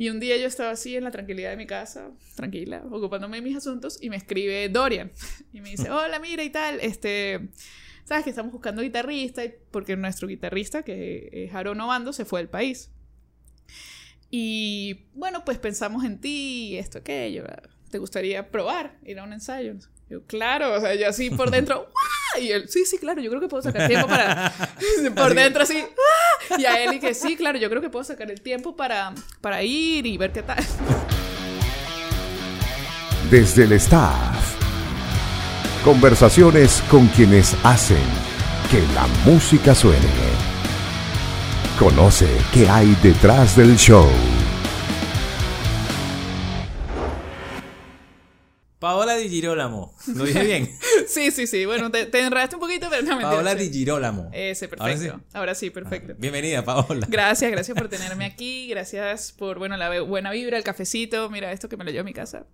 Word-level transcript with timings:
Y 0.00 0.08
un 0.08 0.18
día 0.18 0.38
yo 0.38 0.46
estaba 0.46 0.70
así 0.70 0.96
en 0.96 1.04
la 1.04 1.10
tranquilidad 1.10 1.50
de 1.50 1.58
mi 1.58 1.66
casa, 1.66 2.10
tranquila, 2.34 2.82
ocupándome 2.90 3.36
de 3.36 3.42
mis 3.42 3.54
asuntos, 3.54 3.98
y 4.00 4.08
me 4.08 4.16
escribe 4.16 4.66
Dorian. 4.70 5.12
Y 5.52 5.60
me 5.60 5.68
dice, 5.68 5.90
hola, 5.90 6.18
mira 6.18 6.42
y 6.42 6.48
tal, 6.48 6.80
este, 6.80 7.50
sabes 8.04 8.24
que 8.24 8.30
estamos 8.30 8.50
buscando 8.50 8.80
guitarrista, 8.80 9.42
porque 9.70 9.98
nuestro 9.98 10.26
guitarrista, 10.26 10.84
que 10.84 11.28
es 11.30 11.54
Aaron 11.54 11.78
Obando, 11.82 12.14
se 12.14 12.24
fue 12.24 12.40
del 12.40 12.48
país. 12.48 12.90
Y 14.30 15.04
bueno, 15.12 15.44
pues 15.44 15.58
pensamos 15.58 16.02
en 16.04 16.18
ti, 16.18 16.78
esto, 16.78 16.96
aquello. 17.00 17.44
¿Te 17.90 17.98
gustaría 17.98 18.50
probar 18.50 18.96
ir 19.04 19.18
a 19.18 19.24
un 19.24 19.34
ensayo? 19.34 19.74
Yo, 20.08 20.24
claro, 20.24 20.72
o 20.72 20.80
sea, 20.80 20.94
yo 20.94 21.08
así 21.08 21.28
por 21.28 21.50
dentro, 21.50 21.80
¡Wah! 22.34 22.40
y 22.40 22.52
él, 22.52 22.70
sí, 22.70 22.86
sí, 22.86 22.96
claro, 22.96 23.20
yo 23.20 23.28
creo 23.28 23.42
que 23.42 23.48
puedo 23.48 23.62
sacar 23.62 23.86
tiempo 23.86 24.08
para, 24.08 24.50
por 25.14 25.34
dentro 25.34 25.62
así, 25.62 25.78
¡Ah! 25.78 26.09
Y 26.58 26.66
a 26.66 26.82
él 26.82 26.94
y 26.94 27.00
que 27.00 27.14
sí, 27.14 27.36
claro, 27.36 27.58
yo 27.58 27.68
creo 27.68 27.82
que 27.82 27.90
puedo 27.90 28.04
sacar 28.04 28.30
el 28.30 28.40
tiempo 28.40 28.76
para, 28.76 29.12
para 29.40 29.62
ir 29.62 30.06
y 30.06 30.16
ver 30.16 30.32
qué 30.32 30.42
tal. 30.42 30.64
Desde 33.30 33.64
el 33.64 33.72
staff. 33.72 34.56
Conversaciones 35.84 36.82
con 36.90 37.06
quienes 37.08 37.56
hacen 37.64 37.96
que 38.70 38.82
la 38.94 39.06
música 39.24 39.74
suene. 39.74 39.98
Conoce 41.78 42.28
qué 42.52 42.68
hay 42.68 42.94
detrás 43.02 43.56
del 43.56 43.76
show. 43.76 44.08
Paola 48.80 49.14
Di 49.14 49.28
Girolamo. 49.28 49.94
¿Lo 50.16 50.24
dije 50.24 50.42
bien? 50.42 50.70
sí, 51.06 51.30
sí, 51.30 51.46
sí. 51.46 51.66
Bueno, 51.66 51.90
te, 51.90 52.06
te 52.06 52.18
enredaste 52.18 52.56
un 52.56 52.60
poquito, 52.60 52.88
pero 52.88 53.02
no 53.02 53.14
me 53.14 53.22
Paola 53.22 53.54
Di 53.54 53.70
Girolamo. 53.70 54.30
Ese, 54.32 54.68
perfecto. 54.68 55.20
Ahora 55.34 55.54
sí, 55.54 55.68
perfecto. 55.68 56.14
Bienvenida, 56.16 56.64
Paola. 56.64 57.06
Gracias, 57.10 57.50
gracias 57.50 57.76
por 57.76 57.88
tenerme 57.90 58.24
aquí. 58.24 58.68
Gracias 58.68 59.32
por, 59.32 59.58
bueno, 59.58 59.76
la 59.76 60.00
buena 60.00 60.30
vibra, 60.30 60.56
el 60.56 60.64
cafecito. 60.64 61.28
Mira 61.28 61.52
esto 61.52 61.68
que 61.68 61.76
me 61.76 61.84
lo 61.84 61.90
llevo 61.90 62.00
a 62.00 62.04
mi 62.04 62.14
casa. 62.14 62.46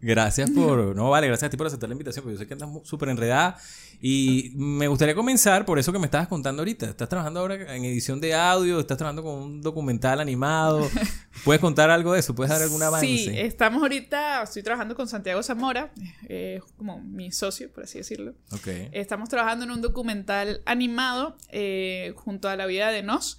Gracias 0.00 0.50
por. 0.50 0.94
No, 0.94 1.10
vale, 1.10 1.26
gracias 1.26 1.48
a 1.48 1.50
ti 1.50 1.56
por 1.56 1.66
aceptar 1.66 1.88
la 1.88 1.94
invitación, 1.94 2.22
porque 2.22 2.34
yo 2.34 2.38
sé 2.38 2.46
que 2.46 2.54
andas 2.54 2.70
súper 2.84 3.08
enredada. 3.08 3.58
Y 4.04 4.50
me 4.56 4.88
gustaría 4.88 5.14
comenzar 5.14 5.64
por 5.64 5.78
eso 5.78 5.92
que 5.92 5.98
me 6.00 6.06
estabas 6.06 6.26
contando 6.26 6.62
ahorita. 6.62 6.86
Estás 6.86 7.08
trabajando 7.08 7.38
ahora 7.38 7.54
en 7.54 7.84
edición 7.84 8.20
de 8.20 8.34
audio, 8.34 8.80
estás 8.80 8.98
trabajando 8.98 9.22
con 9.22 9.34
un 9.34 9.62
documental 9.62 10.18
animado. 10.18 10.90
¿Puedes 11.44 11.60
contar 11.60 11.88
algo 11.88 12.12
de 12.12 12.18
eso? 12.18 12.34
¿Puedes 12.34 12.50
dar 12.50 12.60
algún 12.60 12.82
avance? 12.82 13.06
Sí, 13.06 13.30
estamos 13.32 13.80
ahorita, 13.80 14.42
estoy 14.42 14.64
trabajando 14.64 14.96
con 14.96 15.06
Santiago 15.06 15.40
Zamora, 15.44 15.92
eh, 16.28 16.60
como 16.76 17.00
mi 17.00 17.30
socio, 17.30 17.72
por 17.72 17.84
así 17.84 17.98
decirlo. 17.98 18.34
Ok. 18.50 18.66
Estamos 18.90 19.28
trabajando 19.28 19.66
en 19.66 19.70
un 19.70 19.80
documental 19.80 20.62
animado 20.66 21.36
eh, 21.50 22.12
junto 22.16 22.48
a 22.48 22.56
la 22.56 22.66
vida 22.66 22.90
de 22.90 23.04
Nos 23.04 23.38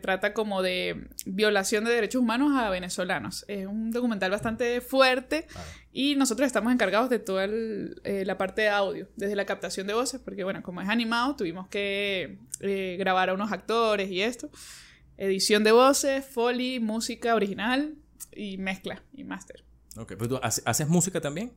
trata 0.00 0.32
como 0.32 0.62
de 0.62 1.08
violación 1.26 1.84
de 1.84 1.92
derechos 1.92 2.22
humanos 2.22 2.52
a 2.56 2.70
venezolanos. 2.70 3.44
Es 3.48 3.66
un 3.66 3.90
documental 3.90 4.30
bastante 4.30 4.80
fuerte 4.80 5.46
y 5.92 6.14
nosotros 6.14 6.46
estamos 6.46 6.72
encargados 6.72 7.10
de 7.10 7.18
toda 7.18 7.46
eh, 7.46 8.24
la 8.24 8.38
parte 8.38 8.62
de 8.62 8.68
audio, 8.68 9.08
desde 9.16 9.36
la 9.36 9.44
captación 9.44 9.86
de 9.86 9.94
voces, 9.94 10.20
porque 10.24 10.44
bueno, 10.44 10.62
como 10.62 10.80
es 10.80 10.88
animado, 10.88 11.36
tuvimos 11.36 11.68
que 11.68 12.38
eh, 12.60 12.96
grabar 12.98 13.30
a 13.30 13.34
unos 13.34 13.52
actores 13.52 14.10
y 14.10 14.22
esto. 14.22 14.50
Edición 15.18 15.64
de 15.64 15.72
voces, 15.72 16.24
foley, 16.24 16.80
música 16.80 17.34
original 17.34 17.94
y 18.32 18.58
mezcla 18.58 19.02
y 19.14 19.24
máster. 19.24 19.65
Ok, 19.96 20.08
pero 20.18 20.28
tú 20.28 20.40
haces 20.42 20.88
música 20.88 21.20
también? 21.20 21.52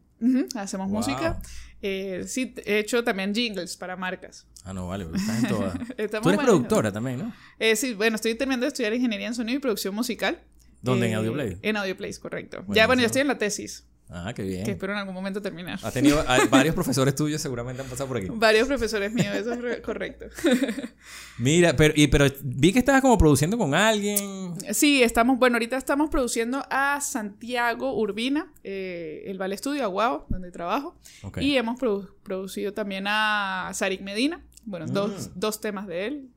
hacemos 0.56 0.90
música. 0.90 1.42
Eh, 1.82 2.24
sí, 2.28 2.54
he 2.66 2.80
hecho 2.80 3.04
también 3.04 3.34
jingles 3.34 3.76
para 3.76 3.96
marcas. 3.96 4.48
Ah, 4.64 4.74
no, 4.74 4.88
vale, 4.88 5.06
estás 5.14 5.44
en 5.44 5.50
todas. 5.50 5.74
Tú 6.22 6.30
eres 6.30 6.42
productora 6.42 6.92
también, 6.92 7.20
¿no? 7.20 7.34
Eh, 7.58 7.76
sí, 7.76 7.94
bueno, 7.94 8.16
estoy 8.16 8.36
terminando 8.36 8.66
de 8.66 8.70
estudiar 8.70 8.94
ingeniería 8.94 9.28
en 9.28 9.36
sonido 9.36 9.58
y 9.58 9.62
producción 9.62 9.96
musical. 9.96 10.42
¿Dónde? 10.82 11.08
¿En 11.08 11.14
eh, 11.14 11.16
Audioplay? 11.16 11.58
En 11.62 11.78
Audioplay, 11.78 12.14
correcto. 12.16 12.66
ya, 12.70 12.88
bueno, 12.88 13.02
yo 13.02 13.08
estoy 13.08 13.22
en 13.22 13.28
la 13.28 13.38
tesis. 13.38 13.86
Ah, 14.12 14.34
qué 14.36 14.42
bien. 14.42 14.66
Que 14.66 14.72
espero 14.72 14.94
en 14.94 15.00
algún 15.00 15.14
momento 15.14 15.40
terminar. 15.40 15.80
Ha 15.84 15.92
tenido 15.92 16.24
varios 16.50 16.74
profesores 16.74 17.14
tuyos 17.14 17.40
seguramente 17.40 17.84
han 17.84 17.88
pasado 17.88 18.08
por 18.08 18.18
aquí. 18.18 18.28
Varios 18.32 18.68
profesores 18.68 19.14
míos, 19.14 19.36
eso 19.36 19.54
es 19.54 19.82
correcto. 19.82 20.26
Mira, 21.38 21.76
pero, 21.76 21.94
y, 21.96 22.08
pero 22.08 22.26
vi 22.42 22.74
que 22.74 22.80
estabas 22.80 23.02
como 23.02 23.20
produciendo 23.20 23.56
con 23.56 23.76
alguien. 23.76 24.56
Sí, 24.72 25.04
estamos, 25.04 25.38
bueno, 25.38 25.58
ahorita 25.58 25.78
estamos 25.78 26.10
produciendo 26.10 26.64
a 26.72 27.00
Santiago 27.02 27.96
Urbina, 28.00 28.52
eh, 28.64 29.24
el 29.28 29.38
Vale 29.38 29.54
Estudio, 29.54 29.84
Aguao, 29.84 30.26
donde 30.30 30.50
trabajo. 30.50 30.98
Y 31.40 31.56
hemos 31.58 31.80
producido 32.24 32.74
también 32.74 33.06
a 33.08 33.70
Sarik 33.74 34.02
Medina. 34.02 34.44
Bueno, 34.66 34.88
dos, 34.88 35.30
mm. 35.30 35.40
dos, 35.40 35.62
temas 35.62 35.86
de 35.86 36.08
él. 36.08 36.30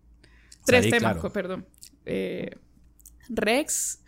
Tres 0.66 0.91
temas, 0.91 1.16
perdón. 1.32 1.66
Eh, 2.05 2.55
Rex, 3.31 4.01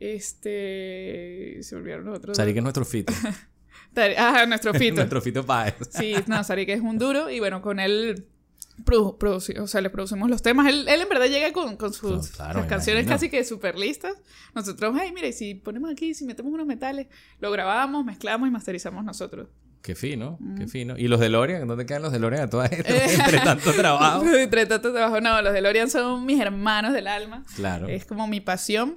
este. 0.00 1.58
Se 1.62 1.76
olvidaron 1.76 2.06
los 2.06 2.18
otros. 2.18 2.36
Sarik 2.36 2.56
es 2.56 2.62
nuestro 2.62 2.84
fito. 2.84 3.12
ah, 4.18 4.44
nuestro 4.46 4.74
fito. 4.78 4.96
nuestro 4.96 5.20
fito 5.20 5.44
Páez. 5.44 5.74
sí, 5.90 6.14
no, 6.26 6.42
Sarik 6.44 6.68
es 6.70 6.80
un 6.80 6.98
duro. 6.98 7.30
Y 7.30 7.40
bueno, 7.40 7.62
con 7.62 7.80
él. 7.80 8.26
o 8.88 9.66
sea, 9.66 9.80
le 9.80 9.90
producimos 9.90 10.28
los 10.30 10.42
temas. 10.42 10.68
Él, 10.68 10.86
él 10.88 11.00
en 11.00 11.08
verdad 11.08 11.26
llega 11.26 11.52
con, 11.52 11.76
con 11.76 11.92
sus, 11.92 12.32
canciones 12.68 13.06
casi 13.06 13.28
que 13.28 13.44
súper 13.44 13.78
listas. 13.78 14.14
Nosotros, 14.54 14.94
ay, 15.00 15.12
mira, 15.12 15.28
y 15.28 15.32
si 15.32 15.54
ponemos 15.54 15.90
aquí, 15.90 16.14
si 16.14 16.24
metemos 16.24 16.52
unos 16.52 16.66
metales, 16.66 17.06
lo 17.40 17.50
grabamos, 17.50 18.04
mezclamos 18.04 18.48
y 18.48 18.52
masterizamos 18.52 19.04
nosotros. 19.04 19.48
Qué 19.86 19.94
fino, 19.94 20.36
qué 20.58 20.64
mm. 20.64 20.68
fino. 20.68 20.98
¿Y 20.98 21.06
los 21.06 21.20
de 21.20 21.28
Lorian? 21.28 21.68
¿Dónde 21.68 21.86
quedan 21.86 22.02
los 22.02 22.10
de 22.10 22.18
Lorian 22.18 22.42
a 22.42 22.50
todas 22.50 22.72
estas? 22.72 23.20
entre 23.20 23.38
tanto 23.38 23.72
trabajo. 23.72 24.24
entre 24.34 24.66
tanto 24.66 24.92
trabajo. 24.92 25.20
No, 25.20 25.40
los 25.42 25.52
de 25.52 25.60
Lorian 25.60 25.88
son 25.88 26.26
mis 26.26 26.40
hermanos 26.40 26.92
del 26.92 27.06
alma. 27.06 27.44
Claro. 27.54 27.86
Es 27.86 28.04
como 28.04 28.26
mi 28.26 28.40
pasión. 28.40 28.96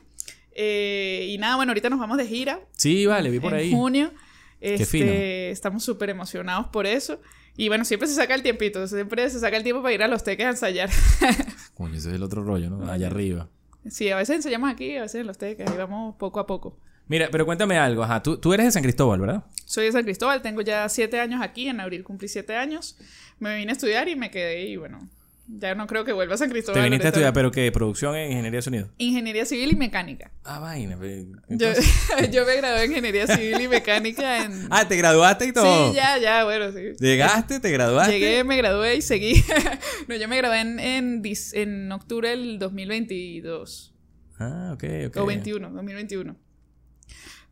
Eh, 0.62 1.28
y 1.30 1.38
nada, 1.38 1.56
bueno, 1.56 1.70
ahorita 1.72 1.90
nos 1.90 2.00
vamos 2.00 2.18
de 2.18 2.28
gira. 2.28 2.60
Sí, 2.76 3.06
vale, 3.06 3.30
vi 3.30 3.40
por 3.40 3.54
en 3.54 3.60
ahí. 3.60 3.72
junio. 3.72 4.12
Este, 4.60 5.52
Estamos 5.52 5.86
súper 5.86 6.10
emocionados 6.10 6.68
por 6.68 6.86
eso. 6.86 7.22
Y 7.56 7.70
bueno, 7.70 7.86
siempre 7.86 8.10
se 8.10 8.16
saca 8.16 8.36
el 8.36 8.44
tiempito, 8.44 8.86
siempre 8.86 9.30
se 9.30 9.40
saca 9.40 9.56
el 9.56 9.64
tiempo 9.64 9.82
para 9.82 9.94
ir 9.94 10.04
a 10.04 10.10
los 10.10 10.22
teques 10.26 10.46
a 10.46 10.50
ensayar. 10.50 10.90
Coño, 11.76 11.96
ese 11.96 12.10
es 12.10 12.16
el 12.16 12.24
otro 12.24 12.44
rollo, 12.44 12.70
¿no? 12.70 12.92
Allá 12.92 13.08
arriba. 13.08 13.48
Sí, 13.90 14.10
a 14.10 14.18
veces 14.18 14.36
ensayamos 14.36 14.70
aquí, 14.70 14.98
a 14.98 15.04
veces 15.04 15.22
en 15.22 15.28
los 15.28 15.38
teques, 15.38 15.66
ahí 15.66 15.78
vamos 15.78 16.16
poco 16.18 16.42
a 16.42 16.46
poco. 16.46 16.78
Mira, 17.08 17.30
pero 17.32 17.46
cuéntame 17.46 17.78
algo, 17.78 18.04
ajá, 18.04 18.22
tú, 18.22 18.38
tú 18.38 18.54
eres 18.54 18.66
de 18.66 18.72
San 18.74 18.84
Cristóbal, 18.84 19.22
¿verdad? 19.22 19.46
Soy 19.66 19.86
de 19.86 19.94
San 19.94 20.04
Cristóbal, 20.04 20.42
tengo 20.42 20.60
ya 20.62 20.88
siete 20.90 21.22
años 21.22 21.42
aquí, 21.42 21.70
en 21.70 21.80
abril 21.80 22.04
cumplí 22.04 22.28
siete 22.28 22.56
años. 22.58 22.98
Me 23.40 23.56
vine 23.56 23.72
a 23.72 23.74
estudiar 23.74 24.10
y 24.10 24.16
me 24.18 24.30
quedé 24.30 24.66
y 24.66 24.76
bueno, 24.76 25.10
ya 25.52 25.74
no 25.74 25.88
creo 25.88 26.06
que 26.06 26.14
vuelva 26.14 26.36
a 26.36 26.38
San 26.38 26.50
Cristóbal. 26.50 26.80
¿Te 26.80 26.84
viniste 26.84 27.08
a 27.08 27.10
estudiar, 27.10 27.34
pero 27.34 27.52
qué? 27.52 27.72
¿Producción 27.72 28.16
en 28.16 28.32
Ingeniería 28.32 28.60
de 28.60 28.62
Sonido? 28.62 28.90
Ingeniería 28.98 29.46
Civil 29.46 29.72
y 29.72 29.76
Mecánica. 29.76 30.32
Ah, 30.44 30.60
vaina. 30.60 30.98
Yo, 31.50 32.46
me 32.46 32.56
gradué 32.58 32.84
en 32.84 32.92
Ingeniería 32.92 33.28
Civil 33.28 33.60
y 33.62 33.68
Mecánica 33.68 34.46
en... 34.46 34.68
Ah, 34.72 34.88
¿te 34.88 34.96
graduaste 34.96 35.46
y 35.46 35.54
todo? 35.54 35.90
Sí, 35.90 35.96
ya, 35.96 36.18
ya, 36.20 36.44
bueno, 36.44 36.72
sí. 36.72 36.94
¿Llegaste? 37.00 37.60
¿Te 37.60 37.72
graduaste? 37.72 38.20
Llegué, 38.20 38.44
me 38.44 38.58
gradué 38.58 38.98
y 38.98 39.02
seguí. 39.02 39.44
no, 40.08 40.16
yo 40.16 40.28
me 40.28 40.38
gradué 40.38 40.62
en, 40.62 40.80
en, 40.80 41.24
en 41.54 41.92
octubre 41.92 42.30
del 42.30 42.60
2022. 42.60 43.96
Ah, 44.40 44.72
ok, 44.74 44.84
ok. 45.08 45.18
O 45.18 45.26
21, 45.26 45.72
2021. 45.72 46.36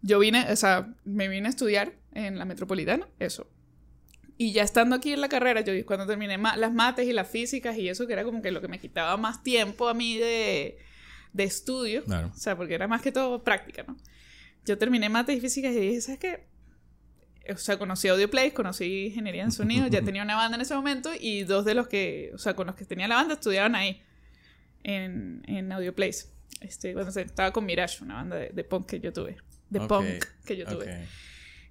Yo 0.03 0.19
vine, 0.19 0.52
o 0.52 0.56
sea, 0.56 0.94
me 1.03 1.28
vine 1.28 1.47
a 1.47 1.50
estudiar 1.50 1.94
en 2.14 2.38
la 2.38 2.46
metropolitana, 2.46 3.08
eso. 3.19 3.50
Y 4.37 4.51
ya 4.51 4.63
estando 4.63 4.95
aquí 4.95 5.13
en 5.13 5.21
la 5.21 5.29
carrera, 5.29 5.61
yo 5.61 5.73
cuando 5.85 6.05
terminé 6.05 6.37
las 6.37 6.73
mates 6.73 7.07
y 7.07 7.13
las 7.13 7.27
físicas 7.27 7.75
y 7.77 7.89
eso, 7.89 8.05
que 8.05 8.13
era 8.13 8.23
como 8.23 8.41
que 8.41 8.51
lo 8.51 8.61
que 8.61 8.67
me 8.67 8.79
quitaba 8.79 9.17
más 9.17 9.41
tiempo 9.41 9.89
a 9.89 9.95
mí 9.95 10.17
de, 10.17 10.77
de 11.33 11.43
estudio, 11.43 12.03
o 12.07 12.37
sea, 12.37 12.55
porque 12.55 12.75
era 12.75 12.87
más 12.87 13.01
que 13.01 13.11
todo 13.11 13.43
práctica, 13.43 13.83
¿no? 13.87 13.97
Yo 14.63 14.77
terminé 14.77 15.09
mates 15.09 15.37
y 15.37 15.39
físicas 15.41 15.71
y 15.73 15.79
dije, 15.79 16.01
¿sabes 16.01 16.19
qué? 16.19 16.47
O 17.51 17.57
sea, 17.57 17.79
conocí 17.79 18.09
Audioplays, 18.09 18.53
conocí 18.53 19.07
ingeniería 19.07 19.43
en 19.43 19.51
sonido, 19.51 19.87
ya 19.87 20.01
tenía 20.05 20.21
una 20.21 20.35
banda 20.35 20.55
en 20.55 20.61
ese 20.61 20.75
momento 20.75 21.09
y 21.19 21.43
dos 21.43 21.65
de 21.65 21.73
los 21.73 21.87
que, 21.87 22.31
o 22.35 22.37
sea, 22.37 22.53
con 22.55 22.67
los 22.67 22.75
que 22.75 22.85
tenía 22.85 23.07
la 23.07 23.15
banda 23.15 23.35
estudiaban 23.35 23.75
ahí, 23.75 24.03
en, 24.83 25.43
en 25.47 25.71
Audioplays. 25.71 26.31
Este, 26.61 26.93
cuando 26.93 27.17
estaba 27.19 27.51
con 27.51 27.65
Mirage, 27.65 28.03
una 28.03 28.15
banda 28.15 28.35
de, 28.35 28.49
de 28.49 28.63
punk 28.63 28.87
que 28.87 28.99
yo 28.99 29.13
tuve, 29.13 29.37
de 29.69 29.81
punk 29.81 30.25
que 30.45 30.57
yo 30.57 30.66
tuve. 30.66 31.07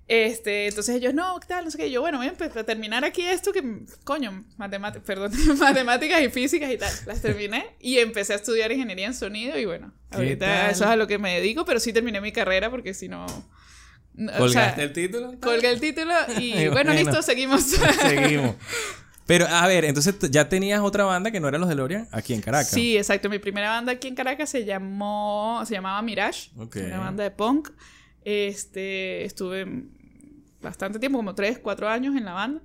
Este, 0.08 0.68
entonces 0.68 0.94
ellos, 0.94 1.14
no, 1.14 1.38
¿qué 1.40 1.48
tal? 1.48 1.64
No 1.64 1.70
sé 1.70 1.78
qué. 1.78 1.90
Yo, 1.90 2.00
bueno, 2.00 2.18
voy 2.18 2.28
a 2.28 2.64
terminar 2.64 3.04
aquí 3.04 3.22
esto 3.22 3.52
que, 3.52 3.62
coño, 4.04 4.44
matemáticas, 4.56 5.04
perdón, 5.04 5.32
matemáticas 5.58 6.22
y 6.22 6.28
físicas 6.28 6.70
y 6.70 6.76
tal. 6.76 6.92
Las 7.06 7.20
terminé 7.20 7.66
y 7.80 7.98
empecé 7.98 8.34
a 8.34 8.36
estudiar 8.36 8.70
ingeniería 8.70 9.06
en 9.06 9.14
sonido 9.14 9.58
y 9.58 9.64
bueno, 9.64 9.92
ahorita 10.12 10.70
eso 10.70 10.84
es 10.84 10.90
a 10.90 10.96
lo 10.96 11.08
que 11.08 11.18
me 11.18 11.34
dedico, 11.34 11.64
pero 11.64 11.80
sí 11.80 11.92
terminé 11.92 12.20
mi 12.20 12.32
carrera 12.32 12.70
porque 12.70 12.94
si 12.94 13.08
no... 13.08 13.26
¿Colgaste 14.38 14.82
el 14.82 14.92
título? 14.92 15.34
Colgué 15.40 15.70
el 15.70 15.80
título 15.80 16.14
y 16.38 16.68
bueno, 16.72 16.94
listo, 16.94 17.20
seguimos. 17.20 17.64
seguimos. 18.00 18.54
Pero, 19.26 19.46
a 19.48 19.66
ver, 19.66 19.84
entonces 19.84 20.14
ya 20.30 20.48
tenías 20.48 20.80
otra 20.80 21.04
banda 21.04 21.32
que 21.32 21.40
no 21.40 21.48
eran 21.48 21.60
los 21.60 21.68
de 21.68 21.74
Lorian 21.74 22.08
aquí 22.12 22.32
en 22.32 22.40
Caracas. 22.40 22.70
Sí, 22.70 22.96
exacto. 22.96 23.28
Mi 23.28 23.40
primera 23.40 23.70
banda 23.70 23.92
aquí 23.92 24.06
en 24.06 24.14
Caracas 24.14 24.48
se 24.48 24.64
llamó, 24.64 25.62
se 25.66 25.74
llamaba 25.74 26.00
Mirage. 26.00 26.50
Una 26.54 27.00
banda 27.00 27.24
de 27.24 27.32
punk. 27.32 27.70
Este, 28.28 29.24
estuve 29.24 29.84
bastante 30.60 30.98
tiempo, 30.98 31.16
como 31.18 31.36
3, 31.36 31.60
4 31.60 31.88
años 31.88 32.16
en 32.16 32.24
la 32.24 32.32
banda. 32.32 32.60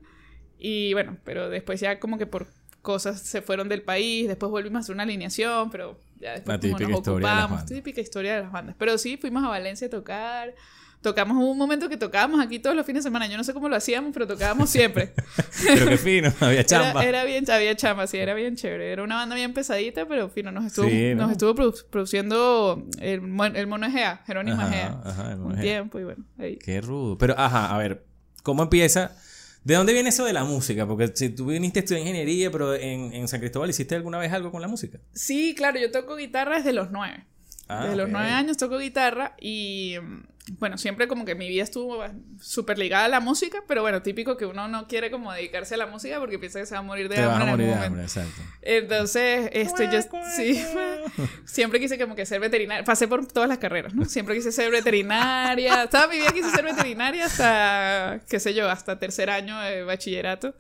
Y 0.58 0.94
bueno, 0.94 1.18
pero 1.24 1.50
después 1.52 1.80
ya 1.80 2.00
como 2.00 2.18
que 2.18 2.26
por 2.26 2.48
cosas 2.82 3.22
se 3.22 3.44
fueron 3.44 3.70
del 3.70 3.84
país, 3.84 4.28
después 4.28 4.50
volvimos 4.52 4.78
a 4.78 4.80
hacer 4.80 4.96
una 4.96 5.04
alineación, 5.04 5.70
pero 5.70 6.00
Ya 6.20 6.30
La 6.46 6.58
después 6.58 6.60
como 6.60 6.72
nos 6.72 6.82
historia 6.82 6.88
de 6.88 6.94
ocupamos, 7.36 7.50
bandas. 7.52 7.66
típica 7.68 8.02
historia 8.02 8.36
de 8.38 8.42
las 8.42 8.52
bandas. 8.52 8.76
Pero 8.80 8.98
sí, 8.98 9.18
fuimos 9.18 9.44
a 9.44 9.50
Valencia 9.50 9.86
a 9.86 9.90
tocar. 9.92 10.56
Tocamos 11.02 11.36
un 11.44 11.58
momento 11.58 11.90
que 11.90 11.98
tocábamos 11.98 12.40
aquí 12.40 12.60
todos 12.60 12.76
los 12.76 12.86
fines 12.86 13.04
de 13.04 13.08
semana. 13.10 13.26
Yo 13.28 13.36
no 13.36 13.44
sé 13.44 13.54
cómo 13.54 13.68
lo 13.70 13.76
hacíamos, 13.76 14.12
pero 14.14 14.28
tocábamos 14.28 14.70
siempre. 14.70 15.14
Pero 15.66 15.88
qué 15.88 15.98
fino, 15.98 16.32
había 16.40 16.64
chamba. 16.64 17.02
Era, 17.02 17.10
era 17.10 17.24
bien, 17.24 17.50
había 17.50 17.76
chamba, 17.76 18.06
sí, 18.06 18.18
era 18.18 18.34
bien 18.36 18.56
chévere. 18.56 18.92
Era 18.92 19.02
una 19.04 19.16
banda 19.16 19.36
bien 19.36 19.54
pesadita, 19.54 20.08
pero 20.08 20.30
fino, 20.30 20.52
nos 20.52 20.66
estuvo, 20.66 20.88
Sí, 20.88 21.14
¿no? 21.16 21.24
nos 21.24 21.32
estuvo 21.32 21.56
produ- 21.56 21.86
produciendo 21.90 22.86
el, 23.00 23.22
el 23.56 23.68
mono 23.68 23.88
Egea, 23.88 24.22
Jerónimo 24.28 24.62
Egea. 24.62 25.02
ajá, 25.04 25.32
el 25.32 25.38
mono 25.40 25.56
un 25.56 25.62
tiempo 25.62 26.00
y 26.00 26.04
bueno, 26.04 26.24
ahí. 26.38 26.58
Qué 26.58 26.82
rudo. 26.82 27.18
Pero, 27.18 27.34
ajá, 27.38 27.74
a 27.74 27.78
ver, 27.80 28.04
¿cómo 28.44 28.62
empieza? 28.64 29.16
¿De 29.64 29.76
dónde 29.76 29.94
viene 29.94 30.10
eso 30.10 30.26
de 30.26 30.34
la 30.34 30.44
música? 30.44 30.88
Porque 30.88 31.12
si 31.16 31.30
tú 31.30 31.46
viniste 31.48 31.80
a 31.80 31.82
estudiar 31.82 32.02
ingeniería, 32.02 32.52
pero 32.52 32.74
en, 32.76 33.14
en 33.14 33.28
San 33.28 33.40
Cristóbal 33.40 33.70
hiciste 33.70 33.96
alguna 33.96 34.18
vez 34.18 34.32
algo 34.34 34.52
con 34.52 34.62
la 34.62 34.68
música. 34.68 35.00
Sí, 35.14 35.54
claro, 35.56 35.80
yo 35.80 35.92
toco 35.92 36.16
guitarra 36.16 36.58
desde 36.58 36.74
los 36.74 36.92
nueve. 36.92 37.26
Ah, 37.72 37.84
desde 37.84 37.96
los 37.96 38.10
nueve 38.10 38.30
años 38.30 38.58
toco 38.58 38.78
guitarra 38.78 39.34
y 39.40 39.96
mm, 40.02 40.24
bueno, 40.60 40.78
siempre 40.78 41.08
como 41.08 41.24
que 41.24 41.36
mi 41.36 41.48
vida 41.48 41.64
estuvo 41.64 42.04
súper 42.42 42.78
ligada 42.78 43.06
a 43.06 43.08
la 43.08 43.20
música, 43.22 43.64
pero 43.68 43.82
bueno, 43.82 44.02
típico 44.02 44.36
que 44.36 44.46
uno 44.46 44.68
no 44.68 44.88
quiere 44.88 45.10
como 45.10 45.32
dedicarse 45.32 45.76
a 45.76 45.78
la 45.78 45.88
música 45.88 46.20
porque 46.20 46.38
piensa 46.38 46.60
que 46.60 46.66
se 46.66 46.74
va 46.74 46.80
a 46.80 46.84
morir 46.84 47.08
de 47.08 47.16
Te 47.16 47.26
vas 47.26 47.36
hambre 47.36 47.50
a 47.50 47.54
en 47.54 47.60
morir 47.60 47.68
de 47.68 47.86
hambre, 47.86 48.02
exacto. 48.04 48.42
Entonces, 48.62 49.50
este, 49.54 49.90
yo 49.90 50.02
sí, 50.36 50.62
siempre 51.46 51.80
quise 51.80 51.98
como 51.98 52.16
que 52.16 52.26
ser 52.26 52.42
veterinaria, 52.42 52.84
pasé 52.84 53.08
por 53.08 53.26
todas 53.26 53.48
las 53.48 53.60
carreras, 53.60 53.94
¿no? 53.94 54.04
Siempre 54.06 54.36
quise 54.36 54.52
ser 54.52 54.70
veterinaria, 54.70 55.88
toda 55.88 56.08
mi 56.08 56.18
vida 56.18 56.32
quise 56.34 56.50
ser 56.52 56.66
veterinaria 56.66 57.26
hasta, 57.26 58.20
qué 58.28 58.40
sé 58.40 58.54
yo, 58.54 58.70
hasta 58.70 59.00
tercer 59.00 59.30
año 59.30 59.60
de 59.62 59.84
bachillerato. 59.84 60.56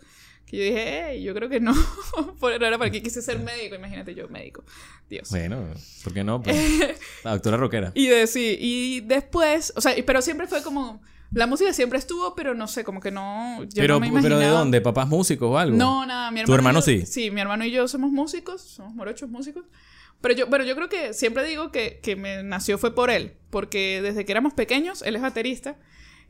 Que 0.51 0.57
yo 0.57 0.63
dije, 0.65 1.05
hey, 1.11 1.23
yo 1.23 1.33
creo 1.33 1.47
que 1.49 1.59
no, 1.61 1.73
por 2.39 2.51
ahora 2.51 2.77
para 2.77 2.91
qué 2.91 3.01
quise 3.01 3.21
ser 3.21 3.39
médico, 3.39 3.75
imagínate 3.75 4.13
yo, 4.13 4.27
médico, 4.27 4.63
Dios. 5.09 5.29
Bueno, 5.31 5.65
¿por 6.03 6.13
qué 6.13 6.23
no? 6.23 6.41
Pues, 6.43 6.55
la 7.23 7.31
doctora 7.31 7.57
rockera. 7.57 7.91
Y 7.95 8.07
de 8.07 8.27
sí, 8.27 8.57
y 8.59 8.99
después, 9.01 9.71
o 9.75 9.81
sea, 9.81 9.95
pero 10.05 10.21
siempre 10.21 10.47
fue 10.47 10.61
como, 10.61 11.01
la 11.31 11.47
música 11.47 11.71
siempre 11.71 11.97
estuvo, 11.97 12.35
pero 12.35 12.53
no 12.53 12.67
sé, 12.67 12.83
como 12.83 12.99
que 12.99 13.11
no, 13.11 13.63
yo 13.63 13.69
Pero, 13.75 13.93
no 13.95 13.99
me 14.01 14.07
pero 14.07 14.21
¿de 14.21 14.27
imaginaba- 14.35 14.59
dónde? 14.59 14.81
¿Papás 14.81 15.07
músicos 15.07 15.49
o 15.49 15.57
algo? 15.57 15.77
No, 15.77 16.05
nada, 16.05 16.29
mi 16.31 16.41
hermano. 16.41 16.45
¿Tu 16.47 16.53
hermano 16.55 16.79
yo- 16.79 16.85
sí? 16.85 17.05
Sí, 17.05 17.31
mi 17.31 17.39
hermano 17.39 17.63
y 17.63 17.71
yo 17.71 17.87
somos 17.87 18.11
músicos, 18.11 18.61
somos 18.61 18.93
morochos 18.93 19.29
músicos. 19.29 19.63
Pero 20.19 20.35
yo, 20.35 20.47
bueno, 20.47 20.65
yo 20.65 20.75
creo 20.75 20.89
que 20.89 21.13
siempre 21.13 21.45
digo 21.45 21.71
que, 21.71 21.99
que 22.03 22.15
me 22.17 22.43
nació 22.43 22.77
fue 22.77 22.93
por 22.93 23.09
él, 23.09 23.33
porque 23.49 24.01
desde 24.03 24.25
que 24.25 24.31
éramos 24.33 24.53
pequeños, 24.53 25.01
él 25.01 25.15
es 25.15 25.21
baterista, 25.21 25.77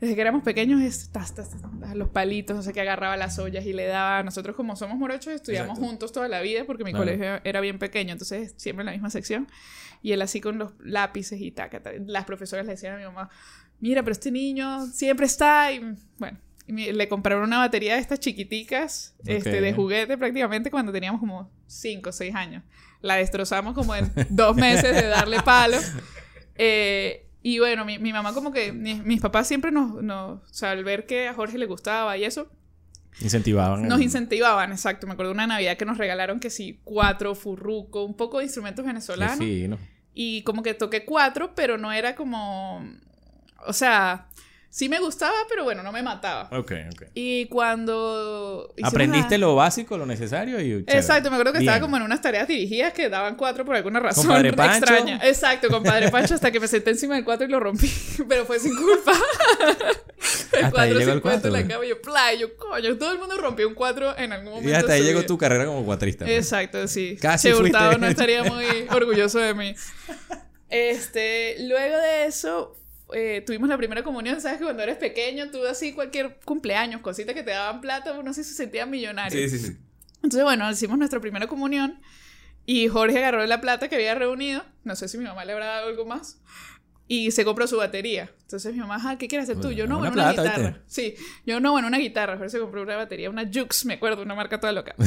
desde 0.02 0.16
que 0.16 0.22
éramos 0.22 0.44
pequeños 0.44 0.82
es 0.82 1.10
tas, 1.12 1.34
tas, 1.34 1.52
tas, 1.52 1.62
tas, 1.62 1.96
los 1.96 2.10
palitos, 2.10 2.58
o 2.58 2.62
sea, 2.64 2.74
que 2.74 2.82
agarraba 2.82 3.16
las 3.16 3.38
ollas 3.40 3.66
y 3.66 3.72
le 3.72 3.86
daba. 3.86 4.24
Nosotros 4.24 4.56
como 4.56 4.76
somos 4.76 4.98
morochos 4.98 5.32
estudiamos 5.34 5.70
Exacto. 5.78 5.88
juntos 5.88 6.12
toda 6.12 6.28
la 6.28 6.42
vida 6.42 6.64
porque 6.66 6.84
mi 6.84 6.92
Claro. 6.92 7.06
colegio 7.06 7.40
era 7.44 7.62
bien 7.62 7.78
pequeño, 7.80 8.12
entonces 8.12 8.54
siempre 8.58 8.82
en 8.82 8.88
la 8.88 8.92
misma 8.92 9.10
sección. 9.12 9.48
Y 10.02 10.12
él 10.14 10.22
así 10.24 10.42
con 10.42 10.58
los 10.58 10.72
lápices 10.80 11.40
y 11.40 11.52
taca, 11.52 11.82
taca. 11.84 11.98
Las 12.08 12.26
profesoras 12.26 12.66
le 12.66 12.72
decían 12.74 12.96
a 12.96 12.98
mi 12.98 13.04
mamá, 13.04 13.30
mira, 13.80 14.02
pero 14.02 14.12
este 14.14 14.32
niño 14.32 14.88
siempre 14.88 15.28
está 15.28 15.72
y 15.72 15.96
bueno. 16.18 16.40
y 16.66 16.92
le 16.92 17.08
compraron 17.08 17.44
una 17.44 17.60
batería 17.60 17.94
de 17.94 18.00
estas 18.02 18.20
chiquiticas, 18.20 19.14
este, 19.26 19.62
de 19.62 19.74
juguete 19.74 20.18
prácticamente 20.18 20.72
cuando 20.72 20.92
teníamos 20.92 21.20
como 21.20 21.52
5 21.68 22.10
o 22.10 22.12
6 22.12 22.34
años. 22.34 22.64
La 23.02 23.16
destrozamos 23.18 23.76
como 23.76 23.96
en 23.96 24.12
dos 24.30 24.56
meses 24.56 24.96
de 24.96 25.08
darle 25.08 25.40
palo. 25.42 25.78
Eh, 26.64 27.26
y 27.44 27.60
bueno, 27.60 27.86
mi, 27.86 27.98
mi 28.00 28.14
mamá 28.14 28.34
como 28.34 28.52
que, 28.52 28.72
mi- 28.72 29.02
mis 29.02 29.22
papás 29.22 29.48
siempre 29.48 29.72
nos, 29.72 30.02
nos, 30.04 30.42
o 30.42 30.54
sea, 30.54 30.72
al 30.72 30.84
ver 30.84 31.06
que 31.06 31.28
a 31.28 31.34
Jorge 31.34 31.58
le 31.58 31.66
gustaba 31.66 32.18
y 32.18 32.24
eso, 32.24 32.48
Incentivaban. 33.20 33.88
nos 33.88 34.02
incentivaban, 34.02 34.72
exacto. 34.72 35.06
Me 35.08 35.14
acuerdo 35.14 35.32
de 35.32 35.36
una 35.36 35.48
Navidad 35.48 35.76
que 35.78 35.86
nos 35.86 35.98
regalaron 35.98 36.40
que 36.40 36.50
sí, 36.50 36.80
cuatro, 36.84 37.36
furruco, 37.36 38.04
un 38.06 38.16
poco 38.16 38.38
de 38.40 38.46
instrumentos 38.46 38.86
venezolanos. 38.86 39.38
Qué 39.40 39.46
fino. 39.46 39.78
Y 40.14 40.44
como 40.44 40.64
que 40.64 40.74
toqué 40.74 41.04
cuatro, 41.06 41.54
pero 41.56 41.78
no 41.78 41.92
era 41.92 42.16
como, 42.16 42.86
o 43.66 43.74
sea, 43.74 44.28
sí 44.72 44.90
me 44.90 45.00
gustaba, 45.00 45.36
pero 45.48 45.64
bueno, 45.64 45.84
no 45.84 45.92
me 45.92 46.02
mataba. 46.02 46.50
Ok, 46.58 46.72
ok. 46.96 47.04
Y 47.14 47.46
cuando... 47.48 48.74
Aprendiste 48.82 49.38
la- 49.38 49.46
lo 49.46 49.56
básico, 49.56 49.98
lo 49.98 50.06
necesario 50.08 50.60
y... 50.60 50.70
chévere. 50.86 50.98
Exacto, 50.98 51.30
me 51.30 51.36
acuerdo 51.36 51.52
que 51.54 51.60
estaba 51.60 51.78
Bien. 51.78 51.82
como 51.84 51.98
en 51.98 52.04
unas 52.04 52.22
tareas 52.22 52.48
dirigidas 52.48 52.94
que 52.94 53.10
daban 53.10 53.36
cuatro 53.36 53.64
por 53.66 53.76
alguna 53.76 54.00
razón 54.00 54.26
Padre 54.28 54.54
Pancho. 54.54 54.78
extraña. 54.78 55.20
Exacto, 55.24 55.68
con 55.70 55.84
Padre 55.84 56.10
Pancho 56.10 56.34
hasta 56.34 56.50
que 56.52 56.60
me 56.60 56.68
senté 56.68 56.90
encima 56.92 57.16
del 57.16 57.24
cuatro 57.26 57.46
y 57.46 57.50
lo 57.50 57.60
rompí, 57.60 57.92
pero 58.28 58.46
fue 58.46 58.58
sin 58.60 58.76
culpa. 58.76 59.12
el 60.54 60.66
Hasta 60.66 60.66
ahí 60.66 60.72
cuatro 60.72 61.00
llegó 61.00 61.12
se 61.12 61.16
el 61.16 61.22
puesto 61.22 61.48
en 61.48 61.54
la 61.54 61.60
cuatro. 61.60 61.76
cama 61.76 61.86
yo, 61.90 62.02
play, 62.02 62.40
yo, 62.40 62.56
coño, 62.58 62.98
todo 62.98 63.12
el 63.12 63.20
mundo 63.20 63.38
rompió 63.38 63.68
un 63.68 63.74
cuatro 63.76 64.18
en 64.18 64.32
algún 64.32 64.50
momento. 64.52 64.70
Y 64.70 64.74
hasta 64.74 64.94
ahí 64.94 65.04
llegó 65.04 65.24
tu 65.26 65.38
carrera 65.38 65.66
como 65.66 65.84
cuatrista. 65.86 66.26
pues. 66.26 66.38
Exacto, 66.38 66.88
sí. 66.88 67.18
Casi 67.20 67.50
Che 67.50 67.56
Hurtado 67.56 67.92
fuiste- 67.92 68.00
no 68.00 68.08
estaría 68.08 68.44
muy 68.44 68.66
orgulloso 68.90 69.40
de 69.40 69.54
mí. 69.54 69.76
Este, 70.70 71.56
luego 71.68 71.98
de 71.98 72.26
eso, 72.26 72.78
eh, 73.14 73.44
tuvimos 73.46 73.70
la 73.70 73.78
primera 73.78 74.04
comunión, 74.04 74.40
¿sabes? 74.42 74.58
Que 74.58 74.64
cuando 74.64 74.84
eres 74.84 74.98
pequeño, 74.98 75.50
tú 75.52 75.66
así 75.66 75.94
cualquier 75.94 76.40
cumpleaños, 76.46 77.02
cositas 77.02 77.36
que 77.36 77.44
te 77.44 77.52
daban 77.52 77.82
plata, 77.82 78.18
uno 78.20 78.34
sí 78.34 78.44
se 78.44 78.54
sentía 78.54 78.86
millonario. 78.86 79.38
Sí, 79.38 79.50
sí, 79.50 79.66
sí. 79.68 79.78
Entonces, 80.18 80.44
bueno, 80.44 80.70
hicimos 80.70 80.98
nuestra 80.98 81.20
primera 81.20 81.48
comunión 81.48 82.00
y 82.66 82.88
Jorge 82.88 83.18
agarró 83.18 83.46
la 83.46 83.60
plata 83.60 83.88
que 83.88 83.96
había 83.96 84.16
reunido, 84.16 84.64
no 84.84 84.96
sé 84.96 85.08
si 85.08 85.18
mi 85.18 85.26
mamá 85.26 85.46
le 85.46 85.54
habrá 85.54 85.66
dado 85.66 85.90
algo 85.90 86.06
más, 86.06 86.40
y 87.08 87.32
se 87.32 87.44
compró 87.44 87.68
su 87.68 87.78
batería. 87.78 88.32
Entonces 88.44 88.74
mi 88.74 88.80
mamá, 88.80 88.98
ah, 89.04 89.18
¿qué 89.18 89.28
quieres 89.28 89.50
hacer 89.50 89.62
tú? 89.62 89.72
Yo, 89.72 89.88
no, 89.88 89.98
bueno, 89.98 90.14
una 90.14 90.32
plata, 90.32 90.44
guitarra. 90.44 90.70
¿viste? 90.70 90.84
Sí, 90.88 91.16
yo, 91.46 91.60
no, 91.60 91.72
bueno, 91.72 91.88
una 91.88 91.98
guitarra. 91.98 92.38
Jorge 92.38 92.52
se 92.52 92.60
compró 92.60 92.84
una 92.84 92.96
batería, 92.96 93.30
una 93.30 93.50
Jux, 93.52 93.86
me 93.86 93.96
acuerdo, 93.96 94.22
una 94.22 94.36
marca 94.36 94.60
toda 94.60 94.72
loca. 94.72 94.96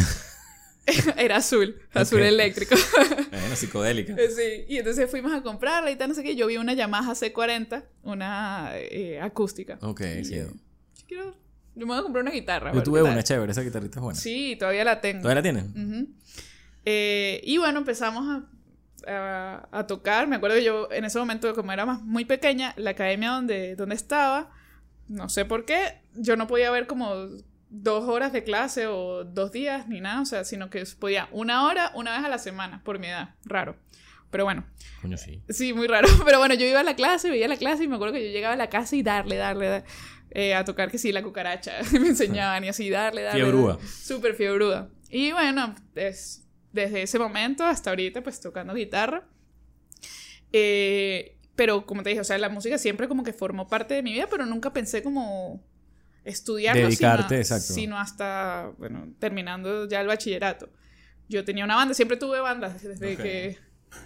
Era 1.16 1.36
azul, 1.36 1.76
azul 1.92 2.20
eléctrico. 2.20 2.74
Bueno, 3.30 3.56
psicodélica. 3.56 4.14
sí, 4.16 4.64
y 4.68 4.78
entonces 4.78 5.10
fuimos 5.10 5.32
a 5.32 5.42
comprarla 5.42 5.90
y 5.90 5.96
tal, 5.96 6.08
no 6.10 6.14
sé 6.14 6.22
qué. 6.22 6.36
Yo 6.36 6.46
vi 6.46 6.56
una 6.56 6.72
Yamaha 6.74 7.12
C40, 7.12 7.84
una 8.02 8.70
eh, 8.74 9.20
acústica. 9.20 9.78
Ok, 9.82 10.02
Y 10.20 10.24
sí. 10.24 10.34
yo, 10.36 10.44
yo 10.46 11.06
quiero, 11.08 11.24
yo 11.74 11.86
me 11.86 11.92
voy 11.92 11.98
a 11.98 12.02
comprar 12.02 12.22
una 12.22 12.30
guitarra. 12.30 12.72
Yo 12.72 12.82
tuve 12.82 13.02
una 13.02 13.22
chévere, 13.22 13.50
esa 13.52 13.62
guitarrita 13.62 13.98
es 13.98 14.02
buena. 14.02 14.18
Sí, 14.20 14.56
todavía 14.58 14.84
la 14.84 15.00
tengo. 15.00 15.22
¿Todavía 15.22 15.42
la 15.42 15.60
tienes? 15.62 16.06
Eh, 16.84 17.40
y 17.44 17.58
bueno, 17.58 17.78
empezamos 17.80 18.44
a, 19.06 19.10
a- 19.10 19.68
a 19.72 19.86
tocar. 19.86 20.28
Me 20.28 20.36
acuerdo 20.36 20.56
que 20.56 20.64
yo 20.64 20.88
en 20.92 21.04
ese 21.04 21.18
momento, 21.18 21.52
como 21.54 21.72
era 21.72 21.86
más, 21.86 22.02
muy 22.02 22.24
pequeña, 22.24 22.74
la 22.76 22.90
academia 22.90 23.30
donde, 23.30 23.74
donde 23.76 23.94
estaba, 23.94 24.52
no 25.08 25.28
sé 25.28 25.44
por 25.44 25.64
qué, 25.64 26.00
yo 26.14 26.36
no 26.36 26.46
podía 26.46 26.70
ver 26.70 26.86
como 26.86 27.26
dos 27.76 28.08
horas 28.08 28.32
de 28.32 28.44
clase 28.44 28.86
o 28.86 29.24
dos 29.24 29.50
días 29.50 29.88
ni 29.88 30.00
nada, 30.00 30.20
o 30.22 30.24
sea, 30.26 30.44
sino 30.44 30.70
que 30.70 30.84
podía 30.98 31.28
una 31.32 31.66
hora 31.66 31.90
una 31.94 32.16
vez 32.16 32.24
a 32.24 32.28
la 32.28 32.38
semana, 32.38 32.82
por 32.84 32.98
mi 32.98 33.08
edad, 33.08 33.34
raro. 33.44 33.76
Pero 34.30 34.44
bueno, 34.44 34.64
Coño, 35.02 35.16
sí. 35.16 35.42
Sí, 35.48 35.72
muy 35.72 35.86
raro. 35.86 36.08
Pero 36.24 36.38
bueno, 36.38 36.54
yo 36.54 36.66
iba 36.66 36.80
a 36.80 36.84
la 36.84 36.96
clase, 36.96 37.30
veía 37.30 37.46
la 37.48 37.56
clase 37.56 37.84
y 37.84 37.88
me 37.88 37.96
acuerdo 37.96 38.14
que 38.14 38.24
yo 38.26 38.32
llegaba 38.32 38.54
a 38.54 38.56
la 38.56 38.68
casa 38.68 38.96
y 38.96 39.02
darle, 39.02 39.36
darle, 39.36 39.66
dar- 39.68 39.84
eh, 40.30 40.54
a 40.54 40.64
tocar 40.64 40.90
que 40.90 40.98
sí, 40.98 41.12
la 41.12 41.22
cucaracha. 41.22 41.72
me 41.92 42.08
enseñaban 42.08 42.64
y 42.64 42.68
así, 42.68 42.90
darle, 42.90 43.22
darle. 43.22 43.42
Fiebrúa. 43.42 43.74
darle. 43.74 43.88
Súper 43.88 44.34
fiebruda. 44.34 44.88
Y 45.10 45.30
bueno, 45.32 45.74
es- 45.94 46.46
desde 46.72 47.02
ese 47.02 47.18
momento 47.20 47.64
hasta 47.64 47.90
ahorita, 47.90 48.22
pues 48.22 48.40
tocando 48.40 48.74
guitarra. 48.74 49.28
Eh, 50.52 51.36
pero 51.56 51.86
como 51.86 52.02
te 52.02 52.10
dije, 52.10 52.20
o 52.20 52.24
sea, 52.24 52.38
la 52.38 52.48
música 52.48 52.78
siempre 52.78 53.06
como 53.08 53.22
que 53.22 53.32
formó 53.32 53.68
parte 53.68 53.94
de 53.94 54.02
mi 54.02 54.12
vida, 54.12 54.26
pero 54.30 54.46
nunca 54.46 54.72
pensé 54.72 55.02
como 55.02 55.62
estudiarlo. 56.24 56.82
Dedicarte, 56.82 57.28
sino, 57.28 57.40
exacto. 57.40 57.72
Sino 57.74 57.98
hasta, 57.98 58.70
bueno, 58.78 59.08
terminando 59.18 59.88
ya 59.88 60.00
el 60.00 60.06
bachillerato. 60.06 60.68
Yo 61.28 61.44
tenía 61.44 61.64
una 61.64 61.76
banda, 61.76 61.94
siempre 61.94 62.16
tuve 62.16 62.40
bandas 62.40 62.82
desde 62.82 63.16
que 63.16 63.58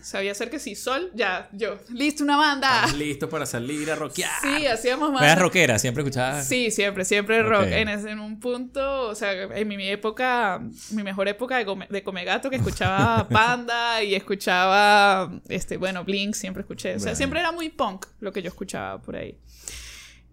sabía 0.03 0.33
hacer 0.33 0.51
que 0.51 0.59
sí, 0.59 0.75
sol, 0.75 1.11
ya, 1.15 1.49
yo, 1.53 1.79
listo, 1.91 2.23
una 2.23 2.37
banda. 2.37 2.85
¿Estás 2.85 2.97
listo 2.99 3.29
para 3.31 3.47
salir 3.47 3.91
a 3.91 3.95
rockear? 3.97 4.31
Sí, 4.43 4.67
hacíamos 4.67 5.09
Eras 5.09 5.21
bandas. 5.23 5.39
rockera, 5.39 5.79
siempre 5.79 6.03
escuchabas. 6.03 6.47
Sí, 6.47 6.71
siempre, 6.71 7.05
siempre 7.07 7.43
rock. 7.43 7.65
En, 7.69 7.89
ese- 7.89 8.11
en 8.11 8.21
un 8.21 8.39
punto, 8.39 9.09
o 9.09 9.15
sea, 9.15 9.33
en 9.33 9.67
mi, 9.67 9.77
mi 9.79 9.89
época, 9.89 10.61
mi 10.91 11.03
mejor 11.03 11.27
época 11.29 11.57
de, 11.57 11.65
come, 11.65 11.87
de 11.89 12.03
Comegato, 12.05 12.51
que 12.51 12.57
escuchaba 12.57 13.27
Panda 13.31 14.03
y 14.03 14.15
escuchaba, 14.15 15.33
este, 15.49 15.77
bueno, 15.79 16.05
Blink, 16.05 16.35
siempre 16.35 16.61
escuché. 16.61 16.91
O 16.91 16.99
sea, 16.99 17.05
Bueno. 17.07 17.17
siempre 17.17 17.41
era 17.41 17.51
muy 17.53 17.71
punk 17.71 18.05
lo 18.21 18.31
que 18.33 18.43
yo 18.43 18.49
escuchaba 18.49 19.01
por 19.01 19.17
ahí. 19.17 19.39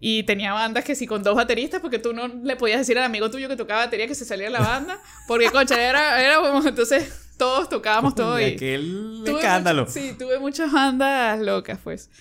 Y 0.08 0.22
tenía 0.22 0.54
bandas 0.54 0.84
que 0.84 0.94
sí 0.94 1.08
con 1.08 1.24
dos 1.24 1.36
bateristas, 1.36 1.82
porque 1.82 1.98
tú 1.98 2.14
no 2.14 2.28
le 2.28 2.56
podías 2.56 2.78
decir 2.78 2.96
al 3.00 3.06
amigo 3.06 3.32
tuyo 3.32 3.48
que 3.50 3.56
tocaba 3.56 3.86
batería 3.86 4.06
que 4.06 4.14
se 4.14 4.24
saliera 4.24 4.52
la 4.52 4.60
banda, 4.60 5.00
porque, 5.28 5.50
concha, 5.50 5.82
era, 5.82 6.22
era 6.24 6.38
como, 6.38 6.64
entonces 6.68 7.32
todos 7.40 7.70
tocábamos 7.70 8.14
todo 8.14 8.40
y... 8.40 8.44
Aquel 8.54 9.24
Tuve 9.26 9.40
escándalo. 9.40 9.82
mucho- 9.86 9.92
sí, 9.94 10.14
tuve 10.16 10.38
muchas 10.38 10.72
bandas 10.72 11.40
locas, 11.40 11.80
pues. 11.84 12.12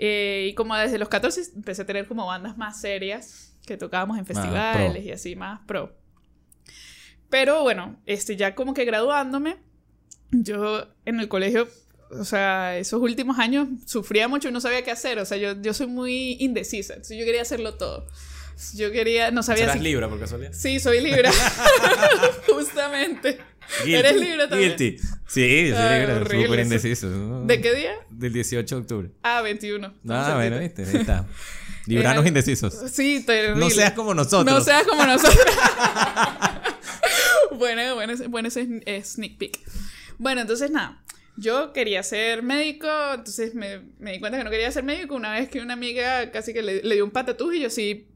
Eh, 0.00 0.48
y 0.50 0.54
como 0.54 0.74
desde 0.74 0.98
los 0.98 1.08
14 1.08 1.42
empecé 1.54 1.82
a 1.82 1.86
tener 1.86 2.08
como 2.08 2.26
bandas 2.26 2.56
más 2.58 2.80
serias 2.80 3.56
que 3.64 3.76
tocábamos 3.76 4.18
en 4.18 4.26
festivales 4.26 5.04
y 5.04 5.12
así, 5.12 5.36
más 5.36 5.60
pro. 5.64 5.96
Pero 7.30 7.62
bueno, 7.62 8.00
este, 8.04 8.34
ya 8.34 8.56
como 8.56 8.74
que 8.74 8.84
graduándome, 8.84 9.58
yo 10.32 10.88
en 11.04 11.20
el 11.20 11.28
colegio, 11.28 11.68
o 12.10 12.24
sea, 12.24 12.76
esos 12.78 13.00
últimos 13.00 13.38
años 13.38 13.68
sufría 13.86 14.28
mucho 14.28 14.48
y 14.48 14.52
no 14.52 14.60
sabía 14.60 14.82
qué 14.82 14.90
hacer. 14.90 15.18
O 15.18 15.24
sea, 15.24 15.38
yo, 15.38 15.60
yo 15.60 15.74
soy 15.74 15.86
muy 15.86 16.36
indecisa, 16.40 16.94
entonces 16.94 17.18
yo 17.18 17.24
quería 17.24 17.42
hacerlo 17.42 17.74
todo. 17.74 18.06
Yo 18.74 18.90
quería, 18.90 19.30
no 19.30 19.44
sabía 19.44 19.64
¿Serás 19.64 19.76
si 19.76 19.82
Libra 19.84 20.08
por 20.08 20.18
casualidad? 20.18 20.52
Sí, 20.52 20.80
soy 20.80 21.00
Libra. 21.00 21.30
Justamente. 22.52 23.38
¿Eres 23.86 24.16
Libra 24.16 24.48
también? 24.48 24.76
Guilty. 24.76 24.98
Sí, 25.28 25.68
yo 25.68 25.76
soy 25.76 25.84
Ay, 25.84 26.00
Libra, 26.00 26.16
horrible 26.16 26.46
súper 26.46 26.60
indeciso. 26.60 27.44
¿De 27.44 27.60
qué 27.60 27.74
día? 27.74 27.92
Del 28.10 28.32
18 28.32 28.74
de 28.74 28.80
octubre. 28.80 29.10
Ah, 29.22 29.42
21. 29.42 29.94
Ah, 30.08 30.32
bueno, 30.36 30.58
viste, 30.58 30.84
ahí 30.84 30.96
está. 30.96 31.26
Libranos 31.86 32.24
Eh, 32.24 32.28
indecisos. 32.28 32.74
Sí, 32.92 33.22
terrible. 33.24 33.60
No 33.60 33.70
seas 33.70 33.92
como 33.92 34.14
nosotros. 34.14 34.44
No 34.44 34.60
seas 34.60 34.84
como 34.86 35.04
nosotros. 35.06 35.38
bueno, 37.56 37.94
bueno, 37.94 38.12
ese- 38.12 38.26
bueno, 38.26 38.48
ese 38.48 38.62
es 38.62 38.68
es 38.86 39.08
sneak 39.12 39.38
peek. 39.38 39.58
Bueno, 40.18 40.40
entonces 40.40 40.70
nada. 40.70 41.02
Yo 41.40 41.72
quería 41.72 42.02
ser 42.02 42.42
médico, 42.42 42.88
entonces 43.14 43.54
me, 43.54 43.80
me 43.98 44.12
di 44.12 44.20
cuenta 44.20 44.38
que 44.38 44.44
no 44.44 44.50
quería 44.50 44.70
ser 44.72 44.82
médico 44.84 45.14
una 45.14 45.32
vez 45.32 45.48
que 45.48 45.60
una 45.60 45.74
amiga 45.74 46.30
casi 46.32 46.52
que 46.52 46.62
le, 46.62 46.82
le 46.82 46.94
dio 46.96 47.04
un 47.04 47.10
patatús 47.12 47.54
y 47.54 47.60
yo 47.60 47.70
sí. 47.70 48.08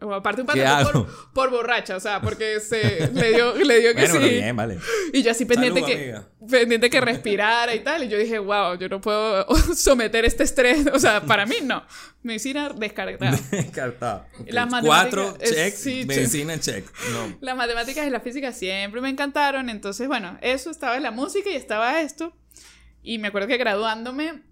O 0.00 0.14
aparte 0.14 0.42
un 0.42 0.46
¿Qué 0.46 0.62
patatús 0.62 0.92
por, 0.92 1.32
por 1.32 1.50
borracha, 1.50 1.96
o 1.96 2.00
sea, 2.00 2.20
porque 2.20 2.60
se 2.60 3.10
le 3.12 3.32
dio, 3.32 3.52
le 3.56 3.80
dio 3.80 3.94
que 3.96 4.02
Bueno, 4.06 4.20
sí. 4.20 4.30
bien, 4.30 4.54
vale. 4.54 4.78
Y 5.12 5.22
yo 5.24 5.32
así 5.32 5.44
pendiente 5.44 5.80
Salud, 5.80 5.92
que 5.92 6.02
amiga. 6.12 6.28
pendiente 6.48 6.88
que 6.88 7.00
respirara 7.12 7.74
y 7.74 7.80
tal. 7.80 8.04
Y 8.04 8.08
yo 8.08 8.16
dije, 8.16 8.38
wow, 8.38 8.78
yo 8.78 8.88
no 8.88 9.00
puedo 9.00 9.44
someter 9.74 10.24
este 10.24 10.44
estrés. 10.44 10.86
O 10.92 11.00
sea, 11.00 11.22
para 11.22 11.46
mí 11.46 11.56
no. 11.64 11.84
Medicina 12.22 12.68
descartada. 12.68 13.36
Descartado. 13.50 14.24
Las 14.46 14.68
Cuatro, 14.84 15.22
matemáticas, 15.32 15.50
check. 15.50 15.74
es- 15.74 15.80
sí, 15.80 16.04
medicina, 16.06 16.60
check. 16.60 16.84
No. 17.12 17.36
Las 17.40 17.56
matemáticas 17.56 18.06
y 18.06 18.10
la 18.10 18.20
física 18.20 18.52
siempre 18.52 19.00
me 19.00 19.08
encantaron. 19.08 19.68
Entonces, 19.68 20.06
bueno, 20.06 20.38
eso 20.42 20.70
estaba 20.70 20.96
en 20.96 21.02
la 21.02 21.10
música 21.10 21.50
y 21.50 21.54
estaba 21.56 22.02
esto. 22.02 22.32
Y 23.02 23.18
me 23.18 23.28
acuerdo 23.28 23.48
que 23.48 23.56
graduándome, 23.56 24.42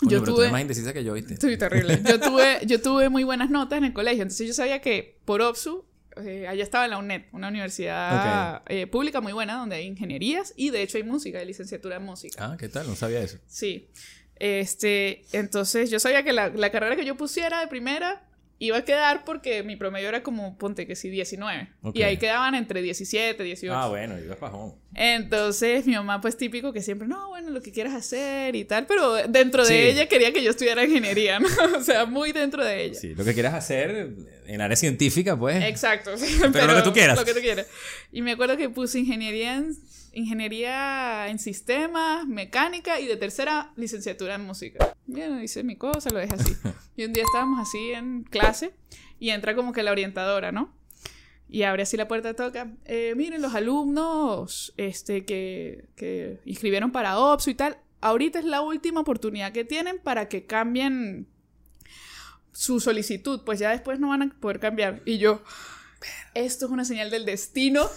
Coño, 0.00 0.10
yo 0.10 0.20
pero 0.20 0.22
tú 0.24 0.32
tuve. 0.34 0.42
eres 0.44 0.52
más 0.52 0.60
indecisa 0.62 0.92
que 0.92 1.02
yo, 1.04 1.14
¿viste? 1.14 1.34
Estoy 1.34 1.56
terrible. 1.56 2.00
Yo 2.06 2.20
tuve, 2.20 2.60
yo 2.66 2.80
tuve 2.80 3.08
muy 3.08 3.24
buenas 3.24 3.50
notas 3.50 3.78
en 3.78 3.84
el 3.84 3.92
colegio. 3.92 4.22
Entonces 4.22 4.46
yo 4.46 4.54
sabía 4.54 4.80
que 4.80 5.18
por 5.24 5.42
OPSU, 5.42 5.84
eh, 6.24 6.46
allá 6.48 6.62
estaba 6.64 6.84
en 6.84 6.90
la 6.92 6.98
UNED, 6.98 7.22
una 7.32 7.48
universidad 7.48 8.62
eh, 8.68 8.86
pública 8.86 9.20
muy 9.20 9.32
buena 9.32 9.54
donde 9.56 9.76
hay 9.76 9.86
ingenierías 9.86 10.52
y 10.56 10.70
de 10.70 10.82
hecho 10.82 10.98
hay 10.98 11.04
música, 11.04 11.38
hay 11.38 11.46
licenciatura 11.46 11.96
en 11.96 12.04
música. 12.04 12.44
Ah, 12.52 12.56
¿qué 12.58 12.68
tal? 12.68 12.86
No 12.86 12.94
sabía 12.96 13.20
eso. 13.20 13.38
Sí. 13.46 13.88
Este, 14.36 15.24
entonces 15.32 15.90
yo 15.90 15.98
sabía 15.98 16.22
que 16.22 16.32
la, 16.32 16.48
la 16.48 16.70
carrera 16.70 16.94
que 16.96 17.04
yo 17.04 17.16
pusiera 17.16 17.60
de 17.60 17.66
primera 17.66 18.27
iba 18.60 18.78
a 18.78 18.84
quedar 18.84 19.24
porque 19.24 19.62
mi 19.62 19.76
promedio 19.76 20.08
era 20.08 20.22
como, 20.22 20.58
ponte 20.58 20.86
que 20.86 20.96
sí, 20.96 21.08
19. 21.10 21.68
Ok. 21.82 21.96
Y 21.96 22.02
ahí 22.02 22.16
quedaban 22.16 22.54
entre 22.54 22.82
17, 22.82 23.42
18. 23.42 23.74
Ah, 23.74 23.88
bueno, 23.88 24.18
ibas 24.18 24.36
pajón. 24.38 24.74
Entonces 24.94 25.86
mi 25.86 25.94
mamá 25.94 26.20
pues 26.20 26.36
típico 26.36 26.72
que 26.72 26.82
siempre, 26.82 27.06
no, 27.06 27.28
bueno, 27.28 27.50
lo 27.50 27.62
que 27.62 27.70
quieras 27.72 27.94
hacer 27.94 28.56
y 28.56 28.64
tal, 28.64 28.86
pero 28.86 29.14
dentro 29.28 29.62
de 29.64 29.68
Sí. 29.68 29.74
ella 29.74 30.06
quería 30.06 30.32
que 30.32 30.42
yo 30.42 30.50
estudiara 30.50 30.84
ingeniería, 30.84 31.38
¿no? 31.38 31.48
O 31.78 31.82
sea, 31.82 32.04
muy 32.06 32.32
dentro 32.32 32.64
de 32.64 32.84
ella. 32.84 32.94
Sí, 33.00 33.14
lo 33.14 33.24
que 33.24 33.34
quieras 33.34 33.54
hacer 33.54 34.10
en 34.46 34.60
área 34.60 34.76
científica, 34.76 35.36
pues. 35.38 35.62
Exacto. 35.64 36.16
sí, 36.16 36.40
Pero 36.52 36.66
lo 36.66 36.76
que 36.76 36.82
tú 36.82 36.92
quieras. 36.92 37.18
Lo 37.18 37.24
que 37.24 37.34
tú 37.34 37.40
quieras. 37.40 37.66
Y 38.12 38.22
me 38.22 38.32
acuerdo 38.32 38.56
que 38.56 38.68
puse 38.70 38.98
ingeniería 38.98 39.56
en, 39.56 39.76
ingeniería 40.18 41.28
en 41.28 41.38
sistemas, 41.38 42.26
mecánica 42.26 43.00
y 43.00 43.06
de 43.06 43.16
tercera 43.16 43.72
licenciatura 43.76 44.34
en 44.34 44.44
música. 44.44 44.94
Bien, 45.06 45.42
hice 45.42 45.62
mi 45.64 45.76
cosa, 45.76 46.10
lo 46.10 46.18
dejé 46.18 46.34
así. 46.34 46.54
Y 46.96 47.04
un 47.04 47.12
día 47.12 47.22
estábamos 47.22 47.60
así 47.60 47.92
en 47.92 48.24
clase 48.24 48.72
y 49.20 49.30
entra 49.30 49.54
como 49.54 49.72
que 49.72 49.84
la 49.84 49.92
orientadora, 49.92 50.50
¿no? 50.50 50.72
Y 51.48 51.62
abre 51.62 51.84
así 51.84 51.96
la 51.96 52.08
puerta, 52.08 52.34
toca. 52.34 52.72
eh, 52.84 53.14
miren, 53.16 53.40
los 53.40 53.54
alumnos 53.54 54.74
este, 54.76 55.24
que, 55.24 55.86
que 55.94 56.40
inscribieron 56.44 56.90
para 56.90 57.18
OPSU 57.18 57.50
y 57.50 57.54
tal. 57.54 57.78
Ahorita 58.00 58.40
es 58.40 58.44
la 58.44 58.62
última 58.62 59.00
oportunidad 59.00 59.52
que 59.52 59.64
tienen 59.64 59.98
para 59.98 60.28
que 60.28 60.44
cambien 60.44 61.28
su 62.52 62.80
solicitud. 62.80 63.42
Pues 63.46 63.60
ya 63.60 63.70
después 63.70 64.00
no 64.00 64.08
van 64.08 64.22
a 64.22 64.30
poder 64.40 64.58
cambiar. 64.58 65.00
Y 65.04 65.18
yo, 65.18 65.42
esto 66.44 66.66
es 66.66 66.70
una 66.72 66.84
señal 66.84 67.10
del 67.10 67.24
destino 67.24 67.88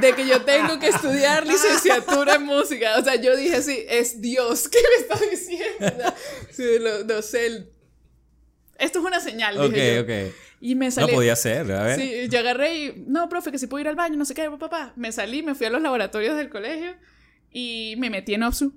de 0.00 0.14
que 0.14 0.26
yo 0.26 0.42
tengo 0.42 0.78
que 0.78 0.88
estudiar 0.88 1.46
licenciatura 1.46 2.34
en 2.36 2.44
música. 2.44 2.96
O 2.98 3.04
sea, 3.04 3.16
yo 3.16 3.36
dije 3.36 3.56
así, 3.56 3.84
es 3.88 4.20
Dios 4.20 4.68
que 4.68 4.78
me 4.78 5.02
está 5.02 5.18
diciendo. 5.30 6.14
Sí, 6.50 6.78
lo- 6.78 7.04
no 7.04 7.22
sé, 7.22 7.46
el- 7.46 7.68
Esto 8.78 8.98
es 9.00 9.04
una 9.04 9.20
señal. 9.20 9.58
Ok, 9.60 9.72
dije 9.72 9.94
yo. 9.96 10.02
ok. 10.02 10.34
Y 10.60 10.74
me 10.76 10.86
No 10.86 10.90
salí. 10.92 11.12
podía 11.12 11.34
ser, 11.36 11.70
a 11.72 11.82
ver. 11.82 12.00
Sí, 12.00 12.28
yo 12.28 12.38
agarré 12.38 12.76
y, 12.76 13.04
no, 13.08 13.28
profe, 13.28 13.50
que 13.50 13.58
si 13.58 13.66
puedo 13.66 13.80
ir 13.80 13.88
al 13.88 13.96
baño, 13.96 14.16
no 14.16 14.24
sé 14.24 14.32
qué, 14.34 14.48
papá. 14.58 14.92
Me 14.96 15.10
salí, 15.10 15.42
me 15.42 15.54
fui 15.56 15.66
a 15.66 15.70
los 15.70 15.82
laboratorios 15.82 16.36
del 16.36 16.48
colegio 16.50 16.94
y 17.50 17.94
me 17.98 18.10
metí 18.10 18.34
en 18.34 18.44
OPSU. 18.44 18.72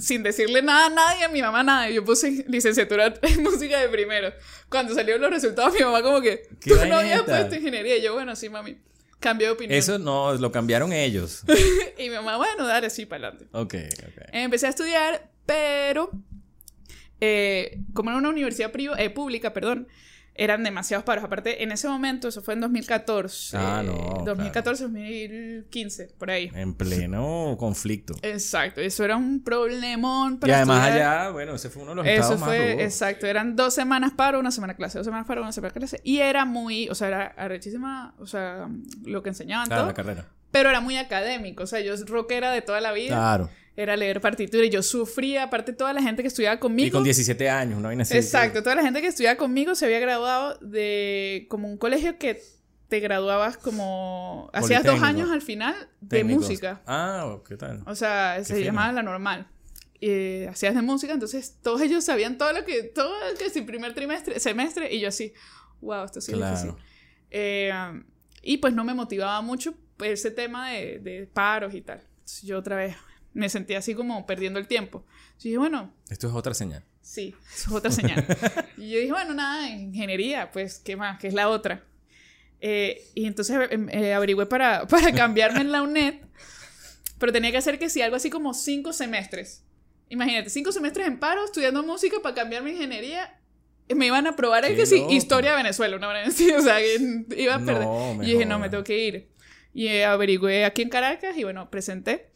Sin 0.00 0.22
decirle 0.22 0.62
nada 0.62 0.86
a 0.86 0.90
nadie, 0.90 1.24
a 1.24 1.28
mi 1.28 1.42
mamá 1.42 1.62
nada. 1.62 1.88
Yo 1.90 2.04
puse 2.04 2.44
licenciatura 2.48 3.14
en 3.22 3.42
música 3.44 3.78
de 3.78 3.88
primero. 3.88 4.32
Cuando 4.68 4.94
salieron 4.94 5.20
los 5.22 5.30
resultados, 5.30 5.72
mi 5.74 5.80
mamá 5.80 6.02
como 6.02 6.20
que, 6.20 6.42
¿Qué 6.60 6.70
tú 6.70 6.76
no 6.86 6.96
habías 6.98 7.22
puesto 7.22 7.54
ingeniería. 7.54 7.96
Y 7.98 8.02
yo, 8.02 8.14
bueno, 8.14 8.34
sí, 8.34 8.48
mami. 8.48 8.78
Cambié 9.20 9.48
de 9.48 9.52
opinión. 9.52 9.78
Eso 9.78 9.98
no, 9.98 10.32
lo 10.34 10.50
cambiaron 10.50 10.92
ellos. 10.92 11.42
Y 11.98 12.08
mi 12.08 12.14
mamá, 12.16 12.38
bueno, 12.38 12.66
dale, 12.66 12.88
sí, 12.88 13.04
para 13.04 13.28
adelante. 13.28 13.48
Ok, 13.52 13.74
ok. 14.08 14.22
Empecé 14.32 14.66
a 14.66 14.70
estudiar, 14.70 15.30
pero 15.44 16.10
eh, 17.20 17.78
como 17.92 18.08
era 18.10 18.18
una 18.18 18.30
universidad 18.30 18.72
priva- 18.72 18.96
eh, 18.98 19.10
pública, 19.10 19.52
perdón, 19.52 19.88
eran 20.34 20.62
demasiados 20.64 21.04
paros. 21.04 21.24
Aparte, 21.24 21.62
en 21.62 21.72
ese 21.72 21.88
momento, 21.88 22.28
eso 22.28 22.40
fue 22.42 22.54
en 22.54 22.60
2014. 22.60 23.56
Ah, 23.56 23.82
no, 23.84 23.92
eh, 23.92 24.22
2014, 24.24 24.84
2015, 24.84 26.14
por 26.18 26.30
ahí. 26.30 26.50
En 26.54 26.74
pleno 26.74 27.56
conflicto. 27.58 28.14
Exacto, 28.22 28.80
eso 28.80 29.04
era 29.04 29.16
un 29.16 29.42
problemón 29.42 30.34
Y 30.34 30.36
para 30.38 30.56
además 30.56 30.86
estudiar. 30.88 31.18
allá, 31.20 31.30
bueno, 31.30 31.54
ese 31.54 31.70
fue 31.70 31.82
uno 31.82 31.90
de 31.92 31.96
los 31.96 32.06
Eso 32.06 32.14
estados 32.14 32.40
más 32.40 32.48
fue, 32.48 32.72
rudos. 32.72 32.82
exacto, 32.84 33.26
eran 33.26 33.56
dos 33.56 33.74
semanas 33.74 34.12
paro, 34.16 34.40
una 34.40 34.50
semana 34.50 34.74
clase, 34.74 34.98
dos 34.98 35.04
semanas 35.06 35.26
paro, 35.26 35.42
una 35.42 35.52
semana 35.52 35.72
clase. 35.74 36.00
Y 36.04 36.18
era 36.18 36.44
muy, 36.44 36.88
o 36.88 36.94
sea, 36.94 37.08
era 37.08 37.26
arrechísima, 37.36 38.14
o 38.18 38.26
sea, 38.26 38.68
lo 39.04 39.22
que 39.22 39.30
enseñaban 39.30 39.66
Claro, 39.66 39.82
todo. 39.82 39.88
la 39.90 39.94
carrera. 39.94 40.26
Pero 40.50 40.68
era 40.70 40.80
muy 40.80 40.96
académico, 40.96 41.62
o 41.62 41.66
sea, 41.66 41.80
yo 41.80 41.94
rockera 42.06 42.50
de 42.50 42.60
toda 42.62 42.80
la 42.80 42.92
vida. 42.92 43.14
Claro. 43.16 43.50
Era 43.76 43.96
leer 43.96 44.20
partitura 44.20 44.64
y 44.64 44.70
yo 44.70 44.82
sufría, 44.82 45.44
aparte 45.44 45.72
toda 45.72 45.92
la 45.92 46.02
gente 46.02 46.22
que 46.22 46.28
estudiaba 46.28 46.58
conmigo. 46.60 46.88
Y 46.88 46.90
con 46.90 47.04
17 47.04 47.48
años, 47.48 47.80
vaina 47.82 48.02
así. 48.02 48.16
Exacto, 48.16 48.62
toda 48.62 48.74
la 48.74 48.82
gente 48.82 49.00
que 49.00 49.06
estudiaba 49.06 49.36
conmigo 49.36 49.74
se 49.74 49.86
había 49.86 50.00
graduado 50.00 50.58
de 50.60 51.46
como 51.48 51.68
un 51.68 51.78
colegio 51.78 52.18
que 52.18 52.42
te 52.88 52.98
graduabas 53.00 53.56
como... 53.56 54.50
Hacías 54.52 54.82
dos 54.82 55.00
años 55.02 55.30
al 55.30 55.40
final 55.42 55.74
de 56.00 56.18
Técnicos. 56.18 56.42
música. 56.48 56.82
Ah, 56.86 57.38
¿qué 57.48 57.56
tal? 57.56 57.82
O 57.86 57.94
sea, 57.94 58.42
se 58.44 58.54
fino. 58.54 58.66
llamaba 58.66 58.92
la 58.92 59.02
normal. 59.04 59.46
Y 60.00 60.44
hacías 60.44 60.74
de 60.74 60.82
música, 60.82 61.12
entonces 61.12 61.56
todos 61.62 61.80
ellos 61.82 62.02
sabían 62.04 62.36
todo 62.38 62.52
lo 62.52 62.64
que, 62.64 62.82
todo 62.82 63.14
el 63.30 63.38
que 63.38 63.50
si 63.50 63.62
primer 63.62 63.94
trimestre, 63.94 64.40
semestre, 64.40 64.92
y 64.92 64.98
yo 64.98 65.08
así, 65.08 65.32
wow, 65.80 66.04
esto 66.04 66.20
sí 66.20 66.32
es 66.32 66.38
Claro. 66.38 66.56
difícil. 66.56 66.74
Eh, 67.30 67.72
y 68.42 68.56
pues 68.56 68.74
no 68.74 68.82
me 68.82 68.94
motivaba 68.94 69.40
mucho 69.42 69.74
ese 70.02 70.30
tema 70.32 70.70
de, 70.72 70.98
de 70.98 71.26
paros 71.32 71.74
y 71.74 71.82
tal. 71.82 72.00
Entonces, 72.00 72.42
yo 72.42 72.58
otra 72.58 72.76
vez 72.76 72.96
me 73.32 73.48
sentía 73.48 73.78
así 73.78 73.94
como 73.94 74.26
perdiendo 74.26 74.58
el 74.58 74.66
tiempo. 74.66 75.04
Entonces 75.06 75.44
dije, 75.44 75.58
bueno, 75.58 75.92
Esto 76.08 76.28
es 76.28 76.34
otra 76.34 76.54
señal. 76.54 76.84
Sí, 77.00 77.34
eso 77.54 77.70
es 77.70 77.76
otra 77.76 77.90
señal. 77.90 78.26
y 78.76 78.90
yo 78.90 78.98
dije, 78.98 79.12
bueno, 79.12 79.34
nada, 79.34 79.68
ingeniería, 79.68 80.50
pues, 80.50 80.78
¿qué 80.78 80.96
más? 80.96 81.18
¿Qué 81.18 81.28
es 81.28 81.34
la 81.34 81.48
otra? 81.48 81.84
Eh, 82.60 83.02
y 83.14 83.26
entonces 83.26 83.56
eh, 83.70 83.86
eh, 83.90 84.12
averigüé 84.12 84.46
para, 84.46 84.86
para 84.88 85.12
cambiarme 85.12 85.60
en 85.60 85.72
la 85.72 85.82
UNED, 85.82 86.14
pero 87.18 87.32
tenía 87.32 87.50
que 87.50 87.58
hacer 87.58 87.78
que 87.78 87.88
sí, 87.88 88.02
algo 88.02 88.16
así 88.16 88.30
como 88.30 88.54
cinco 88.54 88.92
semestres. 88.92 89.64
Imagínate, 90.08 90.50
cinco 90.50 90.72
semestres 90.72 91.06
en 91.06 91.18
paro, 91.18 91.44
estudiando 91.44 91.82
música 91.82 92.18
para 92.22 92.34
cambiarme 92.34 92.70
a 92.70 92.72
ingeniería. 92.74 93.36
Me 93.94 94.06
iban 94.06 94.26
a 94.26 94.36
probar 94.36 94.64
el 94.64 94.76
que 94.76 94.86
sí, 94.86 95.04
historia 95.10 95.50
de 95.50 95.56
Venezuela, 95.56 95.96
una 95.96 96.08
hora 96.08 96.22
así, 96.24 96.50
o 96.52 96.60
sea, 96.60 96.78
que 96.78 97.24
iba 97.36 97.54
a 97.54 97.58
perder. 97.58 97.84
No, 97.84 98.22
y 98.22 98.32
dije, 98.32 98.44
no, 98.44 98.58
me 98.58 98.68
tengo 98.68 98.84
que 98.84 98.98
ir. 98.98 99.30
Y 99.72 99.86
eh, 99.86 100.04
averigüé 100.04 100.64
aquí 100.64 100.82
en 100.82 100.88
Caracas 100.88 101.36
y 101.36 101.44
bueno, 101.44 101.70
presenté 101.70 102.30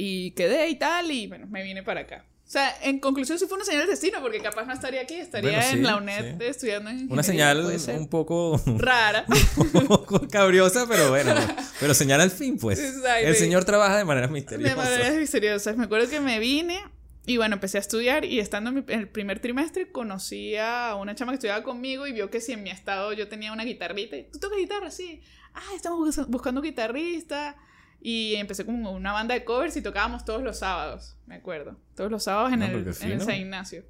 y 0.00 0.30
quedé 0.32 0.68
y 0.68 0.76
tal, 0.76 1.10
y 1.10 1.26
bueno, 1.26 1.46
me 1.48 1.62
vine 1.62 1.82
para 1.82 2.02
acá. 2.02 2.24
O 2.46 2.50
sea, 2.50 2.74
en 2.82 2.98
conclusión, 2.98 3.38
sí 3.38 3.44
fue 3.46 3.56
una 3.56 3.64
señal 3.66 3.82
del 3.82 3.90
destino, 3.90 4.20
porque 4.22 4.40
capaz 4.40 4.64
no 4.64 4.72
estaría 4.72 5.02
aquí, 5.02 5.14
estaría 5.16 5.50
Bueno, 5.50 5.66
sí, 5.70 5.76
en 5.76 5.82
la 5.82 5.96
UNED 5.96 6.38
sí. 6.38 6.44
estudiando 6.46 6.88
ingeniería. 6.90 7.12
Una 7.12 7.22
señal 7.22 7.66
un 8.00 8.08
poco, 8.08 8.58
rara. 8.78 9.26
un 9.74 9.86
poco 9.86 10.26
cabriosa, 10.28 10.86
pero 10.88 11.10
bueno. 11.10 11.34
Pero 11.78 11.92
señal 11.92 12.22
al 12.22 12.30
fin, 12.30 12.56
pues. 12.58 12.78
Exacto. 12.78 13.26
El 13.26 13.34
Señor 13.34 13.64
trabaja 13.66 13.98
de 13.98 14.04
manera 14.06 14.28
de 14.28 14.32
misteriosa. 14.32 14.76
maneras 14.76 15.14
misteriosas. 15.16 15.76
Me 15.76 15.84
acuerdo 15.84 16.08
que 16.08 16.20
me 16.20 16.38
vine 16.38 16.80
y 17.26 17.36
bueno, 17.36 17.56
empecé 17.56 17.76
a 17.76 17.80
estudiar 17.82 18.24
y 18.24 18.40
estando 18.40 18.70
en, 18.70 18.82
en 18.88 19.00
el 19.00 19.08
primer 19.10 19.40
trimestre 19.40 19.92
conocí 19.92 20.56
a 20.56 20.94
una 20.98 21.14
chama 21.14 21.32
que 21.32 21.34
estudiaba 21.34 21.62
conmigo 21.62 22.06
y 22.06 22.12
vio 22.12 22.30
que 22.30 22.40
si 22.40 22.52
en 22.52 22.62
mi 22.62 22.70
estado 22.70 23.12
yo 23.12 23.28
tenía 23.28 23.52
una 23.52 23.64
guitarrita. 23.64 24.16
y, 24.16 24.22
¿Tú 24.22 24.38
tocas 24.38 24.56
guitarra? 24.58 24.90
Sí. 24.90 25.20
Ah, 25.52 25.60
estamos 25.76 25.98
bus- 25.98 26.26
buscando 26.28 26.62
guitarrista. 26.62 27.56
Y 28.00 28.36
empecé 28.36 28.64
como 28.64 28.92
una 28.92 29.12
banda 29.12 29.34
de 29.34 29.44
covers 29.44 29.76
y 29.76 29.82
tocábamos 29.82 30.24
todos 30.24 30.42
los 30.42 30.58
sábados, 30.58 31.16
me 31.26 31.36
acuerdo. 31.36 31.76
Todos 31.96 32.10
los 32.10 32.22
sábados 32.22 32.52
en, 32.52 32.60
No, 32.60 32.66
el, 32.66 32.86
en. 32.86 33.20
San 33.20 33.34
Ignacio. 33.34 33.84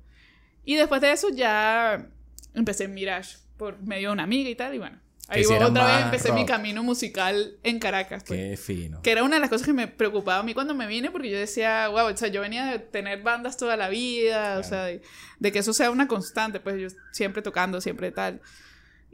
Y 0.64 0.76
después 0.76 1.00
de 1.00 1.12
eso 1.12 1.28
ya 1.30 2.08
empecé 2.54 2.84
en 2.84 2.94
Mirage 2.94 3.36
por 3.56 3.80
medio 3.82 4.08
de 4.08 4.12
una 4.14 4.22
amiga 4.22 4.48
y 4.48 4.54
tal. 4.54 4.74
Y 4.74 4.78
bueno, 4.78 4.98
ahí 5.28 5.44
si 5.44 5.52
otra 5.52 5.86
vez 5.86 6.04
empecé 6.04 6.32
mi 6.32 6.46
camino 6.46 6.82
musical 6.82 7.56
en 7.62 7.78
Caracas. 7.78 8.24
pues. 8.26 8.38
Qué 8.38 8.56
fino. 8.56 9.02
Que 9.02 9.10
era 9.10 9.24
una 9.24 9.36
de 9.36 9.40
las 9.40 9.50
cosas 9.50 9.66
que 9.66 9.72
me 9.72 9.88
preocupaba 9.88 10.40
a 10.40 10.42
mí 10.42 10.54
cuando 10.54 10.74
me 10.74 10.86
vine, 10.86 11.10
porque 11.10 11.30
yo 11.30 11.38
decía, 11.38 11.88
wow, 11.88 12.12
o 12.12 12.16
sea, 12.16 12.28
yo 12.28 12.40
venía 12.40 12.64
de 12.66 12.78
tener 12.78 13.22
bandas 13.22 13.56
toda 13.56 13.76
la 13.76 13.88
vida, 13.88 14.58
o 14.58 14.62
sea, 14.62 14.84
de, 14.84 15.02
de 15.38 15.52
que 15.52 15.58
eso 15.58 15.72
sea 15.72 15.90
una 15.90 16.08
constante, 16.08 16.60
pues 16.60 16.80
yo 16.80 16.88
siempre 17.12 17.42
tocando, 17.42 17.80
siempre 17.80 18.10
tal. 18.10 18.40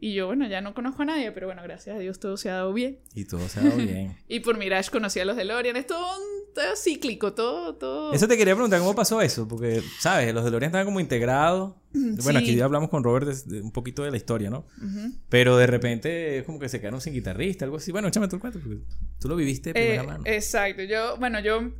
Y 0.01 0.13
yo, 0.15 0.27
bueno, 0.27 0.47
ya 0.47 0.61
no 0.61 0.75
conozco 0.75 1.03
a 1.03 1.05
nadie, 1.07 1.33
pero 1.33 1.47
bueno, 1.47 1.63
gracias 1.63 1.97
a 1.97 1.99
Dios 1.99 2.19
todo 2.21 2.37
se 2.37 2.51
ha 2.51 2.55
dado 2.55 2.73
bien. 2.75 2.99
Y 3.15 3.25
todo 3.25 3.49
se 3.49 3.61
ha 3.61 3.63
dado 3.63 3.77
bien. 3.77 4.17
Y 4.29 4.41
por 4.41 4.59
Mirage 4.59 4.91
conocí 4.91 5.19
a 5.21 5.25
los 5.25 5.37
DeLorean. 5.37 5.77
Es 5.77 5.87
todo, 5.87 6.05
un- 6.19 6.53
todo 6.55 6.77
cíclico, 6.77 7.33
todo, 7.33 7.75
todo. 7.77 8.13
Eso 8.13 8.29
te 8.29 8.37
quería 8.37 8.55
preguntar, 8.55 8.81
¿cómo 8.81 8.95
pasó 8.95 9.23
eso? 9.23 9.49
Porque, 9.49 9.83
¿sabes? 10.01 10.33
Los 10.35 10.45
DeLorean 10.45 10.69
estaban 10.71 10.85
como 10.87 11.01
integrados. 11.01 11.75
Bueno, 11.93 12.41
aquí 12.41 12.49
Sí. 12.51 12.57
ya 12.57 12.65
hablamos 12.65 12.91
con 12.91 13.03
Robert 13.03 13.27
de- 13.27 13.57
de 13.57 13.63
un 13.63 13.71
poquito 13.73 14.03
de 14.03 14.11
la 14.11 14.17
historia, 14.17 14.51
¿no? 14.51 14.67
Ujú. 14.79 15.13
Pero 15.29 15.57
de 15.57 15.67
repente 15.67 16.39
es 16.39 16.45
como 16.45 16.59
que 16.59 16.69
se 16.69 16.81
quedaron 16.81 17.01
sin 17.01 17.15
guitarrista, 17.15 17.65
algo 17.65 17.79
así. 17.79 17.91
Bueno, 17.93 18.09
échame 18.09 18.29
tu 18.29 18.39
cuento, 18.41 18.59
porque 18.61 18.81
tú 19.21 19.29
lo 19.29 19.37
viviste 19.37 19.71
de 19.71 19.75
primera 19.75 20.03
Eh, 20.03 20.07
mano. 20.07 20.25
exacto. 20.27 20.83
Yo, 20.83 21.17
bueno, 21.19 21.41
yo 21.41 21.71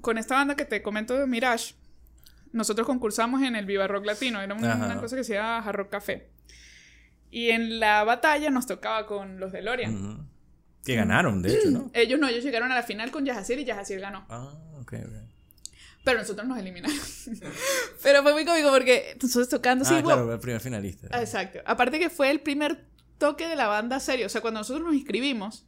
con 0.00 0.18
esta 0.18 0.34
banda 0.34 0.56
que 0.56 0.64
te 0.64 0.82
comento 0.82 1.14
de 1.18 1.26
Mirage, 1.26 1.74
nosotros 2.52 2.86
concursamos 2.86 3.42
en 3.42 3.56
el 3.56 3.66
Viva 3.66 3.86
Rock 3.86 4.06
Latino. 4.06 4.40
Era 4.40 4.54
un- 4.54 4.64
Ajá. 4.64 4.86
una 4.86 5.00
cosa 5.00 5.16
que 5.16 5.24
se 5.24 5.34
llama 5.34 5.58
Hard 5.58 5.76
Rock 5.76 5.90
Café. 5.90 6.30
Y 7.30 7.50
en 7.50 7.80
la 7.80 8.04
batalla 8.04 8.50
nos 8.50 8.66
tocaba 8.66 9.06
con 9.06 9.38
los 9.38 9.52
DeLorean. 9.52 9.94
Ujú. 9.94 10.24
Que 10.84 10.94
ganaron, 10.94 11.42
de 11.42 11.54
hecho, 11.54 11.70
¿no? 11.70 11.90
Ellos 11.94 12.18
no, 12.18 12.28
ellos 12.28 12.42
llegaron 12.42 12.72
a 12.72 12.74
la 12.74 12.82
final 12.82 13.10
con 13.10 13.24
Yajaciel 13.24 13.60
y 13.60 13.64
Yajaciel 13.64 14.00
ganó. 14.00 14.24
Ah, 14.30 14.54
ok, 14.80 14.94
ok. 15.04 15.28
Pero 16.04 16.20
nosotros 16.20 16.48
nos 16.48 16.58
eliminaron. 16.58 16.96
Pero 18.02 18.22
fue 18.22 18.32
muy 18.32 18.46
cómico 18.46 18.70
porque 18.70 19.16
nosotros 19.20 19.48
tocando 19.50 19.84
ah, 19.86 19.92
wow. 19.92 20.02
claro, 20.02 20.32
el 20.32 20.40
primer 20.40 20.60
finalista. 20.60 21.20
Exacto. 21.20 21.58
Aparte 21.66 21.98
que 21.98 22.08
fue 22.08 22.30
el 22.30 22.40
primer 22.40 22.86
toque 23.18 23.46
de 23.46 23.56
la 23.56 23.66
banda 23.66 24.00
serio. 24.00 24.26
O 24.26 24.28
sea, 24.30 24.40
cuando 24.40 24.60
nosotros 24.60 24.86
nos 24.86 24.94
inscribimos, 24.94 25.66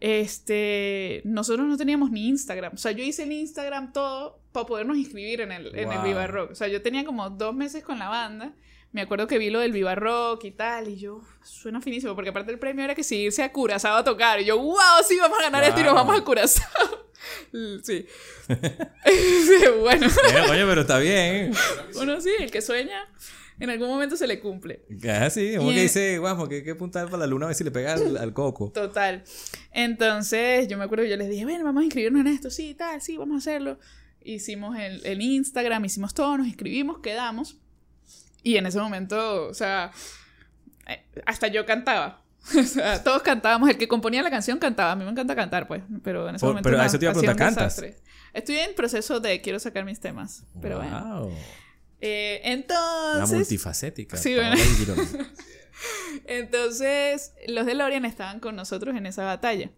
este, 0.00 1.22
nosotros 1.24 1.66
no 1.66 1.78
teníamos 1.78 2.10
ni 2.10 2.28
Instagram. 2.28 2.74
O 2.74 2.76
sea, 2.76 2.92
yo 2.92 3.02
hice 3.02 3.22
el 3.22 3.32
Instagram 3.32 3.92
todo 3.92 4.42
para 4.52 4.66
podernos 4.66 4.98
inscribir 4.98 5.40
en 5.40 5.52
el, 5.52 5.68
en 5.68 5.90
el 5.90 5.98
Wow. 5.98 6.04
Viva 6.04 6.26
Rock. 6.26 6.50
O 6.50 6.54
sea, 6.54 6.68
yo 6.68 6.82
tenía 6.82 7.04
como 7.04 7.30
dos 7.30 7.54
meses 7.54 7.82
con 7.82 7.98
la 7.98 8.08
banda. 8.08 8.52
Me 8.94 9.00
acuerdo 9.00 9.26
que 9.26 9.38
vi 9.38 9.50
lo 9.50 9.58
del 9.58 9.72
Viva 9.72 9.96
Rock 9.96 10.44
y 10.44 10.52
tal, 10.52 10.88
y 10.88 10.96
yo, 10.96 11.20
suena 11.42 11.80
finísimo, 11.80 12.14
porque 12.14 12.30
aparte 12.30 12.52
el 12.52 12.60
premio 12.60 12.84
era 12.84 12.94
que 12.94 13.02
si 13.02 13.16
irse 13.16 13.42
a 13.42 13.50
Curazao 13.50 13.96
a 13.96 14.04
tocar, 14.04 14.40
y 14.40 14.44
yo, 14.44 14.56
wow, 14.56 14.78
sí, 15.04 15.18
vamos 15.18 15.36
a 15.40 15.42
ganar 15.42 15.64
esto 15.64 15.80
y 15.80 15.82
nos 15.82 15.94
vamos 15.94 16.16
a 16.18 16.24
Curazao. 16.24 16.64
Sí. 17.82 18.06
Sí, 18.46 19.64
bueno, 19.80 20.06
Bueno, 20.32 20.46
coño, 20.46 20.66
pero 20.68 20.80
está 20.82 20.98
bien. 20.98 21.52
bueno, 21.94 22.20
sí, 22.20 22.30
el 22.38 22.50
que 22.52 22.62
sueña, 22.62 23.08
en 23.58 23.70
algún 23.70 23.88
momento 23.88 24.16
se 24.16 24.26
le 24.28 24.38
cumple. 24.38 24.84
Ah, 25.08 25.28
sí, 25.28 25.54
como 25.56 25.70
que 25.70 25.82
dice, 25.82 26.18
guapo, 26.18 26.48
que 26.48 26.56
hay 26.56 26.64
que 26.64 26.72
apuntar 26.72 27.06
para 27.06 27.18
la 27.18 27.26
luna 27.26 27.46
a 27.46 27.48
ver 27.48 27.56
si 27.56 27.64
le 27.64 27.70
pega 27.72 27.94
al, 27.94 28.16
al 28.16 28.32
coco. 28.32 28.70
Total. 28.72 29.24
Entonces, 29.72 30.68
yo 30.68 30.78
me 30.78 30.84
acuerdo 30.84 31.04
que 31.04 31.10
yo 31.10 31.16
les 31.16 31.28
dije, 31.28 31.44
bueno, 31.44 31.64
vamos 31.64 31.80
a 31.80 31.84
inscribirnos 31.84 32.20
en 32.20 32.28
esto, 32.28 32.48
sí, 32.50 32.74
tal, 32.74 33.00
sí, 33.02 33.16
vamos 33.16 33.34
a 33.34 33.38
hacerlo. 33.38 33.78
Hicimos 34.22 34.78
el, 34.78 35.04
el 35.04 35.20
Instagram, 35.20 35.84
hicimos 35.84 36.14
todo, 36.14 36.38
nos 36.38 36.46
inscribimos, 36.46 36.98
quedamos. 37.00 37.56
Y 38.44 38.56
en 38.58 38.66
ese 38.66 38.78
momento, 38.78 39.46
o 39.48 39.54
sea, 39.54 39.90
eh, 40.86 41.04
hasta 41.26 41.48
yo 41.48 41.66
cantaba. 41.66 42.20
O 42.58 42.62
sea, 42.62 43.02
todos 43.02 43.22
cantábamos. 43.22 43.70
El 43.70 43.78
que 43.78 43.88
componía 43.88 44.22
la 44.22 44.30
canción 44.30 44.58
cantaba. 44.58 44.92
A 44.92 44.96
mí 44.96 45.02
me 45.04 45.10
encanta 45.10 45.34
cantar, 45.34 45.66
pues. 45.66 45.82
Pero 46.02 46.28
en 46.28 46.34
ese 46.36 46.42
Por- 46.42 46.50
momento. 46.50 46.68
pero 46.68 46.80
a 46.80 46.84
eso 46.86 46.98
te 46.98 47.06
iba 47.06 47.12
a 47.12 47.14
preguntar, 47.14 47.36
¿cantas? 47.36 47.82
Estoy 48.34 48.56
en 48.58 48.74
proceso 48.74 49.18
de 49.18 49.40
quiero 49.40 49.58
sacar 49.58 49.84
mis 49.86 49.98
temas. 49.98 50.44
Pero 50.60 50.76
bueno. 50.76 51.20
Wow. 51.20 51.32
Eh, 52.02 52.40
La 52.44 52.50
entonces. 52.52 53.34
multifacética. 53.38 54.18
Sí, 54.18 54.34
bueno. 54.34 54.56
Entonces, 56.26 57.32
los 57.48 57.66
DeLorean 57.66 58.04
estaban 58.04 58.40
con 58.40 58.56
nosotros 58.56 58.94
en 58.96 59.06
esa 59.06 59.24
batalla. 59.24 59.70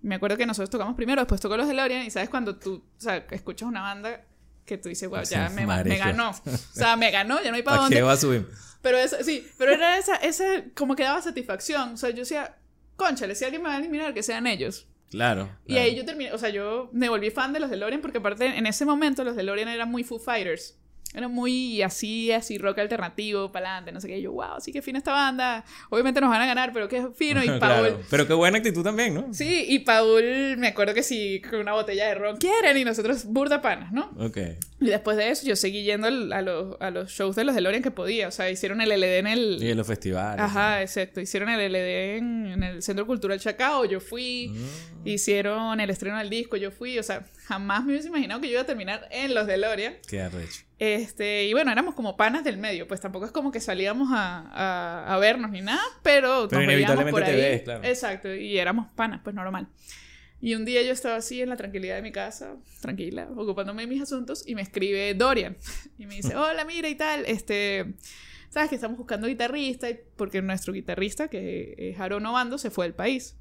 Me 0.00 0.14
acuerdo 0.14 0.36
que 0.36 0.46
nosotros 0.46 0.70
tocamos 0.70 0.94
primero, 0.94 1.20
después 1.20 1.40
tocó 1.40 1.56
los 1.56 1.66
DeLorean, 1.68 2.06
y 2.06 2.10
sabes 2.10 2.28
cuando 2.28 2.56
tú, 2.56 2.84
o 2.96 3.00
sea, 3.00 3.16
escuchas 3.30 3.68
una 3.68 3.82
banda 3.82 4.24
que 4.68 4.78
tú 4.78 4.88
dices, 4.88 5.08
wow, 5.08 5.22
ya 5.22 5.48
Sí, 5.48 5.54
me, 5.66 5.98
ganó. 5.98 6.30
O 6.30 6.56
sea, 6.72 6.96
me 6.96 7.10
ganó, 7.10 7.42
ya 7.42 7.50
no 7.50 7.56
hay 7.56 7.62
para 7.62 7.76
¿A 7.86 7.88
qué 7.88 7.96
dónde. 7.96 8.02
va 8.02 8.12
a 8.12 8.16
subir? 8.16 8.46
Pero 8.82 8.98
eso, 8.98 9.16
sí, 9.24 9.44
pero 9.58 9.72
era 9.72 9.98
esa, 9.98 10.14
esa, 10.16 10.44
como 10.74 10.94
que 10.94 11.02
daba 11.02 11.20
satisfacción. 11.20 11.94
O 11.94 11.96
sea, 11.96 12.10
yo 12.10 12.18
decía, 12.18 12.56
conchale, 12.94 13.34
si 13.34 13.44
alguien 13.44 13.62
me 13.62 13.68
va 13.68 13.74
a 13.74 13.78
eliminar, 13.78 14.14
que 14.14 14.22
sean 14.22 14.46
ellos. 14.46 14.86
Claro. 15.10 15.48
Y 15.66 15.78
ahí 15.78 15.96
yo 15.96 16.04
terminé, 16.04 16.32
o 16.32 16.38
sea, 16.38 16.50
yo 16.50 16.90
me 16.92 17.08
volví 17.08 17.30
fan 17.30 17.52
de 17.52 17.60
los 17.60 17.70
DeLorean 17.70 18.02
porque 18.02 18.18
aparte 18.18 18.44
en 18.44 18.66
ese 18.66 18.84
momento 18.84 19.24
los 19.24 19.36
DeLorean 19.36 19.68
eran 19.68 19.90
muy 19.90 20.04
Foo 20.04 20.18
Fighters. 20.18 20.76
Eran 21.14 21.32
muy 21.32 21.80
así, 21.80 22.30
así 22.32 22.58
rock 22.58 22.78
alternativo, 22.80 23.50
para 23.50 23.70
adelante, 23.70 23.92
no 23.92 24.00
sé 24.00 24.08
qué. 24.08 24.18
Y 24.18 24.22
yo, 24.22 24.32
wow, 24.32 24.60
sí 24.60 24.72
que 24.72 24.82
fina 24.82 24.98
esta 24.98 25.12
banda. 25.12 25.64
Obviamente 25.88 26.20
nos 26.20 26.28
van 26.28 26.42
a 26.42 26.46
ganar, 26.46 26.70
pero 26.72 26.86
qué 26.86 27.08
fino. 27.16 27.42
Y 27.42 27.46
Paul, 27.58 27.58
Claro. 27.58 28.00
Pero 28.10 28.26
qué 28.26 28.34
buena 28.34 28.58
actitud 28.58 28.82
también, 28.82 29.14
¿no? 29.14 29.32
sí, 29.32 29.64
y 29.68 29.78
Paul, 29.80 30.56
me 30.58 30.68
acuerdo 30.68 30.92
que 30.92 31.02
sí, 31.02 31.40
con 31.48 31.60
una 31.60 31.72
botella 31.72 32.08
de 32.08 32.14
ron, 32.14 32.36
quieren, 32.36 32.76
y 32.76 32.84
nosotros 32.84 33.24
burda 33.24 33.62
panas, 33.62 33.90
¿no? 33.90 34.10
Ok. 34.18 34.36
Y 34.80 34.86
después 34.86 35.16
de 35.16 35.30
eso 35.30 35.44
yo 35.46 35.56
seguí 35.56 35.82
yendo 35.82 36.06
a 36.06 36.42
los, 36.42 36.76
a 36.80 36.90
los 36.90 37.10
shows 37.10 37.34
de 37.34 37.44
los 37.44 37.54
DeLorean 37.54 37.82
que 37.82 37.90
podía. 37.90 38.28
O 38.28 38.30
sea, 38.30 38.50
hicieron 38.50 38.80
el 38.80 38.90
LD 38.90 39.18
en 39.18 39.26
el... 39.26 39.58
Y 39.62 39.70
en 39.70 39.76
los 39.78 39.86
festivales. 39.86 40.40
Ajá, 40.40 40.82
exacto. 40.82 41.20
Hicieron 41.20 41.48
el 41.48 41.72
LD 41.72 42.18
en, 42.18 42.46
en 42.46 42.62
el 42.62 42.82
Centro 42.82 43.06
Cultural 43.06 43.40
Chacao, 43.40 43.86
yo 43.86 43.98
fui. 43.98 44.48
Mm, 44.50 45.08
Hicieron 45.08 45.80
el 45.80 45.90
estreno 45.90 46.18
del 46.18 46.30
disco, 46.30 46.56
yo 46.56 46.70
fui. 46.70 46.98
O 46.98 47.02
sea, 47.02 47.24
jamás 47.48 47.84
me 47.84 47.92
hubiese 47.92 48.08
imaginado 48.08 48.40
que 48.40 48.48
yo 48.48 48.52
iba 48.52 48.60
a 48.62 48.66
terminar 48.66 49.08
en 49.10 49.34
los 49.34 49.46
DeLorean. 49.46 49.94
qué 50.06 50.20
arrecho. 50.20 50.62
Este, 50.78 51.46
y 51.46 51.52
bueno, 51.54 51.72
éramos 51.72 51.94
como 51.94 52.16
panas 52.16 52.44
del 52.44 52.58
medio. 52.58 52.86
Pues 52.86 53.00
tampoco 53.00 53.24
es 53.24 53.32
como 53.32 53.50
que 53.50 53.60
salíamos 53.60 54.10
a, 54.12 54.40
a, 54.52 55.14
a 55.14 55.18
vernos 55.18 55.50
ni 55.50 55.60
nada, 55.62 55.82
pero, 56.02 56.46
Pero 56.48 56.60
nos 56.62 56.64
inevitablemente 56.64 57.10
por 57.10 57.24
te 57.24 57.30
ahí. 57.30 57.36
ves, 57.36 57.62
claro. 57.62 57.84
Exacto, 57.84 58.34
y 58.34 58.58
éramos 58.58 58.86
panas, 58.94 59.20
pues 59.24 59.34
normal. 59.34 59.66
Y 60.40 60.54
un 60.54 60.64
día 60.64 60.82
yo 60.82 60.92
estaba 60.92 61.16
así 61.16 61.42
en 61.42 61.48
la 61.48 61.56
tranquilidad 61.56 61.96
de 61.96 62.02
mi 62.02 62.12
casa, 62.12 62.54
tranquila, 62.80 63.28
ocupándome 63.36 63.82
de 63.82 63.88
mis 63.88 64.02
asuntos, 64.02 64.46
y 64.46 64.54
me 64.54 64.62
escribe 64.62 65.14
Dorian. 65.14 65.56
Y 65.98 66.06
me 66.06 66.14
dice, 66.16 66.36
hola, 66.36 66.64
mira 66.64 66.88
y 66.88 66.94
tal, 66.94 67.24
este, 67.26 67.94
sabes 68.50 68.68
que 68.68 68.76
estamos 68.76 68.98
buscando 68.98 69.26
guitarrista, 69.26 69.88
porque 70.16 70.40
nuestro 70.42 70.72
guitarrista, 70.72 71.26
que 71.28 71.74
es 71.78 71.98
Aaron 71.98 72.24
Obando, 72.26 72.56
se 72.58 72.70
fue 72.70 72.84
del 72.86 72.94
país. 72.94 73.36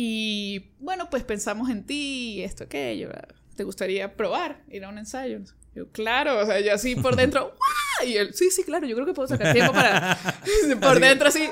Y 0.00 0.70
bueno, 0.78 1.10
pues 1.10 1.24
pensamos 1.24 1.70
en 1.70 1.84
ti, 1.84 2.40
esto, 2.44 2.62
aquello, 2.62 3.10
¿te 3.56 3.64
gustaría 3.64 4.14
probar 4.14 4.62
ir 4.70 4.84
a 4.84 4.90
un 4.90 4.96
ensayo? 4.96 5.40
Yo, 5.74 5.90
claro, 5.90 6.38
o 6.38 6.46
sea, 6.46 6.60
yo 6.60 6.72
así 6.72 6.94
por 6.94 7.16
dentro, 7.16 7.46
¡guau! 7.98 8.08
Y 8.08 8.16
él, 8.16 8.32
sí, 8.32 8.48
sí, 8.52 8.62
claro, 8.62 8.86
yo 8.86 8.94
creo 8.94 9.08
que 9.08 9.12
puedo 9.12 9.26
sacar 9.26 9.52
tiempo 9.52 9.72
para. 9.72 10.16
por 10.80 11.00
dentro 11.00 11.26
así. 11.26 11.50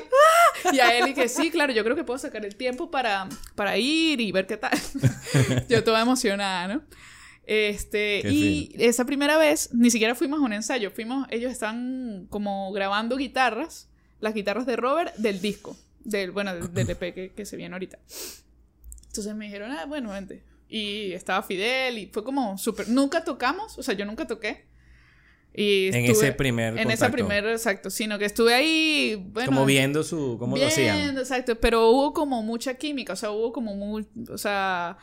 Y 0.71 0.79
a 0.79 0.97
él 0.97 1.09
y 1.09 1.13
que 1.13 1.27
sí, 1.27 1.51
claro, 1.51 1.73
yo 1.73 1.83
creo 1.83 1.97
que 1.97 2.05
puedo 2.05 2.17
sacar 2.17 2.45
el 2.45 2.55
tiempo 2.55 2.89
para, 2.89 3.27
para 3.55 3.77
ir 3.77 4.21
y 4.21 4.31
ver 4.31 4.47
qué 4.47 4.55
tal. 4.55 4.71
yo 5.67 5.83
toda 5.83 6.01
emocionada, 6.01 6.73
¿no? 6.73 6.83
Este, 7.43 8.21
Qué 8.21 8.29
y 8.31 8.75
esa 8.79 9.03
primera 9.03 9.37
vez 9.37 9.73
ni 9.73 9.91
siquiera 9.91 10.15
fuimos 10.15 10.39
a 10.39 10.43
un 10.43 10.53
ensayo, 10.53 10.89
fuimos, 10.91 11.27
ellos 11.31 11.51
están 11.51 12.27
como 12.29 12.71
grabando 12.71 13.17
guitarras, 13.17 13.89
las 14.21 14.33
guitarras 14.33 14.65
de 14.65 14.77
Robert 14.77 15.13
del 15.17 15.41
disco, 15.41 15.75
del, 16.07 16.31
bueno, 16.31 16.55
del, 16.55 16.89
EP 16.89 16.99
que, 17.13 17.33
que 17.35 17.45
se 17.45 17.57
viene 17.57 17.75
ahorita. 17.75 17.99
Entonces 19.07 19.35
me 19.35 19.45
dijeron, 19.45 19.71
ah, 19.71 19.85
bueno, 19.85 20.11
vente. 20.11 20.43
Y 20.69 21.11
estaba 21.13 21.43
Fidel 21.43 21.97
y 21.97 22.07
fue 22.07 22.23
como 22.23 22.57
súper, 22.57 22.89
nunca 22.89 23.23
tocamos, 23.23 23.77
o 23.77 23.83
sea, 23.83 23.93
yo 23.93 24.05
nunca 24.05 24.25
toqué. 24.27 24.65
Y 25.53 25.87
En 25.87 25.95
estuve- 26.05 26.27
ese 26.27 26.31
primer 26.33 26.77
En 26.77 26.87
contacto. 26.87 27.11
primera, 27.13 27.51
exacto, 27.51 27.89
sino 27.89 28.19
que 28.19 28.25
estuve 28.25 28.53
ahí, 28.53 29.15
bueno, 29.31 29.47
como 29.47 29.65
viendo 29.65 30.03
su... 30.03 30.37
cómo 30.37 30.55
lo 30.57 30.67
hacían. 30.67 30.97
Viendo, 30.97 31.21
exacto, 31.21 31.59
pero 31.59 31.89
hubo 31.89 32.13
como 32.13 32.43
mucha 32.43 32.75
química, 32.75 33.13
o 33.13 33.15
sea, 33.15 33.31
hubo 33.31 33.51
como 33.53 33.75
muy, 33.75 34.05
o 34.29 34.37
sea, 34.37 34.97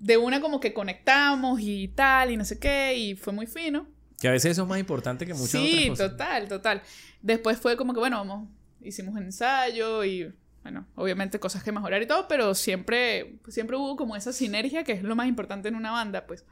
de 0.00 0.16
una 0.16 0.40
como 0.40 0.60
que 0.60 0.72
conectamos 0.74 1.60
y 1.62 1.88
tal, 1.88 2.30
y 2.32 2.36
no 2.36 2.44
sé 2.44 2.58
qué, 2.58 2.94
y 2.96 3.14
fue 3.16 3.32
muy 3.32 3.46
fino. 3.46 3.86
Que 4.20 4.28
a 4.28 4.32
veces 4.32 4.52
eso 4.52 4.62
es 4.62 4.68
más 4.68 4.80
importante 4.80 5.24
que 5.24 5.32
muchas 5.32 5.62
sí, 5.62 5.72
otras 5.72 5.88
cosas. 5.90 6.10
total, 6.10 6.48
total. 6.48 6.82
Después 7.22 7.58
fue 7.58 7.76
como 7.76 7.94
que, 7.94 8.00
bueno, 8.00 8.18
vamos, 8.18 8.48
hicimos 8.80 9.16
ensayo 9.18 10.04
y, 10.04 10.32
bueno, 10.62 10.86
obviamente 10.94 11.38
cosas 11.38 11.62
que 11.62 11.72
mejorar 11.72 12.02
y 12.02 12.06
todo, 12.06 12.26
pero 12.28 12.54
siempre, 12.54 13.38
siempre 13.48 13.76
hubo 13.76 13.96
como 13.96 14.16
esa 14.16 14.32
sinergia 14.32 14.84
que 14.84 14.92
es 14.92 15.02
lo 15.02 15.16
más 15.16 15.28
importante 15.28 15.68
en 15.68 15.74
una 15.74 15.90
banda, 15.90 16.26
pues. 16.26 16.44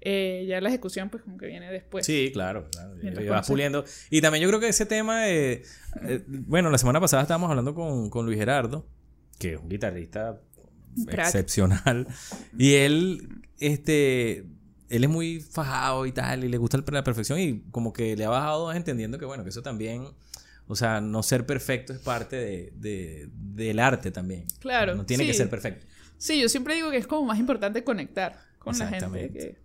Eh, 0.00 0.46
ya 0.48 0.60
la 0.60 0.68
ejecución, 0.68 1.10
pues, 1.10 1.24
como 1.24 1.38
que 1.38 1.46
viene 1.46 1.70
después. 1.72 2.06
Sí, 2.06 2.30
claro, 2.32 2.68
claro. 2.70 2.94
Y 3.02 3.28
vas 3.28 3.48
puliendo. 3.48 3.84
Y 4.10 4.20
también 4.20 4.42
yo 4.42 4.48
creo 4.48 4.60
que 4.60 4.68
ese 4.68 4.86
tema, 4.86 5.28
eh, 5.28 5.62
eh, 6.02 6.24
bueno, 6.26 6.70
la 6.70 6.78
semana 6.78 7.00
pasada 7.00 7.22
estábamos 7.22 7.50
hablando 7.50 7.74
con, 7.74 8.08
con 8.08 8.24
Luis 8.24 8.38
Gerardo, 8.38 8.86
que 9.38 9.54
es 9.54 9.60
un 9.60 9.68
guitarrista 9.68 10.40
Crack. 11.06 11.26
excepcional. 11.26 12.06
Y 12.56 12.74
él, 12.74 13.42
este, 13.58 14.44
él 14.88 15.04
es 15.04 15.10
muy 15.10 15.40
fajado 15.40 16.06
y 16.06 16.12
tal, 16.12 16.44
y 16.44 16.48
le 16.48 16.58
gusta 16.58 16.78
la 16.90 17.04
perfección 17.04 17.38
y 17.40 17.62
como 17.70 17.92
que 17.92 18.16
le 18.16 18.24
ha 18.24 18.30
bajado 18.30 18.72
entendiendo 18.72 19.18
que, 19.18 19.24
bueno, 19.24 19.42
que 19.42 19.50
eso 19.50 19.62
también, 19.62 20.08
o 20.68 20.76
sea, 20.76 21.00
no 21.00 21.22
ser 21.22 21.44
perfecto 21.46 21.92
es 21.92 21.98
parte 21.98 22.36
de, 22.36 22.72
de- 22.76 23.28
del 23.32 23.78
arte 23.80 24.10
también. 24.10 24.44
Claro, 24.60 24.94
No 24.94 25.04
tiene 25.06 25.26
que 25.26 25.34
ser 25.34 25.48
perfecto. 25.50 25.86
Sí, 26.18 26.40
yo 26.40 26.48
siempre 26.48 26.74
digo 26.74 26.90
que 26.90 26.96
es 26.98 27.06
como 27.06 27.26
más 27.26 27.38
importante 27.38 27.82
conectar 27.84 28.38
con 28.58 28.78
la 28.78 28.86
gente. 28.88 29.30
Que, 29.32 29.56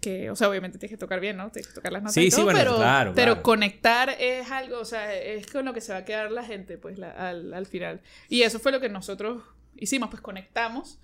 que, 0.00 0.30
o 0.30 0.36
sea, 0.36 0.48
obviamente 0.48 0.78
tienes 0.78 0.96
que 0.96 0.98
tocar 1.00 1.20
bien, 1.20 1.36
¿no? 1.36 1.50
Tienes 1.50 1.68
que 1.68 1.74
tocar 1.74 1.92
las 1.92 2.02
notas 2.02 2.14
Sí, 2.14 2.22
y 2.24 2.30
sí, 2.30 2.42
bueno, 2.42 2.58
pero, 2.58 2.76
claro, 2.76 3.12
pero 3.14 3.32
claro. 3.32 3.42
conectar 3.42 4.08
es 4.18 4.50
algo, 4.50 4.78
o 4.80 4.84
sea, 4.86 5.14
es 5.14 5.46
con 5.46 5.66
lo 5.66 5.74
que 5.74 5.82
se 5.82 5.92
va 5.92 5.98
a 5.98 6.04
quedar 6.06 6.32
la 6.32 6.42
gente, 6.44 6.78
pues, 6.78 6.98
la- 6.98 7.10
al, 7.10 7.52
al 7.52 7.66
final. 7.66 8.00
Y 8.30 8.42
eso 8.42 8.58
fue 8.58 8.72
lo 8.72 8.80
que 8.80 8.88
nosotros 8.88 9.42
hicimos, 9.76 10.08
pues, 10.08 10.22
conectamos. 10.22 10.98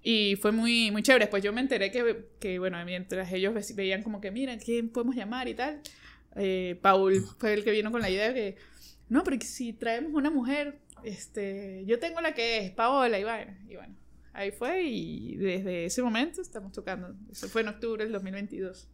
Y 0.00 0.36
fue 0.36 0.52
muy, 0.52 0.92
muy 0.92 1.02
chévere. 1.02 1.26
Pues 1.26 1.42
yo 1.42 1.52
me 1.52 1.60
enteré 1.60 1.90
que, 1.90 2.28
que 2.38 2.60
bueno, 2.60 2.82
mientras 2.84 3.32
ellos 3.32 3.52
ve- 3.52 3.74
veían 3.74 4.04
como 4.04 4.20
que, 4.20 4.30
mira, 4.30 4.56
¿quién 4.58 4.88
podemos 4.90 5.16
llamar 5.16 5.48
y 5.48 5.54
tal? 5.54 5.80
Eh, 6.36 6.78
Paul 6.82 7.24
fue 7.38 7.54
el 7.54 7.64
que 7.64 7.70
vino 7.70 7.90
con 7.90 8.00
la 8.00 8.10
idea 8.10 8.32
que 8.32 8.56
no, 9.08 9.24
pero 9.24 9.38
si 9.40 9.72
traemos 9.72 10.12
una 10.12 10.30
mujer, 10.30 10.80
este, 11.02 11.84
yo 11.86 11.98
tengo 11.98 12.20
la 12.20 12.34
que 12.34 12.58
es, 12.58 12.70
Paola, 12.72 13.18
y 13.18 13.24
bueno, 13.24 13.52
y 13.68 13.76
bueno, 13.76 13.94
ahí 14.32 14.50
fue 14.50 14.82
y 14.82 15.36
desde 15.36 15.86
ese 15.86 16.02
momento 16.02 16.42
estamos 16.42 16.72
tocando. 16.72 17.14
Eso 17.30 17.48
fue 17.48 17.62
en 17.62 17.68
octubre 17.68 18.04
del 18.04 18.12
2022. 18.12 18.88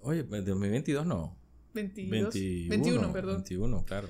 Oye, 0.00 0.24
pues, 0.24 0.44
de 0.44 0.50
2022 0.52 1.06
no. 1.06 1.36
22, 1.74 2.32
21, 2.68 3.12
perdón. 3.12 3.36
21, 3.36 3.84
claro. 3.84 4.08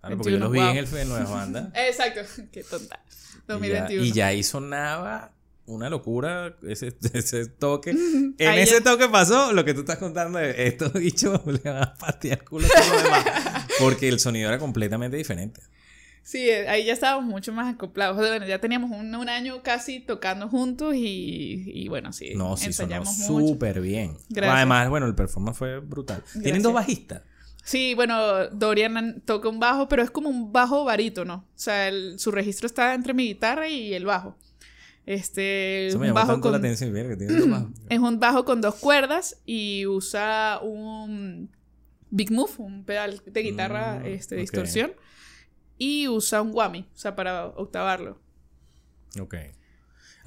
Claro, 0.00 0.16
porque 0.16 0.32
yo 0.32 0.38
los 0.38 0.50
vi 0.50 0.60
en 0.60 0.76
el 0.76 0.86
en 0.86 1.08
Nueva 1.08 1.30
Banda. 1.30 1.72
Exacto, 1.74 2.20
qué 2.50 2.64
tonta. 2.64 3.04
2021. 3.46 4.02
Y, 4.02 4.06
ya, 4.06 4.10
y 4.10 4.12
ya 4.12 4.26
ahí 4.28 4.42
sonaba 4.42 5.32
una 5.68 5.88
locura 5.90 6.56
ese, 6.66 6.96
ese 7.12 7.46
toque. 7.46 7.90
En 7.90 8.54
ese 8.54 8.80
toque 8.80 9.08
pasó 9.08 9.52
lo 9.52 9.64
que 9.64 9.74
tú 9.74 9.80
estás 9.80 9.98
contando 9.98 10.38
de 10.38 10.66
estos 10.66 10.92
bichos 10.94 11.40
le 11.46 11.58
van 11.58 11.82
a 11.82 11.94
patear 11.94 12.44
culo 12.44 12.66
a 12.66 12.80
todo 12.80 12.94
lo 12.94 13.02
demás. 13.02 13.24
Porque 13.78 14.08
el 14.08 14.18
sonido 14.18 14.48
era 14.48 14.58
completamente 14.58 15.16
diferente. 15.16 15.60
Sí, 16.22 16.50
eh, 16.50 16.68
ahí 16.68 16.84
ya 16.84 16.92
estábamos 16.92 17.24
mucho 17.24 17.52
más 17.54 17.74
acoplados. 17.74 18.16
Bueno, 18.16 18.44
ya 18.44 18.60
teníamos 18.60 18.90
un, 18.90 19.14
un 19.14 19.28
año 19.30 19.62
casi 19.62 20.00
tocando 20.00 20.48
juntos 20.48 20.94
y, 20.94 21.62
y 21.66 21.88
bueno, 21.88 22.12
sí. 22.12 22.34
No, 22.34 22.56
sí, 22.56 22.72
sonó 22.72 23.04
súper 23.06 23.80
bien. 23.80 24.16
Gracias. 24.28 24.56
Además, 24.56 24.90
bueno, 24.90 25.06
el 25.06 25.14
performance 25.14 25.56
fue 25.56 25.78
brutal. 25.78 26.22
¿Tienen 26.42 26.62
dos 26.62 26.74
bajistas? 26.74 27.22
Sí, 27.64 27.94
bueno, 27.94 28.48
Dorian 28.48 29.22
toca 29.26 29.48
un 29.48 29.60
bajo, 29.60 29.88
pero 29.88 30.02
es 30.02 30.10
como 30.10 30.30
un 30.30 30.52
bajo 30.52 30.84
barítono. 30.84 31.46
O 31.48 31.58
sea, 31.58 31.88
el, 31.88 32.18
su 32.18 32.30
registro 32.30 32.66
está 32.66 32.94
entre 32.94 33.14
mi 33.14 33.26
guitarra 33.26 33.68
y 33.68 33.92
el 33.92 34.04
bajo. 34.06 34.36
Este, 35.08 35.86
Eso 35.86 35.98
me 35.98 36.02
un 36.02 36.06
llamó 36.08 36.16
bajo 36.16 36.32
tanto 36.32 36.42
con, 36.42 36.52
la 36.52 36.58
atención. 36.58 37.74
Es 37.88 37.98
un 37.98 38.20
bajo 38.20 38.44
con 38.44 38.60
dos 38.60 38.74
cuerdas 38.74 39.40
y 39.46 39.86
usa 39.86 40.60
un 40.62 41.50
Big 42.10 42.30
Move, 42.30 42.52
un 42.58 42.84
pedal 42.84 43.22
de 43.24 43.42
guitarra 43.42 44.00
Mm, 44.00 44.06
este, 44.06 44.36
distorsión. 44.36 44.92
Y 45.78 46.08
usa 46.08 46.42
un 46.42 46.50
whammy, 46.52 46.80
o 46.94 46.98
sea, 46.98 47.16
para 47.16 47.46
octavarlo. 47.46 48.20
Ok. 49.18 49.36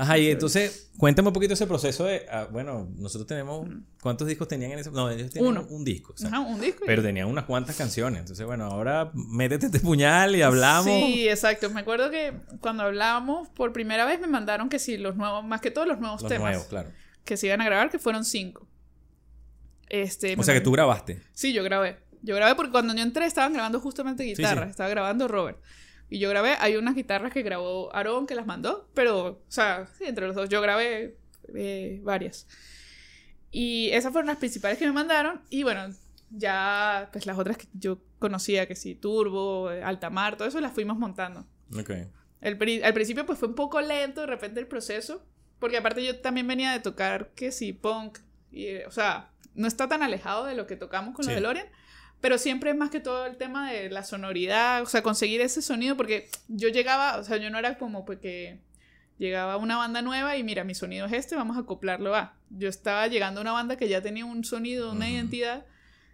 Ajá, 0.02 0.18
y 0.18 0.32
entonces, 0.32 0.90
cuéntame 0.98 1.28
un 1.28 1.34
poquito 1.34 1.54
ese 1.54 1.68
proceso 1.68 2.06
de. 2.06 2.26
ah, 2.32 2.48
bueno, 2.52 2.90
nosotros 2.98 3.28
tenemos. 3.28 3.68
¿Cuántos 4.02 4.28
discos 4.28 4.48
tenían 4.48 4.72
en 4.72 4.80
ese.? 4.80 4.90
No, 4.92 5.10
ellos 5.12 5.30
tenían 5.32 5.52
Uno. 5.58 5.68
un 5.70 5.84
disco. 5.84 6.14
o 6.14 6.18
sea, 6.18 6.30
Ajá, 6.30 6.40
un 6.40 6.60
disco. 6.60 6.84
y- 6.84 6.88
Pero 6.88 7.04
tenían 7.04 7.28
unas 7.28 7.46
cuantas 7.46 7.76
canciones. 7.76 8.22
Entonces, 8.22 8.46
bueno, 8.46 8.66
ahora 8.66 9.12
métete 9.14 9.68
este 9.68 9.80
puñal 9.80 10.36
y 10.36 10.42
hablamos. 10.42 10.86
Sí, 10.86 11.30
exacto. 11.30 11.70
Me 11.70 11.82
acuerdo 11.82 12.10
que 12.10 12.34
cuando 12.62 12.84
hablábamos 12.84 13.48
por 13.50 13.74
primera 13.74 14.06
vez 14.06 14.20
me 14.20 14.28
mandaron 14.28 14.70
que 14.70 14.80
sí, 14.80 14.98
los 14.98 15.16
nuevos, 15.16 15.46
más 15.46 15.62
que 15.62 15.70
todos 15.70 15.88
los 15.88 16.00
nuevos 16.00 16.22
Los 16.24 16.30
temas 16.30 16.50
nuevos, 16.50 16.68
claro. 16.68 16.90
que 17.24 17.38
se 17.38 17.46
iban 17.48 17.62
a 17.62 17.66
grabar, 17.66 17.92
que 17.92 18.00
fueron 18.00 18.26
cinco. 18.26 18.68
Este, 19.90 20.34
O 20.34 20.38
me 20.38 20.44
sea 20.44 20.54
que 20.54 20.62
tú 20.62 20.72
grabaste. 20.72 21.22
Sí, 21.34 21.54
yo 21.54 21.64
grabé. 21.64 21.98
Yo 22.24 22.36
grabé 22.36 22.56
porque 22.56 22.72
cuando 22.72 22.94
yo 22.96 23.02
entré 23.04 23.26
estaban 23.26 23.54
grabando 23.54 23.80
justamente 23.80 24.24
guitarras, 24.24 24.66
sí. 24.66 24.72
estaba 24.72 24.90
grabando 24.90 25.28
Robert. 25.28 25.60
Y 26.12 26.20
yo 26.20 26.30
grabé, 26.30 26.56
hay 26.60 26.76
unas 26.76 26.94
guitarras 26.94 27.32
que 27.32 27.42
grabó 27.42 27.90
Aaron 27.96 28.28
que 28.28 28.36
las 28.36 28.46
mandó, 28.46 28.90
pero, 28.94 29.26
o 29.28 29.42
sea, 29.48 29.88
sí, 29.98 30.04
entre 30.06 30.28
los 30.28 30.36
dos 30.36 30.50
yo 30.50 30.62
grabé 30.62 31.16
eh, 31.56 32.02
varias. 32.04 32.48
Y 33.50 33.90
esas 33.92 34.12
fueron 34.12 34.28
las 34.28 34.38
principales 34.38 34.78
que 34.78 34.86
me 34.86 34.92
mandaron. 34.92 35.42
Y 35.50 35.64
bueno, 35.64 35.88
ya, 36.30 37.10
pues 37.12 37.26
las 37.26 37.40
otras 37.40 37.58
que 37.58 37.68
yo 37.74 38.00
conocía, 38.20 38.68
que 38.68 38.76
sí, 38.76 38.94
Turbo, 38.94 39.70
Altamar, 39.70 40.38
todo 40.38 40.48
eso 40.48 40.60
las 40.62 40.74
fuimos 40.74 40.98
montando. 40.98 41.46
Ok. 41.80 41.92
El 42.42 42.58
pri- 42.58 42.84
al 42.84 42.94
principio 42.94 43.26
pues 43.26 43.40
fue 43.40 43.48
un 43.48 43.56
poco 43.56 43.80
lento 43.82 44.22
de 44.22 44.28
repente 44.28 44.60
el 44.60 44.68
proceso, 44.68 45.26
porque 45.60 45.78
aparte 45.78 46.04
yo 46.04 46.20
también 46.20 46.48
venía 46.48 46.72
de 46.72 46.80
tocar 46.82 47.30
que 47.36 47.52
sí, 47.52 47.72
punk, 47.72 48.20
y, 48.52 48.78
o 48.80 48.92
sea, 48.92 49.32
no 49.54 49.68
está 49.68 49.88
tan 49.88 50.04
alejado 50.04 50.46
de 50.46 50.56
lo 50.56 50.68
que 50.68 50.76
tocamos 50.76 51.14
con 51.16 51.24
Sí. 51.24 51.30
los 51.32 51.36
DeLorean, 51.36 51.68
pero 52.22 52.38
siempre 52.38 52.70
es 52.70 52.78
más 52.78 52.92
que 52.92 53.00
todo 53.00 53.26
el 53.26 53.36
tema 53.38 53.72
de 53.72 53.90
la 53.90 54.04
sonoridad, 54.04 54.84
o 54.84 54.86
sea, 54.86 55.02
conseguir 55.02 55.42
ese 55.42 55.62
sonido, 55.62 55.98
porque 55.98 56.30
yo 56.48 56.70
llegaba, 56.70 57.18
o 57.18 57.24
sea, 57.24 57.38
yo 57.38 57.50
no 57.50 57.58
era 57.58 57.78
como 57.78 58.06
porque 58.06 58.60
llegaba 59.18 59.58
una 59.58 59.78
banda 59.78 60.02
nueva 60.02 60.38
y 60.38 60.44
mira, 60.44 60.64
mi 60.64 60.76
sonido 60.76 61.08
es 61.08 61.14
este, 61.14 61.36
vamos 61.36 61.58
a 61.58 61.62
acoplarlo 61.62 62.16
a. 62.16 62.36
Yo 62.50 62.70
estaba 62.70 63.08
llegando 63.08 63.40
a 63.40 63.44
una 63.44 63.52
banda 63.52 63.76
que 63.76 63.90
ya 63.90 64.02
tenía 64.02 64.26
un 64.26 64.44
sonido, 64.44 64.92
una 64.92 65.10
identidad, 65.10 65.66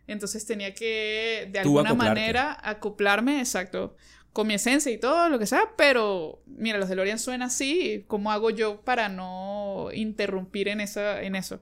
entonces 0.08 0.46
tenía 0.46 0.74
que 0.74 1.50
de 1.52 1.62
Tú 1.62 1.80
alguna 1.80 1.90
acoplarte. 1.90 2.20
manera 2.22 2.58
acoplarme, 2.64 3.40
exacto, 3.40 3.98
con 4.32 4.48
mi 4.48 4.54
esencia 4.54 4.92
y 4.92 4.98
todo 4.98 5.28
lo 5.28 5.40
que 5.40 5.46
sea, 5.46 5.74
pero 5.78 6.42
mira, 6.46 6.78
los 6.78 6.88
DeLorean 6.88 7.20
suena 7.20 7.46
así, 7.46 8.06
¿cómo 8.08 8.32
hago 8.32 8.50
yo 8.50 8.82
para 8.82 9.10
no 9.10 9.90
interrumpir 9.94 10.70
en, 10.70 10.80
esa, 10.80 11.22
en 11.22 11.36
eso? 11.36 11.60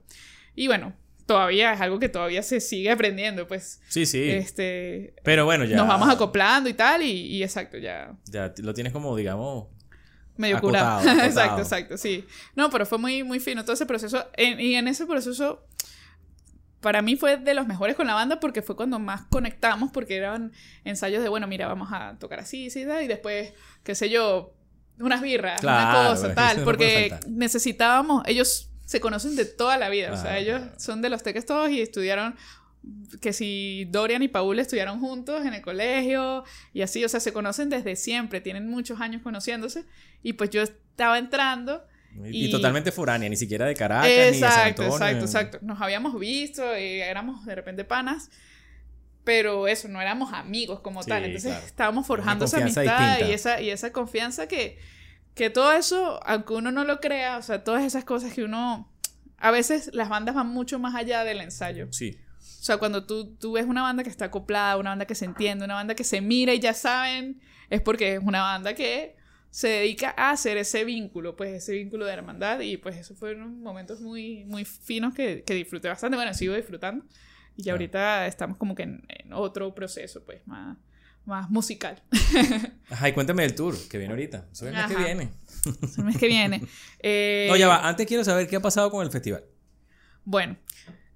Y 0.55 0.67
bueno, 0.67 0.93
todavía 1.25 1.73
es 1.73 1.81
algo 1.81 1.99
que 1.99 2.09
todavía 2.09 2.43
se 2.43 2.59
sigue 2.59 2.91
aprendiendo, 2.91 3.47
pues, 3.47 3.81
Sí, 3.87 4.05
sí. 4.05 4.29
este, 4.29 5.15
Pero 5.23 5.45
bueno, 5.45 5.65
ya. 5.65 5.77
nos 5.77 5.87
vamos 5.87 6.09
acoplando 6.09 6.69
y 6.69 6.73
tal, 6.73 7.01
y, 7.01 7.09
y 7.11 7.43
exacto, 7.43 7.77
ya 7.77 8.15
Ya 8.25 8.53
lo 8.57 8.73
tienes 8.73 8.93
como, 8.93 9.15
digamos. 9.15 9.67
medio 10.37 10.57
Acotado, 10.57 10.99
curado. 11.01 11.09
acotado. 11.09 11.27
exacto, 11.29 11.61
exacto, 11.61 11.97
sí. 11.97 12.25
No, 12.55 12.69
pero 12.69 12.85
fue 12.85 12.97
muy, 12.97 13.23
muy 13.23 13.39
fino 13.39 13.63
todo 13.63 13.73
ese 13.73 13.85
proceso, 13.85 14.25
en- 14.37 14.59
y 14.59 14.75
en 14.75 14.87
ese 14.87 15.05
proceso... 15.05 15.65
Para 16.81 17.01
mí 17.01 17.15
fue 17.15 17.37
de 17.37 17.55
los 17.55 17.65
mejores 17.65 17.95
con 17.95 18.05
la 18.05 18.13
banda 18.13 18.39
porque 18.39 18.61
fue 18.61 18.75
cuando 18.75 18.99
más 18.99 19.21
conectamos, 19.31 19.89
porque 19.91 20.17
eran 20.17 20.51
ensayos 20.83 21.23
de, 21.23 21.29
bueno, 21.29 21.47
mira, 21.47 21.67
vamos 21.67 21.89
a 21.91 22.15
tocar 22.19 22.39
así, 22.41 22.69
sí, 22.69 22.81
y 22.81 23.07
después, 23.07 23.53
qué 23.83 23.95
sé 23.95 24.11
yo, 24.11 24.53
unas 24.99 25.19
birras, 25.21 25.61
Claro, 25.61 25.99
una 26.01 26.09
cosa, 26.09 26.35
tal, 26.35 26.59
no 26.59 26.63
porque 26.63 27.11
necesitábamos, 27.27 28.21
ellos 28.27 28.69
se 28.85 28.99
conocen 28.99 29.35
de 29.35 29.45
toda 29.45 29.77
la 29.77 29.89
vida, 29.89 30.13
o 30.13 30.15
sea, 30.15 30.23
Claro, 30.37 30.39
ellos 30.39 30.61
son 30.77 31.01
de 31.01 31.09
los 31.09 31.23
teques 31.23 31.45
todos 31.45 31.69
y 31.71 31.81
estudiaron, 31.81 32.35
que 33.19 33.33
si 33.33 33.85
Dorian 33.89 34.21
y 34.21 34.27
Paul 34.27 34.59
estudiaron 34.59 34.99
juntos 34.99 35.43
en 35.45 35.53
el 35.55 35.61
colegio 35.61 36.43
y 36.71 36.81
así, 36.83 37.03
o 37.03 37.09
sea, 37.09 37.19
se 37.19 37.33
conocen 37.33 37.69
desde 37.69 37.95
siempre, 37.95 38.41
tienen 38.41 38.69
muchos 38.69 39.01
años 39.01 39.21
conociéndose 39.23 39.85
y 40.21 40.33
pues 40.33 40.51
yo 40.51 40.61
estaba 40.61 41.17
entrando. 41.17 41.83
Y, 42.23 42.45
Y- 42.45 42.51
totalmente 42.51 42.91
foránea, 42.93 43.27
ni 43.27 43.35
siquiera 43.35 43.65
de 43.65 43.73
Caracas, 43.73 44.07
ni 44.07 44.13
de 44.15 44.33
San 44.35 44.49
Exacto, 44.49 44.83
Antonio. 44.83 44.95
exacto, 44.95 45.25
exacto. 45.25 45.59
Nos 45.63 45.81
habíamos 45.81 46.17
visto, 46.19 46.63
eh, 46.73 46.99
éramos 47.01 47.43
de 47.45 47.55
repente 47.55 47.83
panas, 47.83 48.29
pero 49.23 49.67
eso, 49.67 49.87
no 49.87 49.99
éramos 49.99 50.31
amigos 50.31 50.79
como 50.81 51.01
Sí, 51.03 51.09
tal. 51.09 51.23
Entonces 51.25 51.51
claro. 51.51 51.65
estábamos 51.65 52.05
forjando 52.07 52.45
esa 52.45 52.57
amistad 52.57 52.83
distinta. 52.83 53.21
y 53.29 53.33
esa, 53.33 53.61
y 53.61 53.69
esa 53.71 53.91
confianza 53.91 54.47
que, 54.47 54.77
que 55.35 55.49
todo 55.49 55.71
eso, 55.73 56.19
aunque 56.25 56.53
uno 56.53 56.71
no 56.71 56.83
lo 56.85 56.99
crea, 56.99 57.37
o 57.37 57.41
sea, 57.41 57.63
todas 57.63 57.83
esas 57.83 58.03
cosas 58.03 58.33
que 58.33 58.43
uno... 58.43 58.91
A 59.37 59.51
veces 59.51 59.91
las 59.93 60.09
bandas 60.09 60.33
van 60.33 60.47
mucho 60.47 60.79
más 60.79 60.95
allá 60.95 61.23
del 61.23 61.41
ensayo. 61.41 61.87
Sí. 61.91 62.17
O 62.39 62.63
sea, 62.65 62.77
cuando 62.77 63.05
tú, 63.05 63.35
tú 63.35 63.51
ves 63.51 63.65
una 63.65 63.81
banda 63.83 64.01
que 64.03 64.09
está 64.09 64.25
acoplada, 64.25 64.77
una 64.77 64.91
banda 64.91 65.05
que 65.05 65.13
se 65.13 65.25
entiende, 65.25 65.65
una 65.65 65.75
banda 65.75 65.93
que 65.93 66.03
se 66.05 66.21
mira 66.21 66.53
y 66.53 66.59
ya 66.59 66.73
saben, 66.73 67.41
es 67.69 67.81
porque 67.81 68.13
es 68.15 68.21
una 68.23 68.41
banda 68.41 68.73
que 68.73 69.15
se 69.51 69.67
dedica 69.67 70.15
a 70.17 70.31
hacer 70.31 70.57
ese 70.57 70.83
vínculo, 70.83 71.35
pues 71.35 71.53
ese 71.53 71.73
vínculo 71.73 72.05
de 72.05 72.13
hermandad. 72.13 72.61
Y 72.61 72.77
pues 72.77 72.95
eso 72.95 73.13
fueron 73.13 73.61
momentos 73.61 73.99
muy, 74.01 74.45
muy 74.45 74.65
finos 74.65 75.13
que, 75.13 75.43
que 75.43 75.53
disfruté 75.53 75.89
bastante. 75.89 76.15
Bueno, 76.17 76.33
sigo 76.33 76.55
disfrutando. 76.55 77.05
Y 77.57 77.61
ya 77.61 77.63
Claro. 77.65 77.75
ahorita 77.75 78.27
estamos 78.27 78.57
como 78.57 78.73
que 78.73 78.83
en, 78.83 79.03
en 79.09 79.33
otro 79.33 79.75
proceso, 79.75 80.23
pues 80.25 80.45
más, 80.47 80.77
más 81.25 81.49
musical. 81.49 82.01
Ajá, 82.89 83.09
y 83.09 83.13
cuéntame 83.13 83.43
del 83.43 83.55
tour 83.55 83.75
que 83.89 83.97
viene 83.97 84.13
ahorita. 84.13 84.45
Eso 84.51 84.67
es 84.67 84.73
el 84.73 84.77
mes 84.77 84.87
que 84.95 85.03
viene. 85.03 85.29
el 85.97 86.03
mes 86.03 86.17
que 86.17 86.27
viene. 86.27 86.61
Eh, 86.99 87.47
No, 87.49 87.55
ya 87.55 87.67
va. 87.67 87.87
Antes 87.87 88.05
quiero 88.05 88.23
saber 88.23 88.47
qué 88.47 88.55
ha 88.57 88.61
pasado 88.61 88.89
con 88.91 89.03
el 89.05 89.11
festival. 89.11 89.43
Bueno, 90.23 90.57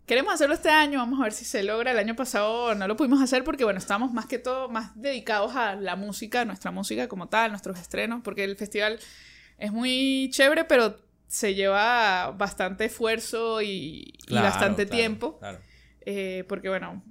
queremos 0.05 0.33
hacerlo 0.33 0.55
este 0.55 0.69
año, 0.69 0.99
vamos 0.99 1.19
a 1.19 1.23
ver 1.23 1.33
si 1.33 1.45
se 1.45 1.63
logra. 1.63 1.91
El 1.91 1.97
año 1.99 2.15
pasado 2.15 2.73
no 2.75 2.87
lo 2.87 2.95
pudimos 2.95 3.21
hacer 3.21 3.43
porque, 3.43 3.63
bueno, 3.63 3.79
estábamos 3.79 4.11
más 4.13 4.25
que 4.25 4.39
todo 4.39 4.69
más 4.69 4.91
dedicados 4.99 5.55
a 5.55 5.75
la 5.75 5.95
música, 5.95 6.45
nuestra 6.45 6.71
música 6.71 7.07
como 7.07 7.27
tal, 7.29 7.51
nuestros 7.51 7.79
estrenos, 7.79 8.21
porque 8.23 8.43
el 8.43 8.55
festival 8.55 8.99
es 9.57 9.71
muy 9.71 10.29
chévere, 10.31 10.63
pero 10.65 10.97
se 11.27 11.53
lleva 11.53 12.31
bastante 12.31 12.85
esfuerzo 12.85 13.61
y, 13.61 14.13
bastante 14.31 14.85
claro, 14.87 14.97
tiempo, 14.97 15.37
Claro. 15.39 15.59
eh, 16.05 16.43
porque, 16.49 16.69
bueno, 16.69 17.03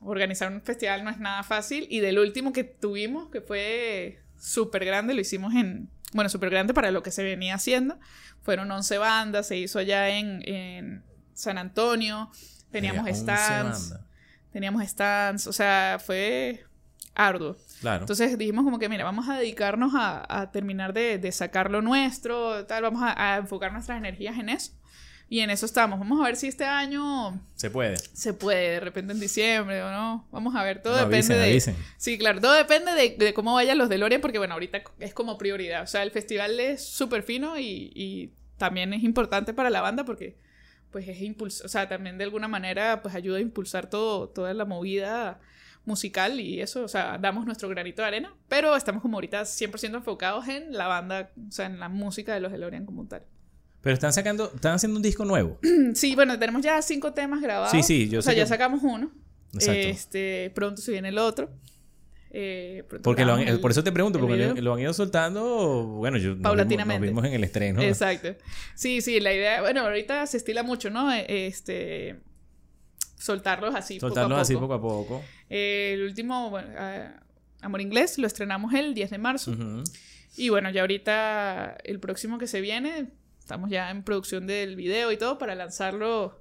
organizar 0.00 0.52
un 0.52 0.60
festival 0.62 1.04
no 1.04 1.10
es 1.10 1.18
nada 1.18 1.42
fácil. 1.42 1.86
Y 1.90 2.00
del 2.00 2.18
último 2.18 2.52
que 2.52 2.64
tuvimos, 2.64 3.30
que 3.30 3.40
fue 3.40 4.20
súper 4.38 4.84
grande, 4.84 5.14
lo 5.14 5.20
hicimos 5.20 5.54
en, 5.54 5.90
bueno, 6.12 6.28
súper 6.30 6.50
grande 6.50 6.74
para 6.74 6.90
lo 6.90 7.02
que 7.02 7.10
se 7.10 7.22
venía 7.22 7.54
haciendo. 7.54 7.98
Fueron 8.40 8.70
11 8.70 8.98
bandas, 8.98 9.48
se 9.48 9.56
hizo 9.56 9.78
allá 9.78 10.08
en, 10.10 10.42
en 10.46 11.02
San 11.34 11.58
Antonio, 11.58 12.30
teníamos 12.70 13.04
Mira, 13.04 13.12
11 13.16 13.22
stands, 13.22 13.90
bandas. 13.90 14.06
teníamos 14.52 14.86
stands, 14.88 15.46
o 15.46 15.52
sea, 15.52 15.98
fue 16.04 16.64
arduo. 17.14 17.56
Claro. 17.80 18.02
Entonces 18.02 18.38
dijimos 18.38 18.64
como 18.64 18.78
que, 18.78 18.88
mira, 18.88 19.04
vamos 19.04 19.28
a 19.28 19.38
dedicarnos 19.38 19.92
a, 19.94 20.24
a 20.40 20.50
terminar 20.52 20.92
de, 20.92 21.18
de 21.18 21.32
sacar 21.32 21.70
lo 21.70 21.82
nuestro, 21.82 22.64
tal, 22.66 22.82
vamos 22.84 23.02
a, 23.02 23.34
a 23.34 23.36
enfocar 23.38 23.72
nuestras 23.72 23.98
energías 23.98 24.38
en 24.38 24.48
eso. 24.48 24.72
Y 25.30 25.40
en 25.40 25.50
eso 25.50 25.66
estamos. 25.66 25.98
Vamos 25.98 26.20
a 26.20 26.24
ver 26.24 26.36
si 26.36 26.46
este 26.46 26.64
año 26.64 27.38
Se 27.54 27.70
puede. 27.70 27.98
se 27.98 28.32
puede, 28.32 28.70
de 28.70 28.80
repente 28.80 29.12
en 29.12 29.20
diciembre 29.20 29.82
o 29.82 29.90
no. 29.90 30.26
Vamos 30.30 30.54
a 30.56 30.62
ver, 30.62 30.80
todo 30.80 30.94
No, 30.94 30.98
depende 31.00 31.16
avisen, 31.16 31.36
de... 31.36 31.44
avisen. 31.44 31.76
Sí, 31.98 32.16
claro, 32.18 32.40
todo 32.40 32.52
depende 32.54 32.92
de, 32.92 33.16
de 33.18 33.34
cómo 33.34 33.52
vayan 33.54 33.76
los 33.76 33.88
DeLorean, 33.90 34.20
porque 34.22 34.38
bueno, 34.38 34.54
ahorita 34.54 34.82
es 35.00 35.12
como 35.12 35.36
prioridad. 35.36 35.82
O 35.82 35.86
sea, 35.86 36.02
el 36.02 36.10
festival 36.10 36.58
es 36.60 36.82
súper 36.82 37.22
fino 37.22 37.58
y, 37.58 37.92
y 37.94 38.32
también 38.56 38.94
es 38.94 39.02
importante 39.04 39.52
para 39.52 39.68
la 39.70 39.80
banda 39.82 40.04
porque 40.04 40.36
pues 40.90 41.06
es 41.06 41.20
impulso, 41.20 41.66
o 41.66 41.68
sea, 41.68 41.86
también 41.86 42.16
de 42.16 42.24
alguna 42.24 42.48
manera 42.48 43.02
pues 43.02 43.14
ayuda 43.14 43.36
a 43.36 43.40
impulsar 43.42 43.90
todo, 43.90 44.30
toda 44.30 44.54
la 44.54 44.64
movida 44.64 45.38
musical 45.84 46.40
y 46.40 46.60
eso, 46.62 46.82
o 46.82 46.88
sea, 46.88 47.18
damos 47.18 47.44
nuestro 47.46 47.68
granito 47.68 48.02
de 48.02 48.08
arena, 48.08 48.34
pero 48.48 48.74
estamos 48.74 49.02
como 49.02 49.18
ahorita 49.18 49.42
100% 49.42 49.96
enfocados 49.96 50.48
en 50.48 50.72
la 50.72 50.86
banda, 50.86 51.30
o 51.48 51.52
sea, 51.52 51.66
en 51.66 51.78
la 51.78 51.88
música 51.90 52.32
de 52.34 52.40
los 52.40 52.52
DeLorean 52.52 52.86
como 52.86 53.06
tal. 53.06 53.22
Pero 53.80 53.94
están 53.94 54.12
sacando, 54.12 54.50
están 54.54 54.74
haciendo 54.74 54.96
un 54.96 55.02
disco 55.02 55.24
nuevo. 55.24 55.58
Sí, 55.94 56.14
bueno, 56.14 56.38
tenemos 56.38 56.62
ya 56.62 56.80
cinco 56.82 57.12
temas 57.12 57.40
grabados. 57.40 57.70
Sí, 57.70 57.82
sí, 57.82 58.08
yo 58.08 58.18
O 58.18 58.22
sea, 58.22 58.32
sé 58.32 58.38
ya 58.38 58.44
que- 58.44 58.48
sacamos 58.48 58.80
uno. 58.82 59.10
Exacto. 59.54 59.72
Este, 59.88 60.50
pronto 60.54 60.82
se 60.82 60.90
viene 60.92 61.08
el 61.08 61.18
otro. 61.18 61.48
Eh, 62.30 62.84
Porque 63.02 63.24
lo 63.24 63.34
han- 63.34 63.48
el- 63.48 63.58
por 63.60 63.70
eso 63.70 63.82
te 63.82 63.90
pregunto, 63.90 64.18
porque 64.18 64.36
lo, 64.36 64.48
video. 64.50 64.62
lo 64.62 64.74
han 64.74 64.80
ido 64.80 64.92
soltando, 64.92 65.86
bueno, 65.86 66.18
yo 66.18 66.28
nos 66.30 66.36
vimos, 66.36 66.42
nos 66.42 66.42
Paulatinamente. 66.42 67.06
vimos 67.06 67.24
en 67.24 67.32
el 67.32 67.44
estreno. 67.44 67.80
Exacto. 67.80 68.34
Sí, 68.74 69.00
sí, 69.00 69.18
la 69.20 69.32
idea, 69.32 69.62
bueno, 69.62 69.80
ahorita 69.80 70.26
se 70.26 70.36
estila 70.36 70.62
mucho, 70.62 70.90
¿no? 70.90 71.10
Eh, 71.10 71.46
Este, 71.46 72.16
soltarlos 73.16 73.74
así 73.74 73.98
Soltarlos 73.98 74.28
poco 74.30 74.38
a 74.38 74.42
así 74.42 74.54
poco. 74.54 74.74
a 74.74 74.80
poco. 74.80 75.22
Eh, 75.48 75.92
el 75.94 76.02
último, 76.04 76.50
bueno, 76.50 76.68
ah, 76.76 77.14
Amor 77.62 77.80
Inglés, 77.80 78.18
lo 78.18 78.26
estrenamos 78.26 78.74
el 78.74 78.92
10 78.94 79.10
de 79.10 79.18
marzo. 79.18 79.50
Ujú. 79.52 79.82
Y 80.36 80.50
bueno, 80.50 80.70
ya 80.70 80.82
ahorita 80.82 81.78
el 81.82 81.98
próximo 81.98 82.38
que 82.38 82.46
se 82.46 82.60
viene, 82.60 83.06
estamos 83.48 83.70
ya 83.70 83.90
en 83.90 84.02
producción 84.02 84.46
del 84.46 84.76
video 84.76 85.10
y 85.10 85.16
todo 85.16 85.38
para 85.38 85.54
lanzarlo 85.54 86.38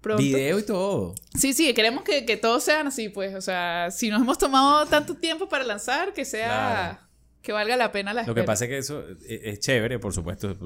pronto. 0.00 0.22
Video 0.22 0.60
y 0.60 0.62
todo. 0.62 1.16
Sí, 1.34 1.52
sí, 1.52 1.74
queremos 1.74 2.04
que, 2.04 2.24
que 2.24 2.36
todos 2.36 2.62
sean 2.62 2.86
así, 2.86 3.08
pues. 3.08 3.34
O 3.34 3.40
sea, 3.40 3.90
si 3.90 4.08
nos 4.08 4.22
hemos 4.22 4.38
tomado 4.38 4.86
tanto 4.86 5.16
tiempo 5.16 5.48
para 5.48 5.64
lanzar, 5.64 6.12
que 6.12 6.24
sea. 6.24 6.46
Claro. 6.46 7.07
Que 7.42 7.52
valga 7.52 7.76
la 7.76 7.92
pena 7.92 8.12
la 8.12 8.22
Lo 8.22 8.28
espera. 8.32 8.42
que 8.42 8.46
pasa 8.46 8.64
es 8.64 8.68
que 8.70 8.78
eso 8.78 9.04
es, 9.08 9.16
es 9.44 9.60
chévere, 9.60 9.98
por 9.98 10.12
supuesto. 10.12 10.56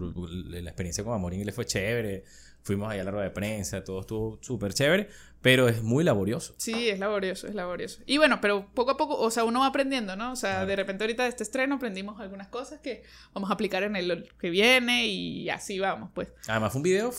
La 0.48 0.58
experiencia 0.70 1.04
con 1.04 1.14
Amor 1.14 1.34
Inglés 1.34 1.54
fue 1.54 1.64
chévere. 1.66 2.24
Fuimos 2.64 2.88
allá 2.92 3.02
a 3.02 3.04
la 3.06 3.10
rueda 3.10 3.24
de 3.24 3.30
prensa, 3.32 3.82
todo 3.82 4.02
estuvo 4.02 4.38
súper 4.40 4.72
chévere, 4.72 5.08
pero 5.40 5.66
es 5.68 5.82
muy 5.82 6.04
laborioso. 6.04 6.54
Sí, 6.58 6.88
es 6.90 7.00
laborioso, 7.00 7.48
es 7.48 7.56
laborioso. 7.56 8.00
Y 8.06 8.18
bueno, 8.18 8.38
pero 8.40 8.68
poco 8.72 8.92
a 8.92 8.96
poco, 8.96 9.18
o 9.18 9.32
sea, 9.32 9.42
uno 9.42 9.58
va 9.60 9.66
aprendiendo, 9.66 10.14
¿no? 10.14 10.30
O 10.30 10.36
sea, 10.36 10.50
Claro. 10.52 10.66
de 10.68 10.76
repente 10.76 11.02
ahorita 11.02 11.24
de 11.24 11.28
este 11.30 11.42
estreno 11.42 11.74
aprendimos 11.74 12.20
algunas 12.20 12.46
cosas 12.46 12.78
que 12.78 13.02
vamos 13.34 13.50
a 13.50 13.54
aplicar 13.54 13.82
en 13.82 13.96
el 13.96 14.28
que 14.40 14.48
viene 14.50 15.08
y 15.08 15.50
así 15.50 15.80
vamos, 15.80 16.10
pues. 16.14 16.28
Además 16.46 16.70
fue 16.70 16.78
un 16.78 16.82
video 16.84 17.12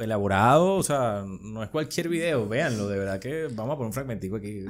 elaborado, 0.00 0.76
o 0.76 0.82
sea, 0.82 1.24
no 1.26 1.62
es 1.62 1.68
cualquier 1.68 2.08
video, 2.08 2.48
véanlo, 2.48 2.88
de 2.88 2.98
verdad 2.98 3.20
que 3.20 3.48
vamos 3.52 3.74
a 3.74 3.76
poner 3.76 3.88
un 3.88 3.92
fragmentico 3.92 4.36
aquí 4.36 4.64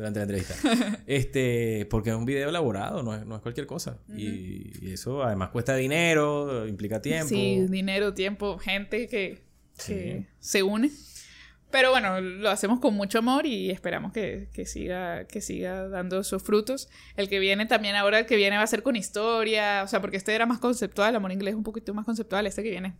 durante 0.00 0.18
la 0.18 0.24
entrevista. 0.24 0.54
Este, 1.06 1.86
porque 1.90 2.10
es 2.10 2.16
un 2.16 2.24
video 2.24 2.48
elaborado, 2.48 3.02
no 3.02 3.14
es, 3.14 3.26
no 3.26 3.36
es 3.36 3.42
cualquier 3.42 3.66
cosa. 3.66 3.98
y, 4.16 4.72
y 4.86 4.92
eso 4.92 5.22
además 5.22 5.50
cuesta 5.50 5.74
dinero, 5.76 6.66
implica 6.66 7.00
tiempo. 7.02 7.28
Sí, 7.28 7.66
dinero, 7.68 8.14
tiempo, 8.14 8.58
gente 8.58 9.08
que, 9.08 9.42
que 9.86 10.26
se 10.38 10.62
une. 10.62 10.90
Pero 11.70 11.90
bueno, 11.90 12.20
lo 12.20 12.50
hacemos 12.50 12.80
con 12.80 12.94
mucho 12.94 13.18
amor 13.18 13.46
y 13.46 13.70
esperamos 13.70 14.12
que, 14.12 14.48
que 14.52 14.66
siga, 14.66 15.26
que 15.26 15.40
siga 15.40 15.88
dando 15.88 16.24
sus 16.24 16.42
frutos. 16.42 16.88
El 17.16 17.28
que 17.28 17.38
viene 17.38 17.66
también, 17.66 17.94
ahora 17.94 18.18
el 18.20 18.26
que 18.26 18.34
viene 18.36 18.56
va 18.56 18.64
a 18.64 18.66
ser 18.66 18.82
con 18.82 18.96
historia, 18.96 19.82
o 19.84 19.86
sea, 19.86 20.00
porque 20.00 20.16
este 20.16 20.34
era 20.34 20.46
más 20.46 20.58
conceptual, 20.58 21.14
Amor 21.14 21.30
Inglés 21.30 21.52
es 21.52 21.56
un 21.56 21.62
poquito 21.62 21.94
más 21.94 22.04
conceptual, 22.04 22.46
este 22.48 22.62
que 22.64 22.70
viene 22.70 22.96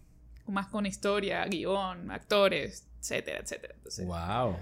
más 0.46 0.66
con 0.68 0.86
historia, 0.86 1.44
guion, 1.46 2.10
actores, 2.10 2.86
etcétera, 3.00 3.40
etcétera. 3.40 3.74
Entonces, 3.76 4.06
Wow. 4.06 4.56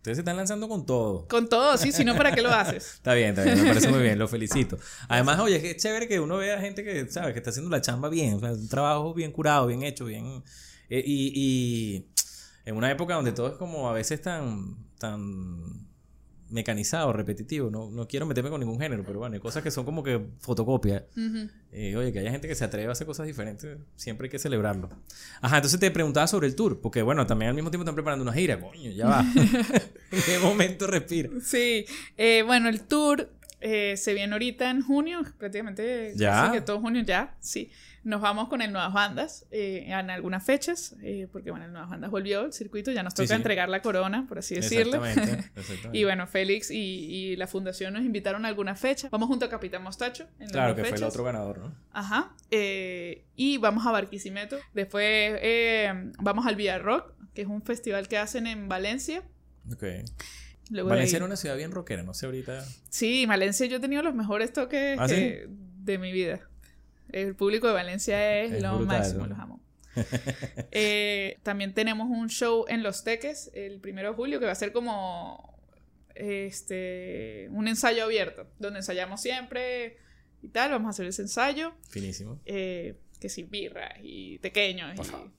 Ustedes 0.00 0.16
se 0.16 0.20
están 0.22 0.38
lanzando 0.38 0.66
con 0.66 0.86
todo. 0.86 1.28
Con 1.28 1.46
todo, 1.48 1.76
sí, 1.76 1.92
si 1.92 2.06
no, 2.06 2.16
¿para 2.16 2.34
qué 2.34 2.40
lo 2.40 2.48
haces? 2.54 2.94
Está 2.94 3.12
bien, 3.12 3.30
está 3.30 3.44
bien, 3.44 3.60
me 3.60 3.68
parece 3.68 3.88
muy 3.90 4.00
bien, 4.00 4.18
lo 4.18 4.28
felicito. 4.28 4.78
Además, 5.08 5.38
oye, 5.40 5.56
es 5.56 5.62
que 5.62 5.70
es 5.72 5.76
chévere 5.76 6.08
que 6.08 6.18
uno 6.20 6.38
vea 6.38 6.58
gente 6.58 6.82
que, 6.82 7.06
¿sabes? 7.10 7.34
Que 7.34 7.38
está 7.40 7.50
haciendo 7.50 7.70
la 7.70 7.82
chamba 7.82 8.08
bien, 8.08 8.34
o 8.34 8.40
sea, 8.40 8.52
un 8.52 8.68
trabajo 8.68 9.12
bien 9.12 9.30
curado, 9.30 9.66
bien 9.66 9.82
hecho, 9.82 10.06
bien... 10.06 10.42
eh, 10.88 11.02
y, 11.04 11.32
y 11.34 12.06
en 12.64 12.76
una 12.76 12.90
época 12.90 13.14
donde 13.14 13.32
todo 13.32 13.48
es 13.48 13.54
como 13.58 13.90
a 13.90 13.92
veces 13.92 14.22
tan, 14.22 14.74
tan 14.98 15.86
mecanizado, 16.50 17.12
repetitivo, 17.12 17.70
no, 17.70 17.90
no 17.90 18.06
quiero 18.06 18.26
meterme 18.26 18.50
con 18.50 18.60
ningún 18.60 18.78
género, 18.78 19.04
pero 19.06 19.20
bueno, 19.20 19.34
hay 19.34 19.40
cosas 19.40 19.62
que 19.62 19.70
son 19.70 19.84
como 19.84 20.02
que 20.02 20.20
fotocopia. 20.40 21.06
Ujú. 21.16 21.48
Eh, 21.72 21.96
oye, 21.96 22.12
que 22.12 22.18
haya 22.18 22.30
gente 22.30 22.48
que 22.48 22.54
se 22.54 22.64
atreve 22.64 22.88
a 22.88 22.92
hacer 22.92 23.06
cosas 23.06 23.26
diferentes, 23.26 23.78
siempre 23.96 24.26
hay 24.26 24.30
que 24.30 24.38
celebrarlo. 24.38 24.88
Ajá, 25.40 25.56
entonces 25.56 25.78
te 25.78 25.90
preguntaba 25.90 26.26
sobre 26.26 26.46
el 26.48 26.54
tour, 26.54 26.80
porque 26.80 27.02
bueno, 27.02 27.26
también 27.26 27.50
al 27.50 27.54
mismo 27.54 27.70
tiempo 27.70 27.84
están 27.84 27.94
preparando 27.94 28.22
una 28.22 28.32
gira, 28.32 28.60
coño, 28.60 28.90
ya 28.90 29.06
va. 29.06 29.24
¿En 30.10 30.22
qué 30.26 30.38
momento 30.42 30.86
respira? 30.86 31.30
Sí, 31.42 31.86
eh, 32.16 32.42
bueno, 32.44 32.68
el 32.68 32.82
tour 32.82 33.30
eh, 33.60 33.96
se 33.96 34.14
viene 34.14 34.32
ahorita 34.32 34.70
en 34.70 34.82
junio, 34.82 35.22
prácticamente 35.38 36.14
¿Ya? 36.16 36.32
casi 36.32 36.52
que 36.52 36.60
todo 36.62 36.80
junio 36.80 37.02
ya, 37.02 37.34
sí. 37.40 37.70
Nos 38.02 38.22
vamos 38.22 38.48
con 38.48 38.62
el 38.62 38.72
Nuevas 38.72 38.94
Bandas 38.94 39.46
eh, 39.50 39.84
en 39.86 40.08
algunas 40.08 40.42
fechas, 40.42 40.96
eh, 41.02 41.28
porque 41.30 41.50
bueno, 41.50 41.66
el 41.66 41.72
Nuevas 41.72 41.90
Bandas 41.90 42.10
volvió 42.10 42.40
al 42.40 42.52
circuito, 42.54 42.90
ya 42.90 43.02
nos 43.02 43.12
toca 43.14 43.28
sí. 43.28 43.34
entregar 43.34 43.68
la 43.68 43.82
corona, 43.82 44.24
por 44.26 44.38
así 44.38 44.54
decirlo. 44.54 45.04
Exactamente, 45.04 45.50
exactamente. 45.60 45.98
Y 45.98 46.04
bueno, 46.04 46.26
Félix 46.26 46.70
y, 46.70 46.76
y 46.76 47.36
la 47.36 47.46
fundación 47.46 47.92
nos 47.92 48.02
invitaron 48.02 48.46
a 48.46 48.48
alguna 48.48 48.74
fecha. 48.74 49.08
Vamos 49.10 49.28
junto 49.28 49.44
a 49.44 49.50
Capitán 49.50 49.82
Mostacho. 49.82 50.26
En 50.38 50.48
Claro, 50.48 50.74
que 50.74 50.84
fue 50.84 50.96
el 50.96 51.04
otro 51.04 51.24
ganador, 51.24 51.58
¿no? 51.58 51.74
Ajá. 51.92 52.34
eh, 52.50 53.26
y 53.36 53.58
vamos 53.58 53.86
a 53.86 53.90
Barquisimeto. 53.90 54.56
Después 54.72 55.38
vamos 56.18 56.46
al 56.46 56.56
Villa 56.56 56.78
Rock, 56.78 57.12
que 57.34 57.42
es 57.42 57.48
un 57.48 57.60
festival 57.60 58.08
que 58.08 58.16
hacen 58.16 58.46
en 58.46 58.66
Valencia. 58.68 59.22
Ok. 59.70 59.84
Luego 60.70 60.88
Valencia 60.88 61.16
era 61.16 61.26
una 61.26 61.36
ciudad 61.36 61.56
bien 61.56 61.72
rockera, 61.72 62.02
no 62.02 62.14
sé 62.14 62.26
ahorita. 62.26 62.64
Sí, 62.88 63.26
Valencia 63.26 63.66
yo 63.66 63.76
he 63.76 63.80
tenido 63.80 64.02
los 64.02 64.14
mejores 64.14 64.52
toques 64.52 64.96
¿Ah, 64.98 65.08
sí? 65.08 65.14
que- 65.14 65.46
de 65.48 65.98
mi 65.98 66.12
vida. 66.12 66.40
El 67.12 67.34
público 67.34 67.66
de 67.66 67.72
Valencia 67.74 68.40
es, 68.42 68.52
Es 68.52 68.62
lo 68.62 68.76
brutal, 68.78 68.98
máximo, 68.98 69.20
¿no? 69.22 69.26
los 69.30 69.38
amo. 69.38 69.60
Eh, 70.72 71.38
también 71.42 71.74
tenemos 71.74 72.08
un 72.08 72.28
show 72.28 72.64
en 72.68 72.82
Los 72.84 73.02
Teques 73.02 73.50
el 73.54 73.80
primero 73.80 74.10
de 74.10 74.14
julio 74.14 74.38
que 74.38 74.46
va 74.46 74.52
a 74.52 74.56
ser 74.56 74.72
como 74.72 75.58
este 76.14 77.48
un 77.50 77.66
ensayo 77.68 78.04
abierto, 78.04 78.46
donde 78.58 78.78
ensayamos 78.80 79.20
siempre 79.20 79.96
y 80.42 80.48
tal. 80.48 80.70
Vamos 80.70 80.86
a 80.88 80.90
hacer 80.90 81.06
ese 81.06 81.22
ensayo. 81.22 81.72
Finísimo. 81.88 82.40
eh, 82.46 82.96
que 83.18 83.28
sí, 83.28 83.42
birras 83.42 83.94
y 84.02 84.38
pequeños 84.38 84.94
Por 84.96 85.04
y 85.06 85.08
favor. 85.08 85.30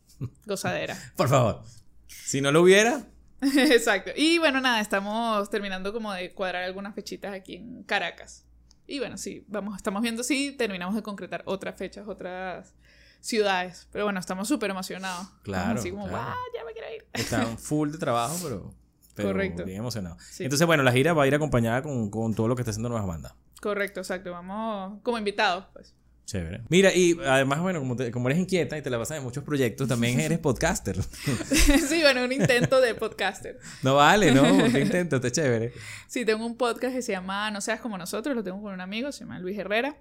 gozadera. 0.46 0.98
Por 1.16 1.30
favor. 1.30 1.64
Si 2.08 2.42
no 2.42 2.52
lo 2.52 2.62
hubiera, 2.62 3.08
Exacto. 3.58 4.12
Y 4.16 4.38
bueno, 4.40 4.62
nada, 4.62 4.80
estamos 4.82 5.50
terminando 5.50 5.92
como 5.94 6.14
de 6.14 6.32
cuadrar 6.34 6.64
algunas 6.64 6.94
fechitas 6.96 7.34
aquí 7.34 7.56
en 7.56 7.84
Caracas. 7.84 8.46
Y 8.88 9.00
bueno, 9.00 9.18
sí, 9.18 9.46
vamos, 9.48 9.76
estamos 9.78 10.02
viendo 10.02 10.24
si 10.24 10.52
terminamos 10.52 10.96
de 10.96 11.02
concretar 11.04 11.44
otras 11.46 11.76
fechas, 11.78 12.08
otras 12.08 12.76
ciudades. 13.20 13.88
Pero 13.92 14.06
bueno, 14.06 14.20
estamos 14.20 14.48
súper 14.48 14.70
emocionados. 14.72 15.22
Estamos 15.24 15.44
Claro, 15.44 15.80
Así 15.80 15.92
como, 15.92 16.08
claro. 16.08 16.24
"Guau, 16.26 16.38
ya 16.56 16.66
me 16.66 16.74
quiero 16.74 16.88
ir. 16.94 17.06
están 17.14 17.58
full 17.58 17.90
de 17.92 17.98
trabajo, 17.98 18.36
pero, 18.44 18.74
pero 19.16 19.30
Correcto. 19.30 19.64
bien 19.66 19.78
emocionado. 19.80 20.18
Sí. 20.20 20.44
Entonces, 20.44 20.66
bueno, 20.68 20.84
la 20.84 20.92
gira 20.92 21.14
va 21.14 21.24
a 21.24 21.28
ir 21.28 21.36
acompañada 21.36 21.82
con, 21.82 22.10
con 22.10 22.34
todo 22.34 22.48
lo 22.48 22.56
que 22.56 22.62
está 22.64 22.72
haciendo 22.72 22.90
Nuevas 22.90 23.08
Bandas. 23.08 23.34
Correcto, 23.62 24.00
exacto. 24.02 24.32
Vamos 24.32 25.00
como 25.04 25.18
invitados, 25.18 25.66
pues. 25.74 25.94
Chévere. 26.32 26.62
Mira, 26.70 26.94
y 26.94 27.18
además, 27.26 27.60
bueno, 27.60 27.80
como, 27.80 27.98
te- 27.98 28.10
como 28.10 28.30
eres 28.30 28.40
inquieta 28.40 28.78
y 28.78 28.82
te 28.82 28.90
la 28.90 28.98
pasas 28.98 29.18
en 29.18 29.24
muchos 29.24 29.44
proyectos, 29.44 29.90
también 29.90 30.18
eres 30.20 30.40
podcaster. 30.48 30.96
sí, 31.04 32.02
bueno, 32.02 32.24
un 32.24 32.32
intento 32.32 32.80
de 32.80 32.96
podcaster. 32.96 33.60
No 33.84 33.96
vale, 33.96 34.32
¿no? 34.32 34.44
¿Qué 34.72 34.80
intento? 34.82 35.18
Está 35.18 35.30
chévere. 35.30 35.74
Sí, 36.08 36.24
tengo 36.24 36.46
un 36.46 36.56
podcast 36.56 36.96
que 36.96 37.02
se 37.02 37.12
llama 37.12 37.52
No 37.52 37.60
seas 37.60 37.82
como 37.82 37.98
nosotros, 37.98 38.34
lo 38.34 38.44
tengo 38.44 38.62
con 38.62 38.72
un 38.74 38.80
amigo, 38.80 39.12
se 39.12 39.26
llama 39.26 39.40
Luis 39.40 39.58
Herrera. 39.58 39.98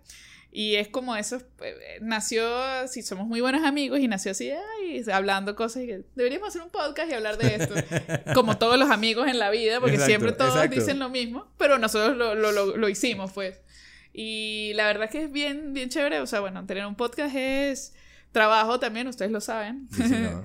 Y 0.52 0.74
es 0.76 0.88
como 0.88 1.14
eso, 1.14 1.40
eh, 1.62 1.98
nació, 2.00 2.44
sí, 2.88 3.02
somos 3.02 3.26
muy 3.28 3.40
buenos 3.40 3.64
amigos 3.64 4.00
y 4.00 4.08
nació 4.08 4.32
así, 4.32 4.50
ay, 4.50 5.04
hablando 5.12 5.54
cosas 5.54 5.84
y 5.84 5.86
que 5.86 6.02
deberíamos 6.16 6.48
hacer 6.48 6.62
un 6.62 6.70
podcast 6.70 7.08
y 7.10 7.14
hablar 7.14 7.38
de 7.38 7.54
esto. 7.56 7.74
como 8.34 8.58
todos 8.58 8.76
los 8.78 8.90
amigos 8.90 9.28
en 9.28 9.38
la 9.38 9.50
vida, 9.50 9.78
porque 9.78 9.94
Exacto, 9.94 10.08
siempre 10.10 10.32
todos 10.32 10.54
exacto. 10.56 10.74
dicen 10.74 10.98
lo 10.98 11.08
mismo, 11.08 11.46
pero 11.56 11.78
nosotros 11.78 12.16
lo, 12.16 12.34
lo, 12.34 12.50
lo, 12.52 12.76
lo 12.76 12.88
hicimos, 12.88 13.30
pues. 13.32 13.60
Y 14.12 14.72
la 14.74 14.86
verdad 14.86 15.04
es 15.04 15.10
que 15.10 15.24
es 15.24 15.32
bien, 15.32 15.72
bien 15.72 15.88
chévere, 15.88 16.20
o 16.20 16.26
sea, 16.26 16.40
bueno, 16.40 16.66
tener 16.66 16.84
un 16.86 16.96
podcast 16.96 17.34
es 17.36 17.94
trabajo 18.32 18.80
también, 18.80 19.06
ustedes 19.08 19.30
lo 19.30 19.40
saben. 19.40 19.88
Sí, 19.94 20.02
claro. 20.08 20.44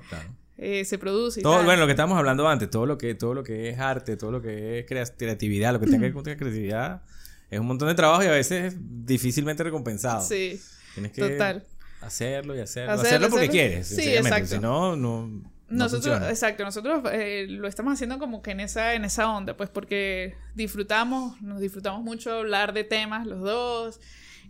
Eh, 0.58 0.84
se 0.86 0.96
produce 0.98 1.40
y 1.40 1.42
Todo, 1.42 1.56
tal. 1.56 1.64
bueno, 1.66 1.80
lo 1.80 1.86
que 1.86 1.92
estábamos 1.92 2.16
hablando 2.16 2.48
antes, 2.48 2.70
todo 2.70 2.86
lo 2.86 2.96
que, 2.96 3.14
todo 3.14 3.34
lo 3.34 3.42
que 3.44 3.68
es 3.70 3.78
arte, 3.78 4.16
todo 4.16 4.30
lo 4.30 4.40
que 4.40 4.78
es 4.78 4.86
crea- 4.86 5.04
creatividad, 5.16 5.72
lo 5.72 5.80
que 5.80 5.86
tenga 5.86 5.98
que 5.98 6.04
ver 6.04 6.12
con 6.14 6.22
creatividad, 6.22 7.02
es 7.50 7.60
un 7.60 7.66
montón 7.66 7.88
de 7.88 7.94
trabajo 7.94 8.22
y 8.22 8.26
a 8.26 8.30
veces 8.30 8.72
es 8.72 8.78
difícilmente 8.80 9.62
recompensado. 9.62 10.22
Sí, 10.26 10.58
Tienes 10.94 11.12
que 11.12 11.20
total. 11.20 11.64
hacerlo 12.00 12.56
y 12.56 12.60
hacerlo. 12.60 12.92
Hacerlo, 12.92 13.06
Hacerlo, 13.08 13.28
porque 13.30 13.46
hacerlo. 13.46 13.52
quieres. 13.52 13.86
Sí, 13.88 14.14
exacto. 14.14 14.54
Si 14.54 14.58
no, 14.58 14.96
no. 14.96 15.42
No 15.68 15.78
Nosotros, 15.84 16.04
funciona. 16.04 16.28
exacto, 16.30 16.64
nosotros 16.64 17.02
eh, 17.12 17.46
lo 17.48 17.66
estamos 17.68 17.92
haciendo 17.94 18.18
como 18.18 18.40
que 18.42 18.52
en 18.52 18.60
esa, 18.60 18.94
en 18.94 19.04
esa 19.04 19.30
onda, 19.30 19.56
pues 19.56 19.68
porque 19.70 20.36
disfrutamos, 20.54 21.40
nos 21.42 21.60
disfrutamos 21.60 22.02
mucho 22.02 22.32
hablar 22.32 22.72
de 22.72 22.84
temas 22.84 23.26
los 23.26 23.40
dos, 23.40 24.00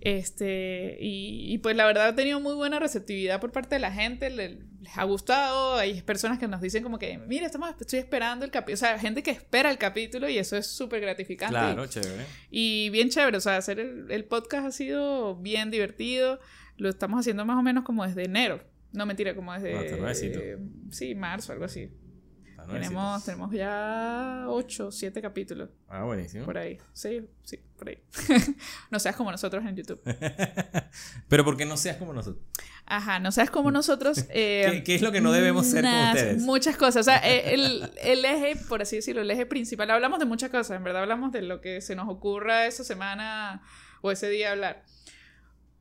este, 0.02 0.98
y, 1.00 1.52
y, 1.52 1.59
pues 1.59 1.74
la 1.74 1.87
verdad 1.87 2.09
ha 2.09 2.14
tenido 2.14 2.38
muy 2.38 2.55
buena 2.55 2.79
receptividad 2.79 3.40
por 3.40 3.50
parte 3.52 3.76
de 3.76 3.79
la 3.81 3.90
gente, 3.90 4.31
le- 4.31 4.59
les 4.83 4.96
ha 4.98 5.05
gustado, 5.05 5.76
hay 5.76 6.00
personas 6.02 6.38
que 6.38 6.46
nos 6.46 6.61
dicen 6.61 6.83
como 6.83 6.98
que, 6.98 7.18
mira, 7.18 7.46
estamos, 7.46 7.70
estoy 7.81 7.98
esperando 7.98 8.44
el 8.44 8.50
capítulo, 8.50 8.74
o 8.74 8.76
sea, 8.79 8.98
gente 8.98 9.22
que 9.22 9.31
espera 9.33 9.70
el 9.70 9.79
capítulo 9.79 10.29
y 10.29 10.38
eso 10.38 10.57
es 10.57 10.66
súper 10.66 11.00
gratificante. 11.00 11.52
Claro, 11.55 11.87
chévere. 11.87 12.24
Y 12.50 12.90
bien 12.90 13.09
chévere, 13.09 13.38
o 13.38 13.40
sea, 13.40 13.57
hacer 13.57 13.81
el, 13.81 14.11
el 14.11 14.24
podcast 14.26 14.66
ha 14.66 14.70
sido 14.70 15.35
bien 15.37 15.70
divertido. 15.72 16.38
Lo 16.76 16.88
estamos 16.90 17.18
haciendo 17.20 17.44
más 17.46 17.59
o 17.59 17.62
menos 17.62 17.83
como 17.85 18.07
desde 18.07 18.24
enero. 18.24 18.61
No 18.96 19.04
mentira, 19.04 19.35
como 19.35 19.52
desde. 19.52 19.98
Nuevecito. 19.98 20.40
eh, 20.40 20.59
sí, 20.90 21.14
marzo, 21.14 21.52
algo 21.52 21.66
así. 21.66 21.90
Tenemos, 22.66 23.24
tenemos 23.24 23.52
ya 23.52 24.46
8, 24.48 24.90
7 24.90 25.22
capítulos. 25.22 25.68
Ah, 25.88 26.02
buenísimo. 26.02 26.44
Por 26.46 26.59
ahí. 26.59 26.78
Sí, 26.92 27.28
sí, 27.42 27.61
por 27.78 27.88
ahí. 27.88 27.98
no 28.90 28.98
seas 28.98 29.14
como 29.14 29.30
nosotros 29.30 29.64
en 29.64 29.76
YouTube. 29.76 30.00
Pero 31.28 31.44
¿por 31.44 31.56
qué 31.56 31.64
no 31.64 31.76
seas 31.76 31.96
como 31.96 32.12
nosotros? 32.12 32.44
Ajá, 32.87 33.20
no 33.20 33.30
seas 33.30 33.50
como 33.50 33.70
nosotros. 33.70 34.24
Eh, 34.38 34.82
¿Qué, 34.85 34.96
es 34.96 35.02
lo 35.02 35.12
que 35.12 35.20
no 35.20 35.30
debemos 35.30 35.66
ser 35.66 35.85
como 35.85 36.09
ustedes? 36.09 36.42
Muchas 36.42 36.76
cosas. 36.76 37.00
O 37.00 37.04
sea, 37.04 37.18
eh, 37.18 37.54
el, 37.54 37.90
el, 38.02 38.24
eje, 38.24 38.56
por 38.68 38.82
así 38.82 38.96
decirlo, 38.96 39.22
el 39.22 39.30
eje 39.30 39.46
principal. 39.46 39.90
Hablamos 39.90 40.18
de 40.18 40.24
muchas 40.24 40.50
cosas. 40.50 40.76
En 40.76 40.85
verdad, 40.85 41.02
hablamos 41.02 41.32
de 41.32 41.42
lo 41.42 41.61
que 41.61 41.80
se 41.80 41.94
nos 41.94 42.09
ocurra 42.09 42.66
esa 42.66 42.82
semana 42.82 43.62
o 44.02 44.11
ese 44.11 44.28
día 44.28 44.52
hablar. 44.52 44.85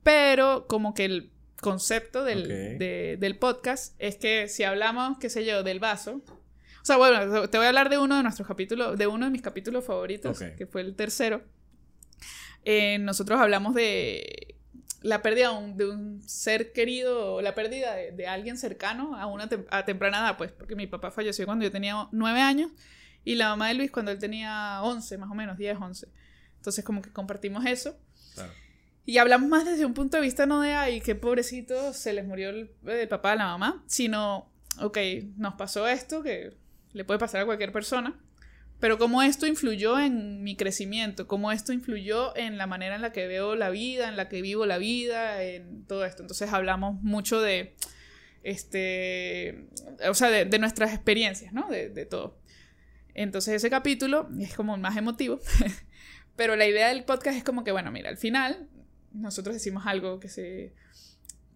Pero 0.04 0.67
como 0.67 0.93
que 0.93 1.06
el 1.06 1.32
concepto 1.62 2.24
del, 2.24 2.78
del 2.78 3.38
podcast 3.38 3.96
es 4.00 4.15
que 4.18 4.48
si 4.48 4.63
hablamos, 4.63 5.18
qué 5.20 5.30
sé 5.30 5.46
yo, 5.46 5.63
del 5.63 5.80
vaso. 5.80 6.22
O 6.82 6.86
sea, 6.86 6.98
bueno, 6.98 7.50
te 7.50 7.58
voy 7.58 7.65
a 7.65 7.70
hablar 7.70 7.89
de 7.89 7.98
uno 7.98 8.18
de 8.18 8.24
nuestros 8.24 8.48
capítulos, 8.48 8.98
de 8.98 9.08
uno 9.08 9.26
de 9.26 9.32
mis 9.32 9.41
capítulos 9.41 9.84
favoritos, 9.86 10.39
que 10.58 10.68
fue 10.68 10.82
el 10.82 10.96
tercero. 10.96 11.41
Eh, 12.63 12.98
nosotros 13.00 13.39
hablamos 13.39 13.74
de 13.74 14.56
la 15.02 15.22
pérdida 15.22 15.52
de 15.76 15.89
un, 15.89 16.24
ser 16.28 16.74
querido, 16.74 17.41
la 17.41 17.54
pérdida 17.54 17.96
de, 17.96 18.28
alguien 18.28 18.58
cercano 18.58 19.15
a 19.15 19.28
una 19.28 19.48
a 19.70 19.86
temprana 19.86 20.20
edad, 20.20 20.38
pues, 20.38 20.52
porque 20.52 20.76
mi 20.76 20.88
papá 20.88 21.12
falleció 21.12 21.46
cuando 21.46 21.63
yo 21.63 21.72
tenía 21.72 22.08
nueve 22.12 22.41
años 22.41 22.72
y 23.24 23.36
la 23.36 23.50
mamá 23.50 23.68
de 23.68 23.76
Luis 23.76 23.91
cuando 23.91 24.12
él 24.12 24.20
tenía 24.20 24.82
once, 24.82 25.18
más 25.18 25.30
o 25.30 25.36
menos, 25.36 25.58
diez, 25.58 25.78
once. 25.80 26.08
Entonces, 26.58 26.84
como 26.84 27.02
que 27.02 27.12
compartimos 27.12 27.65
eso. 27.65 27.96
Claro. 28.34 28.52
Y 29.06 29.20
hablamos 29.20 29.50
más 29.50 29.65
desde 29.65 29.86
un 29.86 29.94
punto 29.94 30.18
de 30.18 30.24
vista 30.24 30.48
no 30.48 30.62
de, 30.62 30.74
ay, 30.74 31.00
qué 31.02 31.13
pobrecito 31.13 31.94
se 31.94 32.12
les 32.13 32.26
murió 32.26 32.50
el, 32.50 33.08
papá 33.08 33.34
a 33.34 33.36
la 33.36 33.46
mamá, 33.46 33.84
sino, 33.86 34.52
ok, 34.82 34.98
nos 35.38 35.54
pasó 35.54 35.88
esto 35.88 36.24
que 36.24 36.54
le 36.94 37.06
puede 37.06 37.20
pasar 37.20 37.41
a 37.41 37.46
cualquier 37.46 37.72
persona, 37.72 38.20
pero 38.80 38.98
cómo 38.98 39.22
esto 39.22 39.46
influyó 39.46 40.00
en 40.00 40.44
mi 40.44 40.56
crecimiento, 40.56 41.28
cómo 41.28 41.52
esto 41.52 41.72
influyó 41.72 42.36
en 42.36 42.58
la 42.58 42.65
manera 42.65 42.96
en 42.96 43.04
la 43.04 43.12
que 43.12 43.28
veo 43.28 43.56
la 43.56 43.70
vida, 43.70 44.10
en 44.10 44.18
la 44.18 44.28
que 44.28 44.41
vivo 44.41 44.65
la 44.65 44.80
vida, 44.80 45.44
en 45.44 45.86
todo 45.86 46.04
esto. 46.04 46.24
Entonces 46.24 46.52
hablamos 46.52 47.00
mucho 47.04 47.41
de, 47.41 47.76
este, 48.41 49.68
o 50.10 50.15
sea, 50.15 50.30
de, 50.32 50.60
nuestras 50.60 50.94
experiencias, 50.94 51.54
¿no? 51.54 51.70
De, 51.70 51.89
de 51.89 52.06
todo. 52.08 52.39
Entonces 53.13 53.54
ese 53.54 53.70
capítulo 53.70 54.30
es 54.39 54.56
como 54.56 54.78
más 54.78 54.98
emotivo, 54.98 55.39
pero 56.36 56.56
la 56.56 56.65
idea 56.65 56.88
del 56.88 57.04
podcast 57.04 57.38
es 57.38 57.44
como 57.44 57.63
que, 57.63 57.72
bueno, 57.72 57.91
mira, 57.91 58.10
al 58.10 58.18
final 58.18 58.68
nosotros 59.15 59.56
decimos 59.56 59.86
algo 59.86 60.19
que 60.19 60.30
se 60.30 60.73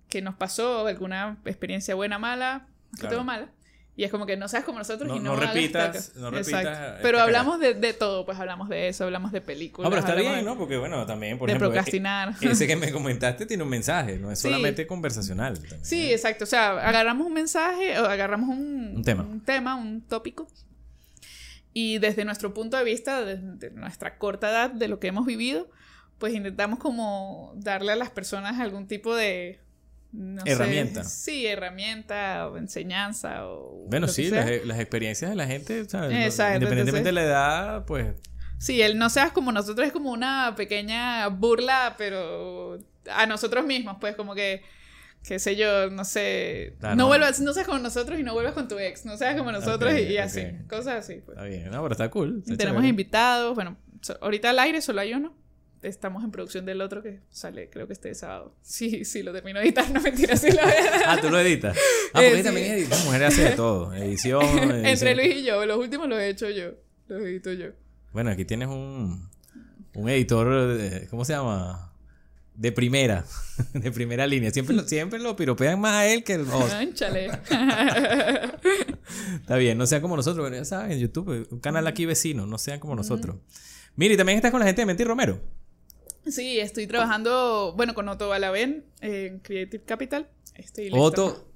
que 0.10 0.22
nos 0.22 0.36
pasó, 0.36 0.88
alguna 0.88 1.38
experiencia 1.45 1.95
buena, 1.95 2.17
mala, 2.17 2.67
que 3.00 3.08
todo 3.08 3.24
mala. 3.24 3.50
Y 3.95 4.06
es 4.06 4.12
como 4.12 4.26
que 4.26 4.38
no 4.38 4.48
seas 4.48 4.63
como 4.63 4.78
nosotros 4.78 5.13
y 5.13 5.19
no, 5.19 5.36
no 5.36 5.36
repitas, 5.36 6.15
no 6.15 6.32
repitas. 6.32 7.00
Pero 7.02 7.19
hablamos 7.19 7.60
de, 7.60 7.74
de, 7.74 7.91
todo, 7.91 8.26
pues 8.26 8.39
hablamos 8.39 8.69
de 8.69 8.88
eso, 8.88 9.04
hablamos 9.04 9.34
de 9.34 9.41
películas. 9.41 9.86
No, 9.86 9.89
pero 9.89 10.08
está 10.08 10.15
bien, 10.17 10.45
¿no? 10.45 10.58
Porque 10.58 10.78
bueno, 10.78 11.06
también, 11.06 11.38
por 11.38 11.48
de 11.48 11.52
ejemplo, 11.52 11.67
procrastinar. 11.67 12.34
E-, 12.39 12.48
ese 12.50 12.65
que 12.65 12.76
me 12.78 12.93
comentaste 12.93 13.45
tiene 13.45 13.62
un 13.62 13.69
mensaje, 13.69 14.17
no 14.17 14.32
es 14.32 14.39
solamente 14.39 14.88
conversacional. 14.88 15.60
sí, 15.82 16.13
exacto. 16.13 16.45
O 16.45 16.48
sea, 16.48 16.88
agarramos 16.88 17.28
un 17.28 17.34
mensaje, 17.34 18.00
o 18.00 18.06
agarramos 18.06 18.50
un, 18.50 18.93
un 18.95 19.04
tema. 19.04 19.24
un 19.24 19.41
tema, 19.41 19.76
un 19.76 20.02
tópico. 20.02 20.48
Y 21.74 21.98
desde 21.98 22.24
nuestro 22.24 22.54
punto 22.54 22.78
de 22.78 22.86
vista, 22.86 23.26
desde 23.26 23.72
nuestra 23.72 24.17
corta 24.17 24.50
edad, 24.50 24.69
de 24.69 24.88
lo 24.88 25.00
que 25.00 25.08
hemos 25.08 25.26
vivido, 25.26 25.69
pues 26.19 26.34
intentamos 26.34 26.79
como 26.79 27.53
darle 27.55 27.93
a 27.93 27.95
las 27.95 28.10
personas 28.12 28.60
algún 28.60 28.88
tipo 28.88 29.15
de 29.15 29.60
herramienta. 30.45 31.03
sí, 31.03 31.45
herramienta 31.47 32.47
o 32.49 32.58
enseñanza 32.58 33.47
o 33.47 33.86
Bueno, 33.88 34.08
sí, 34.08 34.29
las, 34.29 34.65
las, 34.65 34.79
experiencias 34.79 35.32
de 35.32 35.36
la 35.36 35.47
gente, 35.47 35.79
independientemente 35.79 37.03
de 37.03 37.12
la 37.12 37.23
edad, 37.23 37.86
pues 37.86 38.15
Sí, 38.60 38.82
el 38.82 38.97
no 38.97 39.10
seas 39.10 39.32
como 39.32 39.53
nosotros 39.53 39.88
es 39.88 39.93
como 39.93 40.12
una 40.12 40.53
pequeña 40.58 41.27
burla, 41.29 41.95
pero 41.97 42.77
a 43.10 43.25
nosotros 43.25 43.65
mismos, 43.65 43.97
pues 44.01 44.15
como 44.15 44.36
que 44.36 44.62
qué 45.23 45.39
sé 45.39 45.55
yo, 45.55 45.89
no 45.89 46.03
sé, 46.03 46.75
no, 46.95 47.08
vuelvas, 47.08 47.39
no 47.39 47.53
seas 47.53 47.65
como 47.65 47.79
nosotros 47.79 48.19
y 48.19 48.23
no 48.23 48.34
vuelvas 48.34 48.53
con 48.53 48.67
tu 48.67 48.77
ex, 48.77 49.05
no 49.05 49.17
seas 49.17 49.38
como 49.38 49.51
nosotros 49.51 49.97
y, 49.97 50.17
así, 50.17 50.43
cosas 50.69 51.05
así. 51.05 51.21
Pues. 51.25 51.38
Está 51.38 51.47
bien, 51.47 51.71
no, 51.71 51.82
pero 51.82 51.93
está 51.93 52.10
cool. 52.10 52.43
Tenemos 52.58 52.84
invitados, 52.84 53.55
bueno, 53.55 53.77
ahorita 54.21 54.49
al 54.49 54.60
aire 54.60 54.82
solo 54.82 55.01
hay 55.01 55.13
uno, 55.13 55.34
estamos 55.82 56.24
en 56.24 56.32
producción 56.32 56.65
del 56.65 56.82
otro 56.82 57.02
que 57.02 57.20
sale, 57.30 57.70
creo 57.70 57.88
que 57.88 57.94
este 57.94 58.13
sábado. 58.15 58.56
Sí, 58.62 59.06
sí, 59.06 59.24
lo 59.24 59.32
termino 59.34 59.60
de 59.60 59.65
editar, 59.65 59.89
no 59.92 60.02
mentira, 60.02 60.36
sí 60.36 60.52
lo 60.52 60.60
Ah, 61.06 61.18
tú 61.22 61.30
lo 61.30 61.39
editas. 61.39 61.76
Ah, 62.13 62.22
porque 62.22 62.39
eh, 62.39 62.44
también 62.44 62.72
editas, 62.74 63.06
mujer 63.06 63.24
hace 63.24 63.44
de 63.44 63.52
todo. 63.52 63.94
Edición, 64.00 64.44
Entre 64.86 65.15
Luis 65.15 65.36
y 65.38 65.44
yo, 65.44 65.63
los 65.65 65.78
últimos 65.78 66.10
los 66.10 66.20
he 66.20 66.30
hecho 66.30 66.50
yo, 66.50 66.72
los 67.08 67.22
edito 67.22 67.54
yo. 67.54 67.68
Bueno, 68.13 68.32
aquí 68.32 68.46
tienes 68.46 68.68
un, 68.68 69.30
un 69.94 70.10
editor, 70.10 70.80
¿cómo 71.12 71.24
se 71.24 71.34
llama? 71.34 71.94
De 72.56 72.72
primera, 72.72 73.26
de 73.74 73.92
primera 73.92 74.26
línea. 74.26 74.50
Siempre 74.52 74.76
lo, 74.76 74.88
siempre 74.88 75.20
lo 75.20 75.36
piropean 75.36 75.80
más 75.80 75.94
a 75.94 76.08
él 76.08 76.24
que 76.24 76.34
el 76.34 76.48
host. 76.50 76.74
Está 79.36 79.56
bien, 79.58 79.78
no 79.78 79.86
sean 79.86 80.02
como 80.02 80.15
nosotros, 80.15 80.44
pero 80.46 80.58
ya 80.58 80.65
saben, 80.65 80.92
en 80.94 81.00
YouTube, 81.00 81.48
un 81.52 81.60
canal 81.60 81.86
aquí 81.88 82.06
vecino, 82.06 82.48
no 82.48 82.58
sean 82.58 82.80
como 82.80 82.96
nosotros. 82.96 83.38
Mira, 83.96 84.13
y 84.13 84.18
también 84.18 84.38
estás 84.38 84.52
con 84.52 84.60
la 84.60 84.65
gente 84.65 84.82
de 84.82 84.86
Menti 84.88 85.04
Romero. 85.04 85.39
Sí, 86.27 86.60
estoy 86.60 86.88
trabajando, 86.88 87.73
bueno, 87.75 87.93
con 87.93 88.08
Otto 88.10 88.29
Balavén 88.29 88.86
en 89.01 89.39
Creative 89.39 89.84
Capital. 89.84 90.27
Estoy 90.55 90.89
Otto, 90.91 91.47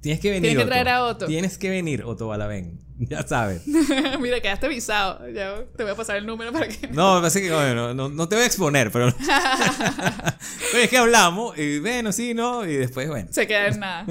tienes 0.00 0.20
que 0.20 0.30
venir. 0.30 0.50
Tienes 0.50 0.64
que 0.64 0.68
traer 0.68 0.88
a 0.88 1.04
Otto. 1.04 1.26
Tienes 1.26 1.58
que 1.58 1.70
venir, 1.70 2.04
Otto 2.04 2.28
Balavén. 2.28 2.90
Ya 3.08 3.26
sabes. 3.26 3.62
Mira, 4.20 4.40
quedaste 4.40 4.66
avisado. 4.66 5.26
Ya 5.30 5.64
te 5.74 5.84
voy 5.84 5.92
a 5.92 5.94
pasar 5.96 6.16
el 6.16 6.26
número 6.26 6.52
para 6.52 6.68
que. 6.68 6.88
No, 6.88 7.14
me 7.14 7.20
parece 7.20 7.40
que 7.40 7.48
no, 7.48 7.94
no, 7.94 8.28
te 8.28 8.34
voy 8.34 8.42
a 8.42 8.46
exponer, 8.46 8.90
pero. 8.90 9.10
pero 9.16 10.82
es 10.82 10.90
que 10.90 10.98
hablamos 10.98 11.56
y 11.56 11.78
bueno, 11.78 12.12
sí, 12.12 12.34
no, 12.34 12.66
y 12.66 12.74
después, 12.74 13.08
bueno. 13.08 13.28
Se 13.32 13.46
queda 13.46 13.68
en 13.68 13.80
nada. 13.80 14.06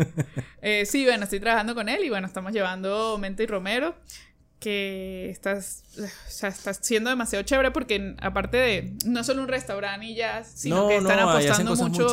Eh, 0.61 0.87
sí, 0.87 1.05
bueno, 1.05 1.25
estoy 1.25 1.39
trabajando 1.39 1.75
con 1.75 1.87
él 1.87 2.03
y 2.03 2.09
bueno, 2.09 2.25
estamos 2.25 2.51
llevando 2.51 3.17
Mente 3.19 3.43
y 3.43 3.45
Romero 3.45 3.95
que 4.59 5.29
estás, 5.29 5.83
o 5.97 6.29
sea, 6.29 6.49
estás 6.49 6.79
siendo 6.81 7.09
demasiado 7.09 7.43
chévere 7.43 7.71
porque 7.71 8.15
aparte 8.19 8.57
de 8.57 8.93
no 9.05 9.23
solo 9.23 9.41
un 9.41 9.47
restaurante 9.47 10.05
y 10.05 10.15
ya, 10.15 10.43
sino 10.43 10.87
que 10.87 10.97
están 10.97 11.19
apostando 11.19 11.75
mucho. 11.75 12.09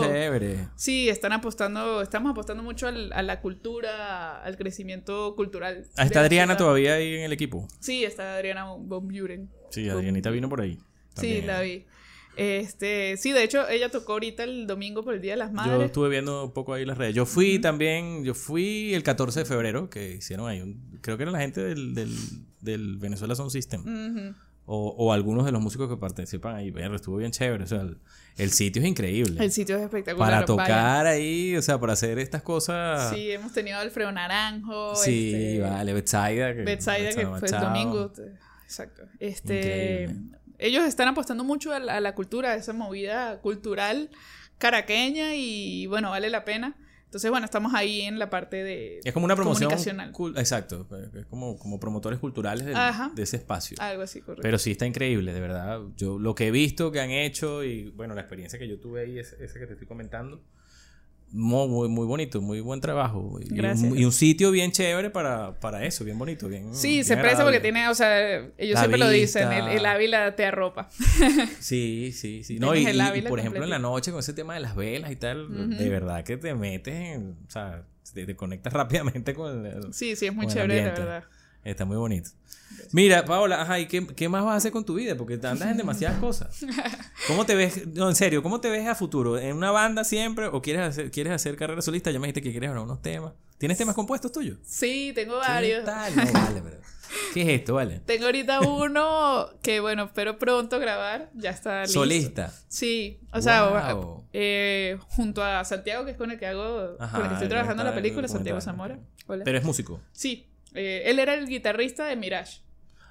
Sí, 0.77 1.09
están 1.09 1.33
apostando, 1.33 2.03
estamos 2.03 2.31
apostando 2.31 2.63
mucho 2.63 2.87
a 2.87 3.23
la 3.23 3.41
cultura, 3.41 4.43
al 4.43 4.57
crecimiento 4.57 5.35
cultural. 5.35 5.87
Ah, 5.97 6.05
¿Está 6.05 6.21
Adriana 6.21 6.57
todavía 6.57 6.95
ahí 6.95 7.17
en 7.17 7.23
el 7.23 7.33
equipo? 7.33 7.67
Sí, 7.81 8.05
está 8.05 8.37
Adriana 8.37 8.65
Von 8.65 9.09
Buren. 9.09 9.51
Sí, 9.71 9.89
Adrianita 9.89 10.31
vino 10.31 10.49
por 10.49 10.61
ahí. 10.61 10.79
Sí, 11.17 11.43
la 11.43 11.61
vi. 11.61 11.85
Este, 12.37 13.17
sí, 13.17 13.33
de 13.33 13.43
hecho, 13.43 13.67
ella 13.69 13.91
tocó 13.91 14.13
ahorita 14.13 14.45
el 14.45 14.67
domingo 14.67 15.03
por 15.03 15.15
el 15.15 15.23
Día 15.23 15.33
de 15.33 15.39
las 15.39 15.53
Madres. 15.53 15.79
Yo 15.79 15.85
estuve 15.85 16.09
viendo 16.11 16.45
un 16.45 16.53
poco 16.53 16.75
ahí 16.75 16.85
las 16.85 16.99
redes. 16.99 17.15
Yo 17.15 17.25
fui 17.25 17.59
también, 17.59 18.25
yo 18.25 18.35
fui 18.35 18.93
el 18.95 19.03
14 19.03 19.41
de 19.41 19.45
febrero, 19.47 19.89
que 19.89 20.17
hicieron 20.17 20.47
ahí, 20.47 20.61
un, 20.61 20.99
creo 21.01 21.17
que 21.17 21.23
era 21.23 21.33
la 21.33 21.41
gente 21.41 21.63
del, 21.63 21.95
del, 21.95 22.15
del 22.61 22.99
Venezuela 22.99 23.35
Sound 23.35 23.51
System. 23.51 24.35
o, 24.67 24.89
o, 24.99 25.13
algunos 25.13 25.47
de 25.47 25.53
los 25.53 25.63
músicos 25.63 25.89
que 25.89 25.97
participan 25.97 26.57
ahí. 26.57 26.71
Pero 26.71 26.95
estuvo 26.97 27.17
bien 27.17 27.31
chévere. 27.31 27.65
O 27.65 27.67
sea, 27.67 27.87
el, 28.37 28.51
sitio 28.51 28.83
es 28.83 28.89
increíble. 28.89 29.43
El 29.43 29.51
sitio 29.51 29.77
es 29.77 29.83
espectacular. 29.83 30.29
Para 30.29 30.45
tocar 30.45 31.07
ahí, 31.07 31.57
o 31.57 31.63
sea, 31.63 31.81
para 31.81 31.95
hacer 31.95 32.19
estas 32.19 32.43
cosas. 32.43 33.15
Sí, 33.15 33.31
hemos 33.31 33.55
tenido 33.55 33.79
Alfredo 33.79 34.13
Naranjo. 34.13 34.95
Sí, 34.95 35.33
este... 35.35 35.61
vale, 35.61 35.93
Betsaida. 35.95 36.55
Que, 36.55 36.63
Betsaida, 36.65 37.15
que 37.15 37.27
fue 37.27 37.49
el 37.49 37.61
domingo. 37.61 38.13
Exacto. 38.67 39.05
Este. 39.21 40.03
Increíble 40.03 40.37
ellos 40.59 40.85
están 40.85 41.09
apostando 41.09 41.45
mucho 41.45 41.73
a 41.73 41.79
la, 41.79 42.15
cultura, 42.15 42.53
a 42.53 42.55
esa 42.55 42.73
movida 42.73 43.41
cultural 43.41 44.11
caraqueña 44.59 45.35
y 45.35 45.87
bueno, 45.87 46.11
vale 46.11 46.31
la 46.31 46.45
pena. 46.45 46.77
Entonces, 47.05 47.31
bueno, 47.31 47.45
estamos 47.45 47.73
ahí 47.73 48.03
en 48.03 48.19
la 48.19 48.31
parte 48.31 48.65
de 48.65 49.01
Es 49.05 49.13
como 49.15 49.25
una 49.25 49.37
promoción 49.37 49.73
exacto, 50.37 50.87
es 51.15 51.27
como, 51.27 51.57
como 51.57 51.79
promotores 51.79 52.19
culturales 52.19 52.67
de 52.67 53.23
ese 53.23 53.37
espacio. 53.37 53.77
Algo 53.81 54.03
así, 54.03 54.21
correcto. 54.21 54.43
Pero 54.43 54.59
sí 54.59 54.73
está 54.73 54.87
increíble, 54.87 55.33
de 55.33 55.41
verdad. 55.41 55.81
Yo 55.97 56.19
lo 56.19 56.35
que 56.35 56.49
he 56.49 56.51
visto 56.51 56.91
que 56.91 57.01
han 57.01 57.11
hecho 57.11 57.63
y 57.63 57.91
bueno, 57.91 58.15
la 58.15 58.23
experiencia 58.23 58.59
que 58.59 58.69
yo 58.69 58.81
tuve 58.81 59.03
ahí 59.03 59.19
es 59.19 59.33
esa 59.35 59.59
que 59.59 59.67
te 59.67 59.75
estoy 59.75 59.87
comentando 59.87 60.43
muy, 61.33 61.89
muy, 61.89 62.07
bonito, 62.07 62.41
muy 62.41 62.61
buen 62.61 62.81
trabajo. 62.81 63.39
Y, 63.41 63.59
un, 63.61 63.99
y 63.99 64.05
un, 64.05 64.13
sitio 64.13 64.51
bien 64.51 64.73
chévere 64.73 65.11
para, 65.11 65.59
para 65.61 65.85
eso, 65.85 66.05
bien 66.05 66.19
bonito. 66.19 66.49
Bien, 66.49 66.75
sí, 66.75 67.05
se 67.05 67.17
presta 67.17 67.43
porque 67.43 67.61
tiene, 67.61 67.89
o 67.89 67.95
sea, 67.95 68.37
ellos 68.57 68.79
siempre 68.79 68.99
lo 68.99 69.09
dicen, 69.09 69.51
el, 69.53 69.85
Ávila 69.85 70.35
te 70.37 70.47
arropa. 70.47 70.89
sí, 71.61 72.13
sí, 72.13 72.45
sí. 72.45 72.59
No, 72.59 72.75
y, 72.75 72.87
por 73.23 73.41
ejemplo 73.41 73.65
en 73.65 73.71
la 73.71 73.79
noche 73.79 74.11
con 74.11 74.21
ese 74.21 74.33
tema 74.33 74.55
de 74.55 74.61
las 74.61 74.77
velas 74.77 75.11
y 75.11 75.17
tal, 75.17 75.77
de 75.77 75.89
verdad 75.89 76.25
que 76.25 76.37
te 76.37 76.55
metes 76.55 76.95
en, 76.95 77.37
o 77.47 77.51
sea, 77.51 77.85
te, 78.13 78.37
conectas 78.37 78.73
rápidamente 78.73 79.35
con 79.35 79.67
el, 79.67 79.93
Sí, 79.93 80.17
sí, 80.17 80.27
es 80.27 80.35
muy 80.35 80.47
chévere, 80.47 80.75
de 80.77 80.83
verdad. 80.83 81.25
Está 81.67 81.85
muy 81.85 81.97
bonito. 81.97 82.31
Mira, 82.93 83.25
Paola, 83.25 83.63
ajá, 83.63 83.79
¿y 83.81 83.87
qué, 83.87 84.07
qué, 84.07 84.29
más 84.29 84.45
vas 84.45 84.55
a 84.55 84.57
hacer 84.57 84.71
con 84.73 84.85
tu 84.85 84.95
vida? 84.95 85.17
Porque 85.17 85.37
te 85.39 85.47
andas 85.47 85.69
en 85.71 85.77
demasiadas 85.77 86.19
cosas. 86.19 86.65
¿Cómo 87.27 87.45
te 87.47 87.55
ves, 87.55 87.87
no, 87.89 88.09
en 88.09 88.15
serio, 88.17 88.43
cómo 88.43 88.61
te 88.61 88.71
ves 88.71 88.87
a 88.87 88.95
futuro? 88.95 89.39
¿En 89.39 89.57
una 89.57 89.71
banda 89.71 90.05
siempre 90.05 90.47
o 90.47 90.63
quieres 90.63 90.83
hacer, 90.83 91.11
quieres 91.11 91.33
hacer 91.33 91.57
carrera 91.57 91.83
solista? 91.83 92.11
Ya 92.11 92.19
me 92.21 92.27
dijiste 92.27 92.43
que 92.43 92.51
quieres 92.53 92.69
hablar 92.71 92.85
unos 92.85 93.03
temas. 93.03 93.33
¿Tienes 93.59 93.79
temas 93.79 93.95
compuestos 93.95 94.31
tuyos? 94.33 94.59
Sí, 94.65 95.13
tengo 95.15 95.35
¿Qué 95.41 95.49
varios. 95.49 95.85
tal? 95.85 96.15
No, 96.17 96.33
vale, 96.33 96.63
pero- 96.63 96.77
¿Qué 97.33 97.43
es 97.43 97.49
esto, 97.61 97.75
vale? 97.75 98.01
Tengo 98.05 98.27
ahorita 98.27 98.61
uno 98.61 99.49
que, 99.63 99.79
bueno, 99.81 100.05
espero 100.05 100.39
pronto 100.39 100.79
grabar. 100.81 101.31
Ya 101.35 101.51
está 101.51 101.83
listo. 101.83 102.01
Solista. 102.01 102.53
Sí, 102.69 103.21
o 103.33 103.41
sea, 103.41 103.93
Wow. 103.95 104.25
eh, 104.33 104.99
junto 105.09 105.43
a 105.43 105.65
Santiago, 105.65 106.05
que 106.05 106.11
es 106.13 106.17
con 106.17 106.31
el 106.33 106.39
que 106.39 106.47
hago, 106.47 106.97
Ajá, 106.99 107.13
con 107.17 107.23
el 107.23 107.29
que 107.29 107.35
estoy 107.35 107.49
trabajando 107.49 107.83
en 107.85 107.89
la 107.91 107.95
película, 107.95 108.27
el 108.27 108.33
Santiago 108.33 108.61
Zamora. 108.61 108.99
Hola. 109.29 109.45
Pero 109.45 109.59
es 109.59 109.65
músico. 109.65 110.01
Sí, 110.13 110.47
eh, 110.75 111.03
él 111.07 111.19
era 111.19 111.35
el 111.35 111.47
guitarrista 111.47 112.07
de 112.07 112.17
Mirage. 112.17 112.61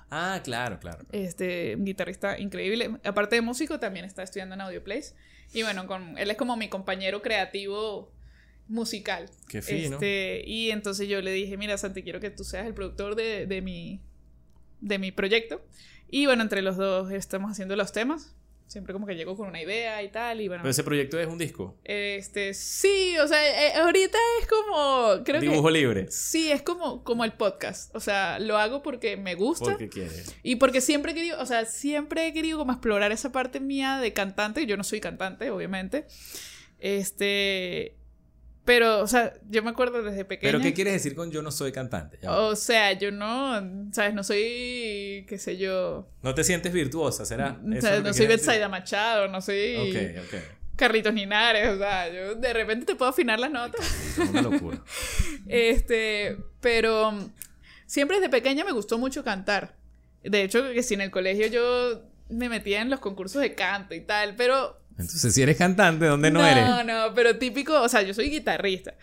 Ah, 0.09 0.39
claro, 0.43 0.79
claro. 0.79 1.05
Este, 1.11 1.75
guitarrista 1.79 2.39
increíble. 2.39 2.97
Aparte 3.03 3.35
de 3.35 3.41
músico, 3.41 3.79
también 3.79 4.05
está 4.05 4.23
estudiando 4.23 4.55
en 4.55 4.61
Audio 4.61 4.83
Plays. 4.83 5.15
Y 5.53 5.63
bueno, 5.63 5.87
con, 5.87 6.17
él 6.17 6.29
es 6.29 6.37
como 6.37 6.55
mi 6.57 6.69
compañero 6.69 7.21
creativo 7.21 8.11
musical. 8.67 9.29
Qué 9.47 9.61
fino. 9.61 9.95
Este, 9.95 10.43
y 10.45 10.71
entonces 10.71 11.07
yo 11.07 11.21
le 11.21 11.31
dije, 11.31 11.57
mira, 11.57 11.77
Santi, 11.77 12.03
quiero 12.03 12.19
que 12.19 12.29
tú 12.29 12.43
seas 12.43 12.65
el 12.65 12.73
productor 12.73 13.15
de, 13.15 13.45
de 13.45 13.61
mi, 13.61 14.01
de 14.81 14.99
mi 14.99 15.11
proyecto. 15.11 15.65
Y 16.09 16.27
bueno, 16.27 16.43
entre 16.43 16.61
los 16.61 16.77
dos 16.77 17.11
estamos 17.11 17.51
haciendo 17.51 17.75
los 17.75 17.91
temas. 17.91 18.34
Siempre 18.67 18.93
como 18.93 19.05
que 19.05 19.15
llego 19.15 19.37
con 19.37 19.47
una 19.47 19.61
idea 19.61 20.01
y 20.01 20.09
tal. 20.09 20.41
Y 20.41 20.47
bueno, 20.47 20.63
Pero 20.63 20.71
ese 20.71 20.83
proyecto 20.83 21.19
es 21.19 21.27
un 21.27 21.37
disco. 21.37 21.77
este, 21.83 22.53
sí, 22.53 23.15
o 23.19 23.27
sea, 23.27 23.67
eh, 23.67 23.75
ahorita 23.75 24.17
es 24.41 24.47
como, 24.47 25.23
creo 25.23 25.39
Dibujo 25.39 25.67
que... 25.67 25.73
libre. 25.73 26.11
Sí, 26.11 26.51
es 26.51 26.61
como, 26.63 27.03
como 27.03 27.23
el 27.25 27.33
podcast. 27.33 27.95
O 27.95 27.99
sea, 27.99 28.39
lo 28.39 28.57
hago 28.57 28.81
porque 28.81 29.17
me 29.17 29.35
gusta. 29.35 29.65
Porque 29.71 29.89
quieres. 29.89 30.35
Y 30.41 30.55
porque 30.55 30.81
siempre 30.81 31.11
he 31.11 31.15
querido, 31.15 31.39
o 31.39 31.45
sea, 31.45 31.65
siempre 31.65 32.27
he 32.27 32.33
querido 32.33 32.57
como 32.57 32.71
explorar 32.71 33.11
esa 33.11 33.31
parte 33.31 33.59
mía 33.59 33.99
de 33.99 34.13
cantante. 34.13 34.65
Yo 34.65 34.77
no 34.77 34.83
soy 34.83 34.99
cantante, 34.99 35.51
obviamente. 35.51 36.07
Este. 36.79 37.97
Pero, 38.65 39.01
o 39.01 39.07
sea, 39.07 39.33
yo 39.47 39.61
me 39.61 39.69
acuerdo 39.69 40.01
desde 40.01 40.25
pequeña. 40.25 40.51
¿Pero 40.51 40.63
qué 40.63 40.73
quieres 40.73 40.93
decir 40.93 41.15
con 41.15 41.29
yo 41.31 41.43
no 41.43 41.51
soy 41.51 41.71
cantante? 41.71 42.17
Ya. 42.21 42.31
O 42.31 42.55
sea, 42.55 42.93
yo 42.93 43.11
no, 43.11 43.91
¿sabes? 43.93 44.15
No 44.15 44.23
soy, 44.23 45.23
qué 45.29 45.37
sé 45.37 45.57
yo. 45.57 46.09
No 46.23 46.33
te 46.33 46.43
sientes 46.43 46.73
virtuosa, 46.73 47.25
¿será? 47.25 47.59
O 47.63 47.71
Eso 47.71 47.87
sea, 47.87 47.99
no 47.99 48.11
soy. 48.11 48.25
Betsaida 48.25 48.67
Machado, 48.67 49.27
no 49.27 49.39
soy 49.39 49.75
Ok, 49.75 50.25
ok. 50.25 50.41
Carlitos 50.75 51.13
Linares, 51.13 51.69
o 51.69 51.77
sea, 51.77 52.11
yo 52.11 52.35
de 52.35 52.53
repente 52.53 52.87
te 52.87 52.95
puedo 52.95 53.11
afinar 53.11 53.39
las 53.39 53.51
notas. 53.51 53.81
Es 54.17 54.29
una 54.29 54.41
locura. 54.41 54.83
Este, 55.47 56.37
pero 56.59 57.11
mm, 57.11 57.29
siempre 57.85 58.17
desde 58.17 58.29
pequeña 58.29 58.65
me 58.65 58.71
gustó 58.71 58.97
mucho 58.97 59.23
cantar. 59.23 59.75
De 60.23 60.41
hecho, 60.41 60.63
que 60.73 60.81
si 60.81 60.95
en 60.95 61.01
el 61.01 61.11
colegio 61.11 61.45
yo 61.47 62.01
me 62.29 62.49
metía 62.49 62.81
en 62.81 62.89
los 62.89 62.99
concursos 62.99 63.43
de 63.43 63.53
canto 63.53 63.93
y 63.93 64.01
tal, 64.01 64.35
pero 64.35 64.81
Entonces, 64.97 65.33
si 65.33 65.41
eres 65.41 65.57
cantante, 65.57 66.05
¿dónde 66.05 66.31
no, 66.31 66.45
eres? 66.45 66.65
No, 66.65 66.83
no, 66.83 67.13
pero 67.13 67.37
típico, 67.37 67.81
o 67.81 67.89
sea, 67.89 68.01
yo 68.01 68.13
soy 68.13 68.29
guitarrista, 68.29 68.95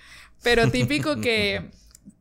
pero 0.43 0.71
típico 0.71 1.17
que 1.21 1.71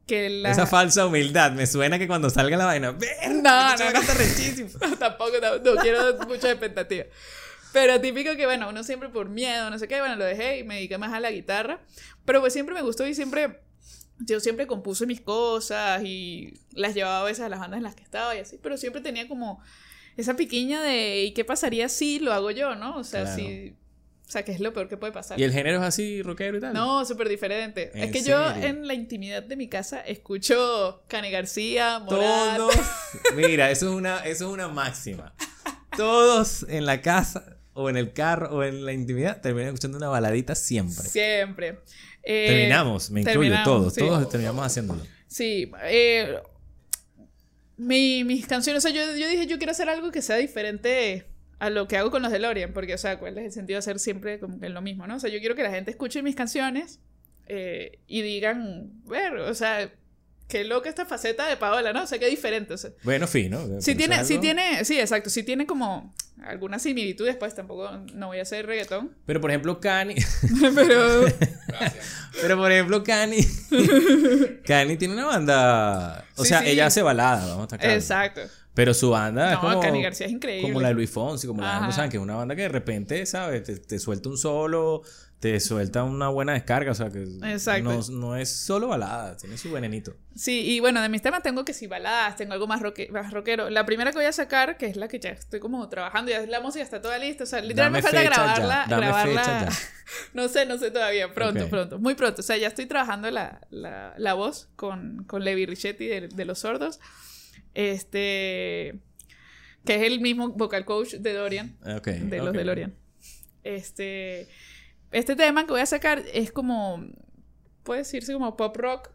que 0.08 0.30
la 0.30 0.52
Esa 0.52 0.68
falsa 0.68 1.06
humildad. 1.06 1.52
Me 1.54 1.66
suena 1.68 1.98
que 1.98 2.08
cuando 2.08 2.30
salga 2.30 2.58
la 2.58 2.66
vaina. 2.66 2.92
No, 2.92 3.78
no, 3.78 3.92
no. 3.92 4.02
rechísimo. 4.14 4.70
No, 4.82 4.98
tampoco, 4.98 5.32
no, 5.42 5.58
no 5.60 5.82
quiero 5.82 6.18
mucha 6.28 6.52
expectativa. 6.52 7.06
Pero 7.72 8.02
típico 8.02 8.36
que, 8.36 8.46
bueno, 8.46 8.70
uno 8.70 8.84
siempre 8.84 9.10
por 9.10 9.30
miedo, 9.30 9.70
no 9.70 9.80
sé 9.80 9.88
qué, 9.88 10.00
bueno, 10.00 10.18
lo 10.18 10.26
dejé 10.26 10.60
y 10.60 10.64
me 10.64 10.76
dediqué 10.76 10.98
más 10.98 11.14
a 11.14 11.20
la 11.20 11.32
guitarra. 11.32 11.80
Pero 12.26 12.42
pues 12.42 12.52
siempre 12.52 12.76
me 12.76 12.82
gustó 12.82 13.08
y 13.08 13.16
siempre, 13.16 13.62
yo 14.20 14.40
siempre 14.42 14.68
compuse 14.68 15.06
mis 15.06 15.22
cosas 15.22 16.04
y 16.04 16.60
las 16.74 16.94
llevaba 16.94 17.22
a 17.22 17.24
veces 17.24 17.46
a 17.46 17.50
las 17.50 17.60
bandas 17.60 17.78
en 17.78 17.84
las 17.84 17.96
que 17.96 18.04
estaba 18.04 18.36
y 18.36 18.40
así, 18.40 18.60
pero 18.62 18.76
siempre 18.76 19.02
tenía 19.02 19.28
como 19.28 19.64
esa 20.18 20.36
piquiña 20.36 20.82
de, 20.84 21.24
¿y 21.26 21.32
qué 21.34 21.46
pasaría 21.46 21.90
si 21.90 22.20
lo 22.20 22.34
hago 22.34 22.52
yo, 22.52 22.76
no? 22.76 22.98
O 22.98 23.04
sea, 23.04 23.22
Claro. 23.24 23.36
si, 23.38 23.74
o 24.28 24.32
sea, 24.32 24.44
que 24.46 24.52
es 24.54 24.60
lo 24.60 24.72
peor 24.74 24.88
que 24.88 24.98
puede 24.98 25.12
pasar. 25.12 25.40
¿Y 25.40 25.44
el 25.44 25.52
género 25.52 25.78
es 25.80 25.84
así, 25.84 26.22
rockero 26.22 26.58
y 26.58 26.62
tal? 26.62 26.74
No, 26.74 27.04
súper 27.06 27.28
diferente. 27.28 27.92
¿En 27.94 28.04
Es 28.06 28.12
que 28.12 28.22
yo 28.24 28.50
en 28.56 28.88
la 28.88 28.94
intimidad 28.94 29.44
de 29.44 29.56
mi 29.58 29.68
casa 29.68 30.00
escucho 30.02 31.04
Cani 31.08 31.30
García, 31.32 32.00
Morat. 32.00 32.58
Todos. 32.58 32.76
Mira, 33.36 33.72
eso 33.72 33.90
es 33.90 33.96
una, 33.96 34.18
eso 34.20 34.48
es 34.48 34.54
una 34.54 34.68
máxima. 34.70 35.34
Todos 35.98 36.66
en 36.70 36.86
la 36.86 37.02
casa, 37.02 37.58
o 37.74 37.90
en 37.90 37.98
el 37.98 38.14
carro, 38.14 38.56
o 38.56 38.64
en 38.64 38.86
la 38.86 38.94
intimidad, 38.94 39.42
terminan 39.42 39.68
escuchando 39.70 39.98
una 39.98 40.08
baladita 40.08 40.56
siempre. 40.56 41.04
Siempre. 41.10 41.80
Eh, 42.24 42.46
terminamos, 42.48 43.10
me 43.12 43.22
incluyo, 43.22 43.40
terminamos, 43.40 43.66
todos. 43.66 43.94
sí. 43.96 44.00
Todos 44.00 44.30
terminamos 44.30 44.66
haciéndolo. 44.66 45.02
Sí, 45.28 45.72
eh, 45.84 46.38
mi- 47.82 48.24
mis 48.24 48.48
canciones, 48.48 48.84
o 48.86 48.88
sea, 48.90 48.96
yo, 48.96 49.16
yo 49.18 49.28
dije, 49.28 49.48
yo 49.48 49.58
quiero 49.58 49.72
hacer 49.72 49.90
algo 49.90 50.12
que 50.12 50.22
sea 50.22 50.38
diferente 50.38 51.26
a 51.60 51.70
lo 51.70 51.88
que 51.88 51.98
hago 51.98 52.12
con 52.12 52.22
los 52.22 52.32
DeLorean, 52.32 52.74
porque, 52.74 52.94
o 52.94 52.98
sea, 52.98 53.20
¿cuál 53.20 53.38
es 53.38 53.46
el 53.46 53.52
sentido 53.52 53.76
de 53.76 53.80
hacer 53.80 54.00
siempre 54.00 54.40
como 54.40 54.60
que 54.60 54.70
lo 54.70 54.82
mismo, 54.82 55.06
no? 55.08 55.16
O 55.16 55.20
sea, 55.20 55.30
yo 55.30 55.40
quiero 55.40 55.56
que 55.56 55.64
la 55.64 55.72
gente 55.72 55.92
escuche 55.92 56.24
mis 56.24 56.36
canciones 56.36 57.00
eh, 57.48 58.00
y 58.08 58.22
digan, 58.22 58.92
ver, 59.06 59.34
o 59.36 59.54
sea, 59.54 59.92
qué 60.52 60.64
loca 60.66 60.90
esta 60.90 61.06
faceta 61.06 61.48
de 61.48 61.56
Paola, 61.58 61.94
¿no? 61.94 62.04
O 62.04 62.08
sea, 62.08 62.20
qué 62.20 62.28
diferente, 62.28 62.74
o 62.74 62.78
sea. 62.78 62.92
Bueno, 63.04 63.26
fino. 63.28 63.60
Sí 63.80 63.96
pero 63.96 63.98
tiene, 63.98 64.16
algo- 64.16 64.40
tiene, 64.42 64.86
sí, 64.86 65.00
exacto, 65.00 65.30
sí 65.30 65.44
tiene 65.44 65.66
como 65.66 66.14
algunas 66.44 66.82
similitudes, 66.82 67.36
pues 67.38 67.56
tampoco 67.56 67.90
no 68.14 68.28
voy 68.28 68.40
a 68.40 68.42
hacer 68.42 68.66
reggaetón, 68.66 69.16
Pero 69.26 69.40
por 69.42 69.50
ejemplo, 69.52 69.80
Cani. 69.80 70.16
pero 70.76 71.26
Pero 72.42 72.58
por 72.58 72.72
ejemplo, 72.72 73.04
Cani. 73.04 73.38
Cani 74.66 74.98
tiene 74.98 75.14
una 75.14 75.26
banda. 75.26 76.26
O 76.36 76.44
Sí, 76.44 76.50
sea, 76.50 76.60
sí. 76.62 76.70
ella 76.70 76.88
hace 76.88 77.02
balada, 77.02 77.42
vamos 77.46 77.60
a 77.62 77.64
estar 77.64 77.80
claros. 77.80 78.04
exacto. 78.04 78.42
Pero 78.74 78.94
su 78.94 79.10
banda 79.10 79.54
es 79.54 79.60
como. 79.60 79.80
Cani 79.82 80.02
García 80.02 80.26
es 80.28 80.32
increíble. 80.32 80.70
Como 80.70 80.82
la 80.82 80.90
de 80.90 80.94
Luis 80.94 81.10
Fonsi, 81.10 81.46
como 81.48 81.62
la 81.62 81.68
de. 81.72 81.78
Aldo 81.80 81.92
Sánchez, 81.92 82.12
que 82.12 82.18
es 82.18 82.24
una 82.24 82.36
banda 82.36 82.56
que 82.56 82.62
de 82.64 82.70
repente, 82.70 83.26
¿sabes? 83.26 83.64
Te, 83.64 83.78
te 83.78 84.00
suelta 84.00 84.30
un 84.30 84.38
solo, 84.38 85.02
te 85.42 85.60
suelta 85.60 86.04
una 86.04 86.30
buena 86.30 86.54
descarga, 86.54 86.92
o 86.92 86.94
sea, 86.94 87.10
que 87.10 87.24
Exacto. 87.52 87.90
No, 87.92 88.02
no 88.20 88.36
es 88.38 88.48
solo 88.50 88.88
balada, 88.90 89.36
tiene 89.38 89.58
su 89.58 89.72
venenito. 89.72 90.16
Sí, 90.36 90.62
y 90.70 90.80
bueno, 90.80 91.02
de 91.02 91.10
mis 91.10 91.24
temas 91.24 91.42
tengo 91.42 91.66
que 91.66 91.74
si 91.74 91.88
baladas, 91.88 92.36
tengo 92.36 92.54
algo 92.54 92.68
más, 92.68 92.80
roque- 92.80 93.10
más 93.12 93.34
rockero. 93.34 93.72
La 93.72 93.84
primera 93.86 94.12
que 94.12 94.18
voy 94.20 94.26
a 94.28 94.32
sacar, 94.34 94.78
que 94.78 94.86
es 94.86 94.96
la 94.98 95.08
que 95.08 95.20
ya 95.20 95.32
estoy 95.32 95.60
como 95.60 95.90
trabajando, 95.90 96.30
ya 96.32 96.46
la 96.46 96.62
música 96.62 96.84
está 96.84 97.02
toda 97.02 97.18
lista. 97.18 97.44
O 97.44 97.48
sea, 97.48 97.60
literal 97.60 97.88
Dame 97.92 97.98
me 97.98 98.02
falta 98.04 98.20
fecha 98.20 98.30
ya, 98.30 98.44
grabarla. 98.44 98.86
dame 98.88 99.06
grabarla. 99.08 99.44
fecha 99.44 99.66
ya. 99.66 99.78
no 100.36 100.48
sé, 100.48 100.66
no 100.68 100.78
sé 100.78 100.92
todavía. 100.92 101.34
Pronto, 101.34 101.68
pronto. 101.70 101.98
Muy 101.98 102.14
pronto. 102.14 102.42
O 102.42 102.44
sea, 102.44 102.58
ya 102.58 102.68
estoy 102.68 102.86
trabajando 102.86 103.32
la, 103.32 103.62
la, 103.72 104.14
la 104.18 104.34
voz 104.36 104.70
con, 104.76 105.24
con 105.26 105.44
Levi 105.44 105.66
Richetti 105.66 106.06
de, 106.06 106.28
de 106.28 106.46
Los 106.46 106.60
Sordos. 106.60 107.00
Este. 107.74 109.00
Que 109.86 109.96
es 109.96 110.04
el 110.04 110.20
mismo 110.20 110.50
vocal 110.50 110.86
coach 110.86 111.16
de 111.16 111.34
Dorian 111.34 111.76
de 111.84 112.38
los 112.38 112.50
ok. 112.50 112.56
DeLorean. 112.56 112.94
Este, 113.64 114.48
este 115.12 115.36
tema 115.36 115.66
que 115.66 115.72
voy 115.72 115.82
a 115.82 115.86
sacar 115.86 116.24
es 116.34 116.52
como, 116.52 117.06
puede 117.84 118.00
decirse 118.02 118.34
como 118.34 118.56
pop 118.58 118.76
rock, 118.78 119.10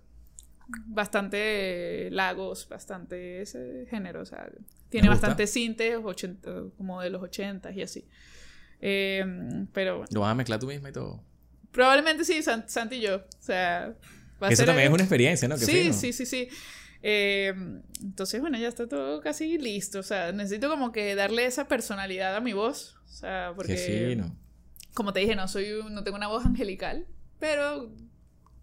bastante 0.87 2.09
lagos, 2.11 2.69
bastante 2.69 3.41
ese 3.43 3.87
género, 3.91 4.23
o 4.23 4.27
sea, 4.27 4.49
tiene 4.89 5.09
bastante 5.09 5.47
sintes, 5.47 5.97
80, 6.03 6.51
como 6.77 7.01
de 7.01 7.11
los 7.11 7.23
80 7.23 7.73
y 7.73 7.83
así. 7.83 8.07
Eh, 8.81 9.25
pero 9.73 10.05
Lo 10.11 10.21
vas 10.21 10.33
a 10.33 10.35
mezclar 10.35 10.59
tú 10.59 10.67
misma 10.67 10.89
y 10.91 10.93
todo. 10.93 11.23
probablemente 11.73 12.25
sí, 12.25 12.43
San- 12.43 12.69
Santi 12.69 12.97
y 12.97 13.01
yo, 13.03 13.17
o 13.17 13.23
sea, 13.43 13.95
va 14.43 14.49
a 14.49 14.51
Eso 14.51 14.59
ser 14.61 14.67
también 14.67 14.85
es 14.85 14.87
algo- 14.87 14.95
una 14.97 15.05
experiencia, 15.05 15.49
¿no? 15.49 15.57
Qué 15.57 15.65
Sí, 15.65 15.73
fino. 15.83 15.93
sí, 15.95 16.13
sí, 16.13 16.27
sí. 16.27 16.49
Eh, 17.03 17.55
entonces, 18.03 18.41
bueno, 18.41 18.59
ya 18.59 18.69
está 18.69 18.89
todo 18.89 19.21
casi 19.21 19.59
listo. 19.59 20.01
O 20.01 20.03
sea, 20.03 20.33
necesito 20.33 20.69
como 20.69 20.91
que 20.93 21.15
darle 21.15 21.45
esa 21.47 21.69
personalidad 21.69 22.35
a 22.35 22.41
mi 22.41 22.53
voz. 22.53 22.97
O 23.05 23.09
sea, 23.09 23.53
porque, 23.55 23.75
Qué 23.77 24.07
fino. 24.11 24.37
Como 24.97 25.13
te 25.13 25.21
dije, 25.21 25.37
no 25.37 25.47
soy 25.47 25.71
un- 25.73 25.95
no 25.95 26.03
tengo 26.03 26.17
una 26.17 26.27
voz 26.27 26.45
angelical, 26.47 27.07
pero 27.39 27.91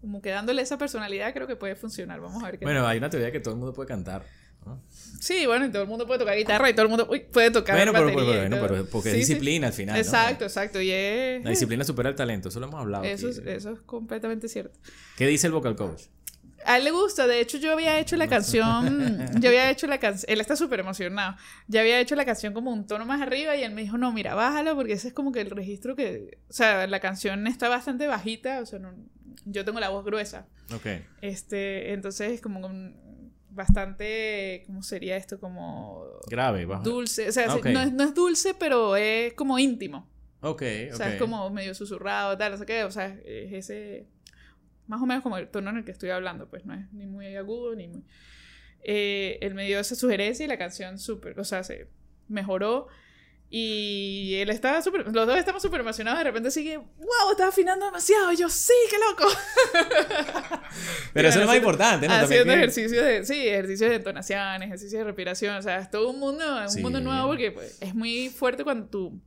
como 0.00 0.20
que 0.20 0.30
dándole 0.30 0.60
esa 0.60 0.76
personalidad 0.76 1.32
creo 1.32 1.46
que 1.46 1.56
puede 1.56 1.76
funcionar. 1.76 2.20
Vamos 2.20 2.42
a 2.42 2.46
ver 2.46 2.58
qué 2.58 2.64
Bueno, 2.66 2.86
hay 2.86 2.98
una 2.98 3.08
teoría 3.08 3.30
que 3.32 3.40
todo 3.40 3.54
el 3.54 3.60
mundo 3.60 3.72
puede 3.72 3.88
cantar. 3.88 4.24
¿no? 4.66 4.82
Sí, 5.20 5.44
bueno, 5.46 5.66
y 5.66 5.70
todo 5.70 5.82
el 5.82 5.88
mundo 5.88 6.06
puede 6.06 6.18
tocar 6.20 6.36
guitarra 6.38 6.70
y 6.70 6.72
todo 6.72 6.84
el 6.84 6.88
mundo 6.88 7.06
uy, 7.10 7.20
puede 7.20 7.50
tocar 7.50 7.76
Bueno, 7.76 7.92
pero, 7.92 8.06
batería 8.06 8.24
pero, 8.24 8.34
y 8.46 8.48
bueno, 8.60 8.66
pero 8.66 8.86
porque 8.90 9.10
Sí, 9.12 9.20
es 9.20 9.26
sí. 9.26 9.32
disciplina 9.32 9.66
al 9.68 9.72
final. 9.74 9.94
¿no? 9.94 10.00
Exacto, 10.00 10.44
exacto. 10.44 10.80
Y 10.80 10.90
es... 10.90 11.44
La 11.44 11.50
disciplina 11.50 11.84
supera 11.84 12.08
el 12.08 12.14
talento, 12.16 12.48
eso 12.48 12.60
lo 12.60 12.66
hemos 12.66 12.80
hablado. 12.80 13.04
Eso 13.04 13.28
aquí. 13.28 13.38
es, 13.40 13.46
eso 13.46 13.72
es 13.72 13.80
completamente 13.82 14.48
cierto. 14.48 14.78
¿Qué 15.18 15.26
dice 15.26 15.46
el 15.48 15.52
vocal 15.52 15.76
coach? 15.76 16.04
A 16.66 16.78
él 16.78 16.84
le 16.84 16.90
gusta, 16.90 17.26
de 17.26 17.40
hecho 17.40 17.58
yo 17.58 17.72
había 17.72 17.98
hecho 17.98 18.16
la 18.16 18.26
canción, 18.28 19.18
yo 19.40 19.48
había 19.48 19.70
hecho 19.70 19.86
la 19.86 19.98
canción, 19.98 20.30
él 20.32 20.40
está 20.40 20.56
súper 20.56 20.80
emocionado, 20.80 21.36
ya 21.68 21.80
había 21.80 22.00
hecho 22.00 22.14
la 22.16 22.24
canción 22.24 22.52
como 22.54 22.72
un 22.72 22.86
tono 22.86 23.04
más 23.06 23.20
arriba 23.20 23.54
y 23.56 23.62
él 23.62 23.72
me 23.72 23.82
dijo, 23.82 23.98
no, 23.98 24.12
mira, 24.12 24.34
bájalo 24.34 24.74
porque 24.74 24.94
ese 24.94 25.08
es 25.08 25.14
como 25.14 25.30
que 25.32 25.40
el 25.40 25.50
registro 25.50 25.94
que, 25.96 26.38
o 26.48 26.52
sea, 26.52 26.86
la 26.86 27.00
canción 27.00 27.46
está 27.46 27.68
bastante 27.68 28.06
bajita, 28.06 28.60
o 28.60 28.66
sea, 28.66 28.78
no- 28.78 28.94
yo 29.44 29.64
tengo 29.64 29.78
la 29.80 29.88
voz 29.90 30.04
gruesa, 30.04 30.46
Ok. 30.74 30.86
este, 31.20 31.92
entonces 31.92 32.32
es 32.32 32.40
como 32.40 32.64
un- 32.66 33.32
bastante, 33.50 34.64
¿cómo 34.66 34.82
sería 34.82 35.16
esto? 35.16 35.38
Como 35.38 36.04
Grave, 36.28 36.66
bajo. 36.66 36.82
dulce, 36.82 37.28
o 37.28 37.32
sea, 37.32 37.46
Ah, 37.48 37.54
ok. 37.56 37.66
no, 37.66 37.80
es, 37.80 37.92
no 37.92 38.04
es 38.04 38.14
dulce, 38.14 38.54
pero 38.54 38.96
es 38.96 39.32
como 39.34 39.58
íntimo, 39.58 40.08
Ok, 40.40 40.62
o 40.92 40.96
sea, 40.96 41.06
ok. 41.06 41.12
es 41.14 41.18
como 41.20 41.48
medio 41.50 41.74
susurrado, 41.74 42.36
tal, 42.36 42.52
no 42.52 42.58
sé 42.58 42.66
qué, 42.66 42.84
o 42.84 42.90
sea, 42.90 43.06
es 43.24 43.52
ese. 43.52 44.06
Más 44.86 45.00
o 45.00 45.06
menos 45.06 45.22
como 45.22 45.38
el 45.38 45.48
tono 45.48 45.70
en 45.70 45.78
el 45.78 45.84
que 45.84 45.92
estoy 45.92 46.10
hablando, 46.10 46.48
pues 46.48 46.64
no 46.66 46.74
es 46.74 46.92
ni 46.92 47.06
muy 47.06 47.34
agudo 47.36 47.74
ni 47.74 47.88
muy. 47.88 48.02
Eh, 48.82 49.38
él 49.40 49.54
me 49.54 49.64
dio 49.66 49.78
esa 49.80 49.94
sugerencia 49.94 50.44
y 50.44 50.48
la 50.48 50.58
canción 50.58 50.98
súper, 50.98 51.38
o 51.40 51.44
sea, 51.44 51.64
se 51.64 51.88
mejoró. 52.28 52.88
Y 53.56 54.34
él 54.40 54.50
estaba 54.50 54.82
súper, 54.82 55.02
los 55.06 55.26
dos 55.26 55.36
estamos 55.38 55.62
súper 55.62 55.80
emocionados, 55.80 56.18
de 56.18 56.24
repente 56.24 56.50
sigue, 56.50 56.76
wow, 56.78 57.30
estás 57.30 57.50
afinando 57.50 57.84
demasiado, 57.86 58.32
y 58.32 58.36
yo, 58.36 58.48
sí, 58.48 58.72
qué 58.90 58.96
loco. 58.98 59.32
Pero 61.12 61.28
eso 61.28 61.38
es 61.38 61.44
lo 61.44 61.48
más 61.48 61.56
importante, 61.56 62.08
¿no? 62.08 62.14
También 62.14 62.24
Haciendo 62.24 62.52
que- 62.52 62.58
ejercicios 62.58 63.04
de, 63.04 63.24
sí, 63.24 63.46
ejercicios 63.48 63.90
de 63.90 63.96
entonación, 63.96 64.62
ejercicios 64.62 64.98
de 64.98 65.04
respiración, 65.04 65.56
o 65.56 65.62
sea, 65.62 65.78
es 65.78 65.90
todo 65.90 66.10
un 66.10 66.18
mundo, 66.18 66.44
un 66.62 66.68
Sí. 66.70 66.80
mundo 66.82 67.00
nuevo 67.00 67.28
porque 67.28 67.52
pues, 67.52 67.80
es 67.80 67.94
muy 67.94 68.28
fuerte 68.28 68.64
cuando 68.64 68.86
tu, 68.86 69.20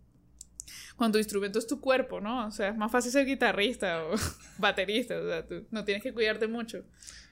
cuando 0.98 1.14
tu 1.14 1.20
instrumento 1.20 1.60
es 1.60 1.68
tu 1.68 1.80
cuerpo, 1.80 2.20
¿no? 2.20 2.48
O 2.48 2.52
sea, 2.52 2.70
es 2.70 2.76
más 2.78 2.92
fácil 2.92 3.12
ser 3.12 3.26
guitarrista 3.26 4.04
o 4.04 4.16
baterista, 4.58 5.18
o 5.18 5.26
sea, 5.26 5.46
tú 5.46 5.66
no 5.72 5.86
tienes 5.86 6.04
que 6.04 6.12
cuidarte 6.14 6.48
mucho. 6.48 6.84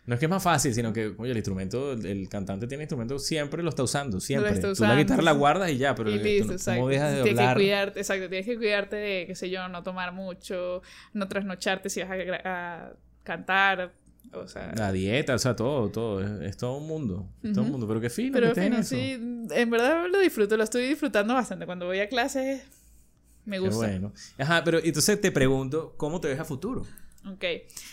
No 0.05 0.13
es 0.13 0.19
que 0.19 0.27
es 0.27 0.29
más 0.29 0.43
fácil, 0.43 0.71
sino 0.75 0.93
que, 0.93 1.15
oye, 1.17 1.31
el 1.31 1.37
instrumento, 1.37 1.93
el, 1.93 2.05
el 2.05 2.29
cantante 2.29 2.67
tiene 2.67 2.83
instrumento, 2.83 3.17
siempre 3.17 3.63
lo 3.63 3.69
está 3.69 3.81
usando, 3.81 4.19
siempre. 4.19 4.51
está 4.51 4.61
Tú 4.61 4.67
la 4.67 4.71
usando, 4.73 4.95
guitarra 4.97 5.23
la 5.23 5.31
guardas 5.31 5.71
y 5.71 5.77
ya, 5.77 5.95
pero 5.95 6.11
y 6.11 6.19
tú 6.19 6.23
listo, 6.23 6.45
no- 6.47 6.53
exacto. 6.53 6.79
¿cómo 6.79 6.89
dejas 6.89 7.15
de 7.15 7.23
tienes 7.23 7.47
que 7.47 7.53
cuidarte, 7.55 7.99
exacto, 8.01 8.29
tienes 8.29 8.45
que 8.45 8.55
cuidarte 8.57 8.95
de, 8.97 9.23
qué 9.25 9.33
sé 9.33 9.49
yo, 9.49 9.67
no 9.67 9.81
tomar 9.81 10.13
mucho, 10.13 10.83
no 11.13 11.27
trasnocharte 11.27 11.89
si 11.89 12.03
vas 12.03 12.11
a, 12.11 12.15
a 12.45 12.93
cantar, 13.23 13.93
o 14.31 14.47
sea... 14.47 14.73
La 14.75 14.91
dieta, 14.91 15.33
o 15.33 15.39
sea, 15.39 15.55
todo, 15.55 15.89
todo. 15.89 16.21
Es, 16.21 16.49
es 16.51 16.57
todo 16.57 16.77
un 16.77 16.85
mundo. 16.85 17.27
Es 17.41 17.53
todo 17.53 17.63
un 17.63 17.71
mundo. 17.71 17.87
Pero 17.87 17.99
qué 17.99 18.11
fino 18.11 18.31
Pero 18.33 18.53
que 18.53 18.61
fino, 18.61 18.77
eso. 18.77 18.95
sí, 18.95 19.13
en 19.49 19.69
verdad 19.71 20.05
lo 20.07 20.19
disfruto, 20.19 20.55
lo 20.55 20.63
estoy 20.63 20.85
disfrutando 20.87 21.33
bastante. 21.33 21.65
Cuando 21.65 21.87
voy 21.87 21.99
a 21.99 22.09
clases, 22.09 22.61
me 23.45 23.57
Qué 23.57 23.59
gusta. 23.61 23.75
bueno. 23.77 24.13
Ajá, 24.37 24.63
pero 24.63 24.79
entonces 24.83 25.19
te 25.21 25.31
pregunto, 25.31 25.93
¿cómo 25.97 26.19
te 26.21 26.27
ves 26.27 26.39
a 26.39 26.45
futuro? 26.45 26.85
Ok. 27.27 27.43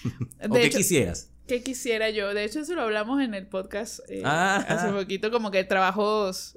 ¿O 0.50 0.54
qué 0.54 0.70
quisieras? 0.70 1.28
¿qué 1.46 1.62
quisiera 1.62 2.08
yo? 2.10 2.32
De 2.34 2.44
hecho, 2.44 2.60
eso 2.60 2.74
lo 2.74 2.82
hablamos 2.82 3.20
en 3.20 3.34
el 3.34 3.46
podcast 3.46 4.00
eh, 4.08 4.22
Ah. 4.24 4.64
hace 4.68 4.90
poquito, 4.92 5.30
como 5.30 5.50
que 5.50 5.64
trabajos. 5.64 6.56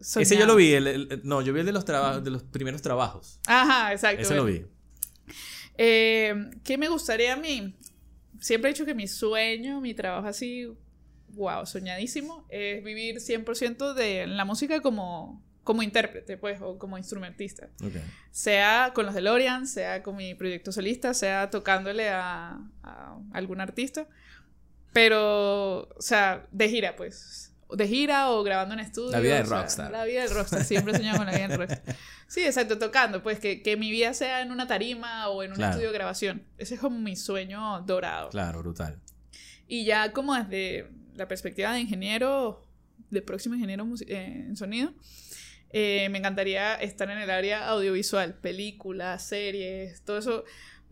Ese 0.00 0.36
yo 0.36 0.46
lo 0.46 0.56
vi. 0.56 0.72
el- 0.72 0.86
el- 0.86 1.20
no, 1.24 1.42
yo 1.42 1.52
vi 1.52 1.60
el 1.60 1.66
de 1.66 1.72
los, 1.72 1.84
trabajos 1.84 2.24
de 2.24 2.30
los 2.30 2.42
primeros 2.42 2.80
trabajos. 2.82 3.38
Ajá, 3.46 3.92
exacto. 3.92 4.22
Ese 4.22 4.34
lo 4.34 4.44
vi. 4.44 4.64
Eh, 5.78 6.34
¿Qué 6.64 6.78
me 6.78 6.88
gustaría 6.88 7.32
a 7.34 7.36
mí? 7.36 7.74
Siempre 8.40 8.70
he 8.70 8.74
dicho 8.74 8.84
que 8.84 8.94
mi 8.94 9.06
sueño, 9.08 9.80
mi 9.80 9.94
trabajo 9.94 10.26
así, 10.28 10.68
wow, 11.28 11.64
soñadísimo, 11.66 12.44
es 12.48 12.82
vivir 12.82 13.20
100% 13.20 13.94
de 13.94 14.26
la 14.26 14.44
música 14.44 14.80
como, 14.80 15.42
como 15.64 15.82
intérprete, 15.82 16.36
pues, 16.36 16.60
o 16.60 16.78
como 16.78 16.98
instrumentista. 16.98 17.68
Ok. 17.84 17.94
Sea 18.30 18.90
con 18.94 19.06
los 19.06 19.14
DeLorean, 19.14 19.66
sea 19.66 20.02
con 20.02 20.16
mi 20.16 20.34
proyecto 20.34 20.72
solista, 20.72 21.14
sea 21.14 21.50
tocándole 21.50 22.08
a, 22.08 22.58
a 22.82 23.18
algún 23.32 23.60
artista. 23.60 24.06
Pero, 24.92 25.82
o 25.96 26.02
sea, 26.02 26.46
de 26.50 26.68
gira, 26.68 26.96
pues. 26.96 27.54
De 27.70 27.88
gira 27.88 28.30
o 28.30 28.42
grabando 28.42 28.74
en 28.74 28.80
estudio. 28.80 29.12
La 29.12 29.20
vida 29.20 29.36
de 29.36 29.42
o 29.42 29.46
sea, 29.46 29.58
rockstar. 29.60 29.90
la 29.90 30.04
vida 30.04 30.22
del 30.22 30.30
rockstar. 30.30 30.64
Siempre 30.64 30.92
he 30.92 30.96
soñado 30.96 31.16
con 31.18 31.26
la 31.26 31.32
vida 31.32 31.48
del 31.48 31.58
rockstar. 31.58 31.96
Sí, 32.26 32.44
exacto, 32.44 32.78
tocando. 32.78 33.22
Pues 33.22 33.38
que, 33.40 33.62
que 33.62 33.76
mi 33.78 33.90
vida 33.90 34.12
sea 34.12 34.42
en 34.42 34.50
una 34.50 34.66
tarima 34.66 35.28
o 35.28 35.42
en 35.42 35.52
un 35.52 35.56
Claro. 35.56 35.70
estudio 35.72 35.88
de 35.90 35.94
grabación. 35.94 36.44
Ese 36.58 36.74
es 36.74 36.80
como 36.80 36.98
mi 36.98 37.16
sueño 37.16 37.80
dorado. 37.86 38.28
Claro, 38.28 38.58
brutal. 38.60 39.00
Y 39.66 39.84
ya 39.86 40.12
como 40.12 40.34
desde 40.34 40.90
la 41.14 41.26
perspectiva 41.28 41.72
de 41.72 41.80
ingeniero, 41.80 42.62
de 43.08 43.22
próximo 43.22 43.54
ingeniero 43.54 43.86
eh, 44.06 44.44
en 44.48 44.56
sonido, 44.56 44.92
eh, 45.72 46.08
me 46.10 46.18
encantaría 46.18 46.74
estar 46.74 47.10
en 47.10 47.18
el 47.18 47.30
área 47.30 47.68
audiovisual, 47.68 48.34
películas, 48.34 49.26
series, 49.26 50.02
todo 50.02 50.18
eso. 50.18 50.44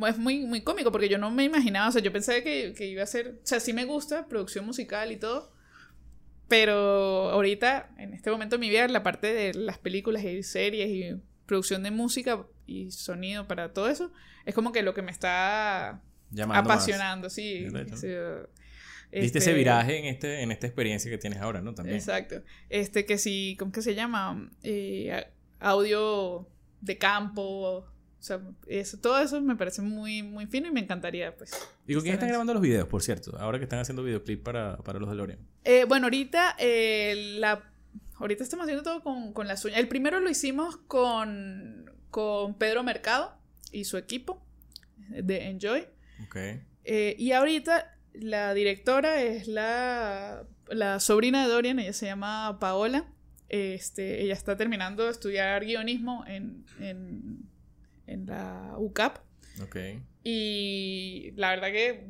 Es 0.07 0.17
muy, 0.17 0.47
muy 0.47 0.63
cómico 0.63 0.91
porque 0.91 1.11
yo 1.11 1.19
no 1.19 1.31
me 1.31 1.45
imaginaba, 1.45 1.89
o 1.89 1.93
sea, 1.93 2.01
yo 2.01 2.11
pensé 2.11 2.43
que, 2.43 2.73
que 2.75 2.87
iba 2.87 3.03
a 3.03 3.07
ser, 3.07 3.39
o 3.43 3.47
sea, 3.47 3.61
sí 3.61 3.75
me 3.75 3.85
gusta, 3.85 4.27
producción 4.29 4.65
musical 4.65 5.13
y 5.13 5.17
todo, 5.17 5.53
pero 6.49 7.31
ahorita, 7.31 7.91
en 7.99 8.15
este 8.15 8.31
momento 8.31 8.57
de 8.57 8.61
mi 8.61 8.71
vida, 8.71 8.89
la 8.89 9.03
parte 9.03 9.33
de 9.33 9.55
las 9.55 9.79
películas 9.79 10.25
y 10.25 10.43
series 10.43 10.89
y 10.89 11.21
producción 11.47 11.83
de 11.83 11.91
música 11.91 12.47
y 12.67 12.91
sonido 12.91 13.47
para 13.47 13.73
todo 13.73 13.89
eso, 13.89 14.11
es 14.47 14.55
como 14.55 14.73
que 14.73 14.83
lo 14.83 14.95
que 14.95 15.03
me 15.03 15.13
está 15.13 16.03
Llamando 16.31 16.69
más. 16.69 16.77
apasionando, 16.77 17.29
sí, 17.29 17.67
Viste 19.13 19.39
este, 19.39 19.51
ese 19.51 19.55
viraje 19.55 19.99
en, 19.99 20.05
este, 20.05 20.43
en 20.43 20.53
esta 20.53 20.67
experiencia 20.67 21.11
que 21.11 21.19
tienes 21.19 21.41
ahora, 21.41 21.61
¿no? 21.61 21.75
También. 21.75 21.97
Exacto. 21.97 22.43
Este 22.69 23.05
que 23.05 23.19
sí, 23.19 23.57
¿cómo 23.59 23.73
que 23.73 23.83
se 23.83 23.95
llama? 23.95 24.51
Eh, 24.63 25.27
audio 25.59 26.49
de 26.81 26.99
campo. 26.99 27.43
O 27.43 28.23
sea, 28.23 28.41
eso, 28.67 28.99
todo 28.99 29.21
eso 29.21 29.41
me 29.41 29.57
parece 29.57 29.83
muy, 29.83 30.23
muy 30.23 30.47
fino 30.47 30.69
y 30.69 30.71
me 30.71 30.81
encantaría, 30.81 31.37
pues. 31.37 31.51
¿Y 31.87 31.95
con 31.95 32.03
quién 32.03 32.15
están 32.15 32.29
grabando 32.29 32.55
los 32.55 32.63
videos, 32.63 32.87
por 32.87 33.03
cierto? 33.03 33.37
Ahora 33.39 33.59
que 33.59 33.65
están 33.65 33.79
haciendo 33.79 34.03
videoclip 34.03 34.43
para, 34.43 34.77
para 34.79 34.99
los 34.99 35.09
DeLorean. 35.09 35.41
Eh, 35.65 35.85
bueno, 35.85 36.07
ahorita 36.07 36.57
eh, 36.59 37.37
la 37.39 37.67
ahorita 38.17 38.45
estamos 38.45 38.65
haciendo 38.65 38.83
todo 38.83 39.03
con, 39.03 39.33
con 39.33 39.49
las 39.49 39.65
uñas. 39.65 39.79
El 39.79 39.89
primero 39.89 40.21
lo 40.21 40.31
hicimos 40.31 40.77
con, 40.77 41.91
con 42.11 42.55
Pedro 42.59 42.83
Mercado 42.83 43.35
y 43.73 43.85
su 43.85 43.97
equipo 43.97 44.45
de 45.09 45.49
Enjoy. 45.49 45.87
Ok. 46.27 46.37
Eh, 46.85 47.17
y 47.19 47.33
ahorita 47.33 47.99
la 48.15 48.55
directora 48.55 49.23
es 49.23 49.47
la, 49.49 50.45
la 50.69 51.01
sobrina 51.01 51.43
de 51.43 51.53
Dorian, 51.53 51.79
ella 51.79 51.93
se 51.93 52.07
llama 52.07 52.59
Paola. 52.61 53.07
Este, 53.49 54.23
ella 54.23 54.35
está 54.35 54.57
terminando 54.57 55.05
de 55.05 55.11
estudiar 55.11 55.65
guionismo 55.65 56.25
en, 56.27 56.65
en, 56.79 57.49
en 58.07 58.27
la 58.27 58.75
UCAP. 58.79 59.19
Ok. 59.63 59.77
Y 60.23 61.33
la 61.37 61.51
verdad 61.51 61.69
que 61.73 62.07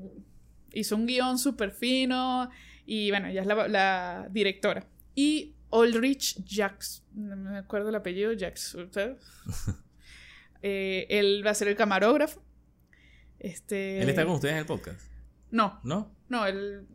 hizo 0.72 0.96
un 0.96 1.06
guion 1.06 1.38
súper 1.38 1.70
fino. 1.70 2.50
Y 2.84 3.10
bueno, 3.10 3.28
ella 3.28 3.40
es 3.40 3.46
la, 3.46 3.68
la 3.68 4.28
directora. 4.30 4.86
Y 5.14 5.54
Ulrich 5.70 6.42
Jax, 6.48 7.04
no 7.14 7.36
me 7.36 7.58
acuerdo 7.58 7.88
el 7.90 7.94
apellido, 7.94 8.32
Jax. 8.38 8.76
Eh, 10.62 11.06
él 11.08 11.42
va 11.42 11.52
a 11.52 11.54
ser 11.54 11.68
el 11.68 11.74
camarógrafo. 11.74 12.42
Este, 13.38 14.02
¿Él 14.02 14.10
está 14.10 14.26
con 14.26 14.34
ustedes 14.34 14.52
en 14.52 14.58
el 14.58 14.66
podcast? 14.66 15.09
No, 15.50 15.80
¿No? 15.82 16.14
no, 16.28 16.46
él 16.46 16.86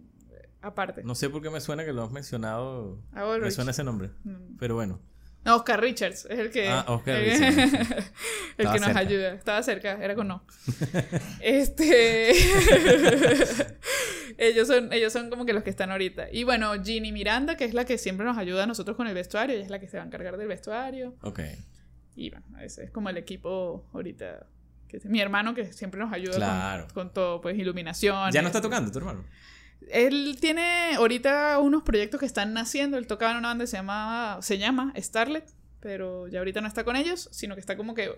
aparte. 0.62 1.04
No 1.04 1.16
sé 1.16 1.30
por 1.30 1.42
qué 1.42 1.50
me 1.50 1.62
suena 1.62 1.86
que 1.86 1.94
lo 1.94 2.04
has 2.04 2.12
mencionado. 2.12 3.02
Me 3.42 3.52
suena 3.52 3.72
ese 3.72 3.84
nombre. 3.84 4.10
Mm. 4.24 4.58
Pero 4.58 4.76
bueno. 4.76 5.00
No, 5.46 5.58
Oscar 5.58 5.80
Richards 5.80 6.26
es 6.26 6.40
el 6.40 6.50
que. 6.50 6.68
Ah, 6.70 6.86
Oscar 6.88 7.18
el, 7.18 7.30
Richards. 7.30 7.54
el 8.58 8.72
que 8.72 8.80
nos 8.80 8.86
cerca. 8.86 9.00
ayuda. 9.00 9.34
Estaba 9.34 9.62
cerca, 9.62 10.04
era 10.04 10.16
con 10.16 10.28
no. 10.28 10.44
este. 11.40 12.32
ellos, 14.40 14.68
son, 14.68 14.92
ellos 14.92 15.14
son 15.14 15.30
como 15.30 15.46
que 15.46 15.54
los 15.54 15.62
que 15.62 15.70
están 15.70 15.92
ahorita. 15.92 16.30
Y 16.32 16.46
bueno, 16.46 16.74
Ginny 16.84 17.12
Miranda, 17.12 17.58
que 17.58 17.66
es 17.66 17.76
la 17.76 17.86
que 17.86 18.00
siempre 18.00 18.26
nos 18.26 18.40
ayuda 18.40 18.64
a 18.64 18.68
nosotros 18.68 18.98
con 18.98 19.06
el 19.06 19.14
vestuario. 19.14 19.56
Ella 19.56 19.66
es 19.66 19.70
la 19.70 19.80
que 19.80 19.88
se 19.88 19.98
va 19.98 20.04
a 20.04 20.08
encargar 20.08 20.38
del 20.38 20.48
vestuario. 20.48 21.16
Ok. 21.22 21.42
Y 22.16 22.32
bueno, 22.32 22.46
ese 22.62 22.86
es 22.86 22.92
como 22.92 23.10
el 23.10 23.18
equipo 23.18 23.88
ahorita. 23.94 24.48
Que 24.88 25.00
mi 25.06 25.20
hermano 25.20 25.54
que 25.56 25.74
siempre 25.74 26.00
nos 26.00 26.14
ayuda 26.14 26.36
Claro. 26.36 26.84
con, 26.86 26.94
con 27.06 27.14
todo, 27.14 27.42
pues 27.42 27.58
iluminación. 27.58 28.32
¿Ya 28.32 28.42
no 28.42 28.48
está 28.48 28.62
tocando 28.62 28.92
tu 28.92 29.00
hermano? 29.00 29.24
Él 29.90 30.38
tiene 30.40 30.96
ahorita 30.96 31.60
unos 31.60 31.84
proyectos 31.84 32.20
que 32.20 32.26
están 32.26 32.54
naciendo. 32.54 32.98
Él 32.98 33.08
tocaba 33.08 33.32
en 33.32 33.38
una 33.38 33.50
banda 33.50 33.64
que 33.64 33.68
se 33.68 33.78
llama, 33.78 34.38
se 34.42 34.58
llama 34.58 34.94
Starlet, 34.98 35.46
pero 35.80 36.28
ya 36.28 36.40
ahorita 36.40 36.62
no 36.62 36.68
está 36.68 36.84
con 36.84 36.96
ellos, 36.96 37.30
sino 37.32 37.56
que 37.56 37.62
está 37.62 37.78
como 37.78 37.94
que. 37.94 38.12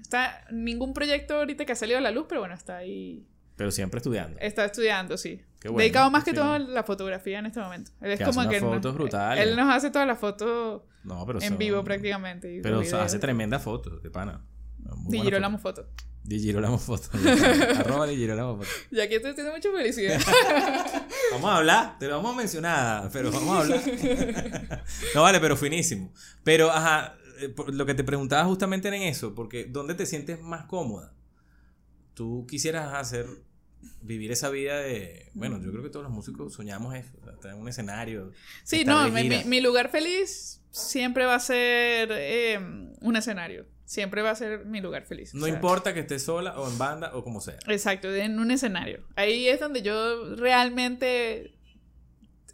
Está 0.00 0.44
ningún 0.50 0.92
proyecto 0.92 1.34
ahorita 1.36 1.64
que 1.64 1.72
ha 1.72 1.76
salido 1.76 1.98
a 1.98 2.00
la 2.00 2.10
luz, 2.10 2.26
pero 2.28 2.40
bueno, 2.40 2.54
está 2.54 2.78
ahí. 2.78 3.26
Pero 3.56 3.70
siempre 3.70 3.98
estudiando. 3.98 4.36
Está 4.40 4.64
estudiando, 4.64 5.16
sí. 5.16 5.40
Qué 5.60 5.68
bueno, 5.68 5.78
Dedicado 5.78 6.10
más 6.10 6.24
que 6.24 6.32
sí. 6.32 6.36
todo 6.36 6.52
a 6.54 6.58
la 6.58 6.82
fotografía 6.82 7.38
en 7.38 7.46
este 7.46 7.60
momento. 7.60 7.92
Él 8.00 8.10
es 8.10 8.18
Que 8.18 8.24
hace 8.24 8.32
como 8.32 8.40
unas 8.48 8.52
que. 8.52 8.60
fotos 8.60 8.82
nos- 8.82 8.94
brutales. 8.94 9.46
Él 9.46 9.56
nos 9.56 9.72
hace 9.72 9.90
todas 9.92 10.08
las 10.08 10.18
fotos 10.18 10.82
No, 11.04 11.24
en 11.30 11.40
son- 11.40 11.58
vivo 11.58 11.84
prácticamente. 11.84 12.52
y 12.56 12.60
Pero 12.60 12.76
los 12.78 12.86
videos. 12.86 13.00
hace 13.02 13.20
tremendas 13.20 13.62
fotos, 13.62 14.02
de 14.02 14.10
pana. 14.10 14.44
Muy 14.78 14.96
Di 14.96 15.02
buenas 15.04 15.24
Girolamo 15.24 15.58
fotos. 15.58 15.86
Foto. 16.24 16.28
Di 16.28 16.38
Girolamo 16.40 16.78
fotos. 16.78 17.10
Arroba 17.76 18.06
Di 18.06 18.16
Girolamo 18.16 18.56
fotos. 18.56 18.72
Y 18.90 19.00
aquí 19.00 19.14
estoy 19.16 19.32
haciendo 19.32 19.52
mucha 19.52 19.70
publicidad. 19.70 20.20
Vamos 21.32 21.50
a 21.50 21.56
hablar, 21.56 21.98
te 21.98 22.06
lo 22.06 22.16
vamos 22.16 22.34
a 22.34 22.36
mencionar, 22.36 23.10
pero 23.12 23.30
vamos 23.30 23.56
a 23.56 23.60
hablar. 23.60 24.84
no 25.14 25.22
vale, 25.22 25.40
pero 25.40 25.56
finísimo. 25.56 26.12
Pero, 26.44 26.70
ajá, 26.70 27.16
eh, 27.40 27.52
lo 27.72 27.86
que 27.86 27.94
te 27.94 28.04
preguntaba 28.04 28.44
justamente 28.44 28.88
era 28.88 28.96
en 28.96 29.04
eso, 29.04 29.34
porque 29.34 29.64
¿dónde 29.64 29.94
te 29.94 30.06
sientes 30.06 30.40
más 30.40 30.66
cómoda? 30.66 31.12
Tú 32.14 32.46
quisieras 32.46 32.94
hacer, 32.94 33.26
vivir 34.02 34.32
esa 34.32 34.50
vida 34.50 34.78
de, 34.78 35.30
bueno, 35.34 35.60
yo 35.62 35.70
creo 35.70 35.82
que 35.82 35.90
todos 35.90 36.04
los 36.04 36.12
músicos 36.12 36.52
soñamos 36.52 36.94
eso, 36.94 37.12
estar 37.32 37.52
en 37.52 37.58
un 37.58 37.68
escenario. 37.68 38.32
Sí, 38.62 38.84
no, 38.84 39.08
mi, 39.10 39.60
lugar 39.60 39.90
feliz 39.90 40.60
siempre 40.70 41.24
va 41.24 41.36
a 41.36 41.40
ser 41.40 42.08
eh, 42.12 42.58
un 43.00 43.16
escenario. 43.16 43.66
Siempre 43.86 44.22
va 44.22 44.30
a 44.30 44.34
ser 44.34 44.64
mi 44.64 44.80
lugar 44.80 45.04
feliz. 45.04 45.34
o 45.34 45.38
No 45.38 45.44
sea, 45.44 45.54
importa 45.54 45.92
que 45.92 46.00
estés 46.00 46.22
sola 46.22 46.58
o 46.58 46.68
en 46.70 46.78
banda 46.78 47.14
o 47.14 47.22
como 47.22 47.40
sea. 47.40 47.58
Exacto, 47.66 48.12
en 48.12 48.38
un 48.38 48.50
escenario. 48.50 49.04
Ahí 49.14 49.46
es 49.46 49.60
donde 49.60 49.82
yo 49.82 50.36
realmente. 50.36 51.54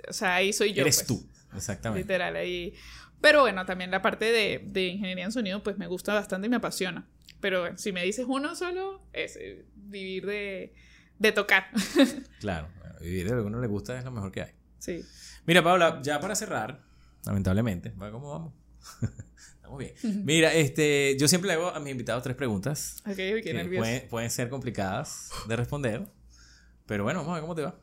O 0.08 0.12
sea, 0.12 0.34
ahí 0.34 0.52
soy 0.52 0.72
yo. 0.72 0.82
Eres 0.82 1.04
pues, 1.04 1.06
tú, 1.06 1.28
exactamente. 1.56 2.02
Literal, 2.02 2.34
ahí. 2.34 2.74
Pero 3.20 3.42
bueno, 3.42 3.64
también 3.64 3.92
la 3.92 4.02
parte 4.02 4.24
de, 4.32 4.60
de 4.64 4.86
ingeniería 4.88 5.24
en 5.24 5.32
sonido, 5.32 5.62
pues 5.62 5.78
me 5.78 5.86
gusta 5.86 6.14
bastante 6.14 6.46
y 6.46 6.50
me 6.50 6.56
apasiona. 6.56 7.06
Pero 7.40 7.60
bueno, 7.60 7.78
si 7.78 7.92
me 7.92 8.04
dices 8.04 8.26
uno 8.28 8.54
solo, 8.54 9.02
es 9.12 9.36
eh, 9.36 9.64
vivir 9.74 10.26
de, 10.26 10.74
de 11.20 11.30
tocar. 11.32 11.66
Claro, 12.40 12.68
vivir 13.00 13.28
de 13.28 13.34
lo 13.36 13.42
que 13.42 13.46
uno 13.48 13.60
le 13.60 13.66
gusta 13.68 13.96
es 13.98 14.04
lo 14.04 14.10
mejor 14.10 14.32
que 14.32 14.42
hay. 14.42 14.52
sí. 14.78 15.04
Mira, 15.46 15.62
Paula, 15.62 16.00
ya 16.02 16.20
para 16.20 16.34
cerrar, 16.34 16.82
lamentablemente, 17.24 17.90
¿va? 17.90 18.10
¿cómo 18.10 18.30
vamos? 18.30 18.54
Estamos 19.54 19.78
bien. 19.78 19.94
Mira, 20.24 20.52
este, 20.52 21.16
yo 21.18 21.28
siempre 21.28 21.48
le 21.48 21.54
hago 21.54 21.68
a 21.70 21.80
mis 21.80 21.92
invitados 21.92 22.22
tres 22.22 22.36
preguntas. 22.36 22.96
Ok, 23.06 23.16
qué 23.16 23.40
que 23.42 23.54
nervioso. 23.54 23.82
pueden, 23.82 24.08
pueden 24.08 24.30
ser 24.30 24.48
complicadas 24.48 25.30
de 25.48 25.56
responder. 25.56 26.06
Pero 26.86 27.04
bueno, 27.04 27.20
vamos 27.20 27.32
a 27.32 27.34
ver 27.34 27.42
cómo 27.42 27.54
te 27.54 27.62
va. 27.62 27.78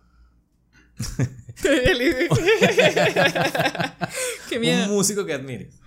qué 4.49 4.55
Un 4.55 4.61
miedo. 4.61 4.87
músico 4.87 5.25
que 5.25 5.33
admires. 5.33 5.79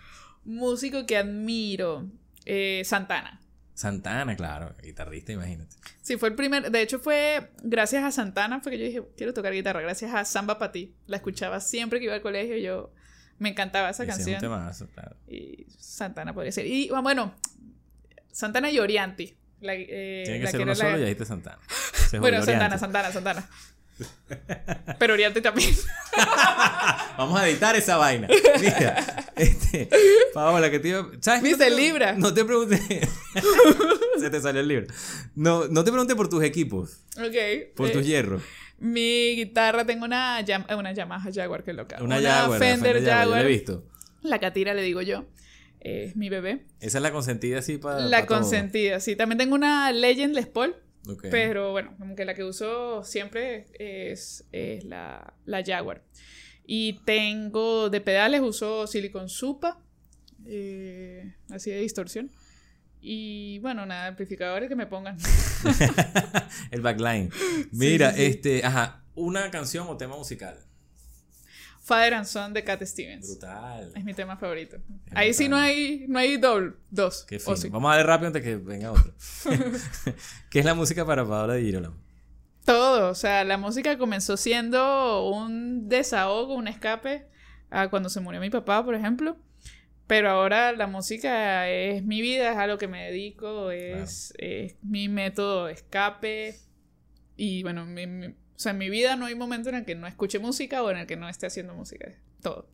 Músico 0.45 1.07
que 1.07 1.17
admiro. 1.17 2.09
eh, 2.45 2.83
Santana. 2.85 3.41
Santana, 3.81 4.37
claro, 4.37 4.75
guitarrista, 4.83 5.33
imagínate. 5.33 5.75
Sí, 6.03 6.19
fue 6.19 6.29
el 6.29 6.35
primer. 6.35 6.71
De 6.71 6.83
hecho, 6.83 6.99
fue 6.99 7.51
gracias 7.63 8.05
a 8.05 8.11
Santana, 8.13 8.61
fue 8.61 8.73
que 8.73 8.79
yo 8.79 8.85
dije, 8.85 9.03
quiero 9.17 9.33
tocar 9.33 9.55
guitarra. 9.55 9.81
Gracias 9.81 10.13
a 10.15 10.23
Samba 10.27 10.59
Patí. 10.59 10.95
La 11.07 11.17
escuchaba 11.17 11.61
siempre 11.61 11.99
que 11.99 12.05
iba 12.05 12.15
al 12.15 12.21
colegio. 12.21 12.59
Yo 12.59 12.93
me 13.39 13.49
encantaba 13.49 13.89
esa 13.89 14.03
Ese 14.03 14.13
es 14.13 14.19
un 14.19 14.25
canción. 14.25 14.41
temazo, 14.43 14.87
claro. 14.89 15.17
Y 15.27 15.65
Santana 15.79 16.35
podría 16.35 16.53
ser. 16.53 16.67
Y 16.67 16.91
bueno, 16.91 17.35
Santana 18.31 18.71
y 18.71 18.79
Orianti. 18.79 19.35
La, 19.63 19.73
eh, 19.75 20.23
Tiene 20.27 20.39
que 20.41 20.45
la 20.45 20.51
ser 20.51 20.59
que 20.59 20.63
uno 20.65 20.73
era 20.73 20.79
la- 20.85 20.91
solo 20.91 20.99
y 20.99 21.01
ahí 21.01 21.09
dijiste 21.15 21.25
Santana. 21.25 21.59
Se 22.11 22.19
Bueno, 22.19 22.43
Santana. 22.45 22.77
Santana, 22.79 23.11
Santana. 23.13 23.49
Pero 24.99 25.15
Orianti 25.15 25.41
también. 25.41 25.75
Vamos 27.19 27.41
a 27.41 27.49
editar 27.49 27.75
esa 27.77 27.97
vaina. 27.97 28.29
Mira, 28.61 29.05
este, 29.41 29.89
Paola, 30.35 30.71
que 30.71 30.79
te 30.79 30.89
iba. 30.89 31.11
¿Sabes? 31.21 31.43
¿Viste 31.43 31.71
No 31.71 31.77
Libra? 31.77 32.13
No 32.15 32.35
te 32.35 32.45
pregunté. 32.45 32.79
Se 34.19 34.31
te 34.31 34.41
salió 34.41 34.61
el 34.61 34.69
libro. 34.69 34.87
No, 35.35 35.67
no 35.69 35.85
te 35.85 35.91
pregunté 35.91 36.15
por 36.15 36.29
tus 36.29 36.43
equipos, 36.45 37.05
ok. 37.17 37.75
por 37.75 37.89
eh, 37.89 37.93
tus 37.93 38.07
hierros. 38.07 38.43
Mi 38.79 39.37
guitarra 39.37 39.85
tengo 39.85 40.05
una, 40.05 40.41
eh, 40.41 40.75
una 40.77 40.93
Yamaha 40.93 41.31
Jaguar, 41.33 41.65
que 41.65 41.73
loca. 41.73 42.03
Una, 42.03 42.21
Jaguar, 42.21 42.61
la 42.61 42.67
Fender, 42.67 42.97
Jaguar, 42.97 43.19
Jaguar. 43.19 43.27
yo 43.27 43.35
la 43.35 43.43
he 43.43 43.53
visto. 43.53 43.85
La 44.23 44.39
catira 44.39 44.75
le 44.75 44.83
digo 44.83 45.01
yo. 45.03 45.25
Es 45.81 46.15
mi 46.17 46.29
bebé. 46.29 46.67
Esa 46.81 46.99
es 46.99 47.03
la 47.03 47.11
consentida 47.11 47.59
así 47.61 47.79
para. 47.79 48.01
La 48.01 48.27
consentida, 48.27 49.01
sí. 49.01 49.17
También 49.17 49.39
tengo 49.39 49.55
una 49.55 49.91
Legend 49.93 50.35
Les 50.35 50.47
Paul. 50.47 50.77
Ok. 51.09 51.27
Pero 51.31 51.71
bueno, 51.71 51.95
como 51.99 52.15
que 52.15 52.27
la 52.27 52.35
que 52.35 52.45
uso 52.45 53.03
siempre 53.05 53.67
es, 53.79 54.45
es 54.53 54.85
la, 54.85 55.33
la 55.47 55.65
Jaguar. 55.65 56.03
Y 56.73 57.01
tengo 57.05 57.91
de 57.91 58.01
pedales, 58.01 58.41
uso 58.43 58.87
Silicon 58.87 59.29
Supa, 59.29 59.81
eh, 60.47 61.35
así 61.51 61.69
de 61.69 61.81
distorsión. 61.81 62.31
Y 63.01 63.59
bueno, 63.59 63.87
nada, 63.87 64.07
amplificadores 64.07 64.69
que 64.69 64.77
me 64.77 64.87
pongan. 64.87 65.19
el 66.71 66.81
backline. 66.81 67.29
Mira, 67.73 68.13
sí, 68.13 68.19
sí. 68.19 68.23
este, 68.23 68.65
ajá, 68.65 69.03
una 69.17 69.51
canción 69.51 69.89
o 69.89 69.97
tema 69.97 70.15
musical. 70.17 70.61
Father 71.83 72.15
and 72.15 72.27
Son 72.27 72.53
de 72.53 72.63
Cat 72.63 72.85
Stevens. 72.85 73.27
Brutal. 73.27 73.91
Es 73.97 74.05
mi 74.05 74.15
tema 74.15 74.37
favorito. 74.37 74.77
Es 74.77 75.17
Ahí 75.17 75.35
sí 75.35 75.49
no 75.49 75.57
hay, 75.57 76.05
no 76.07 76.21
hay 76.21 76.37
doble, 76.37 76.75
dos. 76.89 77.25
Qué 77.27 77.41
fino. 77.41 77.57
Vamos 77.71 77.93
a 77.93 77.97
ver 77.97 78.07
rápido 78.07 78.29
antes 78.29 78.45
que 78.45 78.55
venga 78.55 78.93
otro. 78.93 79.13
¿Qué 80.51 80.61
es 80.61 80.65
la 80.65 80.75
música 80.75 81.05
para 81.05 81.27
Paola 81.27 81.55
de 81.55 81.63
Girolamo? 81.63 81.97
Todo, 82.65 83.11
o 83.11 83.15
sea, 83.15 83.43
la 83.45 83.57
música 83.57 83.97
comenzó 83.99 84.37
siendo 84.37 85.29
un 85.31 85.89
desahogo, 85.89 86.55
un 86.55 86.69
escape 86.69 87.27
a 87.71 87.89
cuando 87.89 88.09
se 88.09 88.21
murió 88.21 88.41
mi 88.41 88.51
papá, 88.51 88.85
por 88.85 88.95
ejemplo. 88.95 89.37
Pero 90.07 90.29
ahora 90.31 90.73
la 90.73 90.87
música 90.89 91.69
es 91.69 92.03
mi 92.05 92.21
vida, 92.21 92.51
es 92.53 92.59
a 92.59 92.67
lo 92.67 92.79
que 92.79 92.89
me 92.89 93.05
dedico, 93.07 93.71
es, 93.71 94.35
es 94.39 94.75
mi 94.83 95.09
método 95.09 95.67
de 95.67 95.73
escape. 95.75 96.57
Y 97.37 97.63
bueno, 97.63 97.87
mi- 97.87 98.07
mi- 98.09 98.27
o 98.27 98.35
sea, 98.57 98.73
en 98.73 98.79
mi 98.79 98.91
vida 98.91 99.15
no 99.17 99.27
hay 99.27 99.35
momento 99.37 99.69
en 99.69 99.77
el 99.77 99.85
que 99.85 99.95
no 99.95 100.07
escuche 100.07 100.39
música 100.41 100.83
o 100.83 100.91
en 100.91 100.99
el 100.99 101.07
que 101.07 101.17
no 101.17 101.29
esté 101.29 101.47
haciendo 101.47 101.75
música. 101.75 102.09
Todo. 102.43 102.69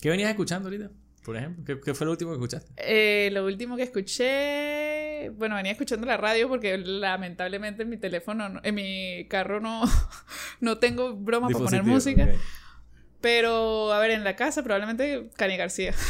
¿Qué 0.00 0.08
venías 0.10 0.30
escuchando 0.30 0.68
ahorita? 0.68 0.90
Por 1.24 1.36
ejemplo, 1.36 1.64
¿qué, 1.64 1.78
qué 1.84 1.92
fue 1.92 2.06
lo 2.06 2.12
último 2.12 2.30
que 2.30 2.36
escuchaste? 2.36 2.72
Eh, 2.78 3.30
lo 3.32 3.44
último 3.44 3.76
que 3.76 3.82
escuché, 3.82 4.99
bueno, 5.28 5.56
venía 5.56 5.72
escuchando 5.72 6.06
la 6.06 6.16
radio 6.16 6.48
porque 6.48 6.78
lamentablemente 6.78 7.82
en 7.82 7.88
mi 7.90 7.96
teléfono, 7.98 8.48
no- 8.48 8.60
en 8.62 8.74
mi 8.74 9.26
carro 9.28 9.60
no, 9.60 9.82
no 10.60 10.78
tengo 10.78 11.14
broma 11.14 11.48
para 11.48 11.64
poner 11.64 11.82
música. 11.84 12.28
Pero, 13.20 13.92
a 13.92 13.98
ver, 13.98 14.12
en 14.12 14.24
la 14.24 14.34
casa 14.34 14.62
probablemente 14.62 15.28
Cani 15.36 15.56
García. 15.58 15.92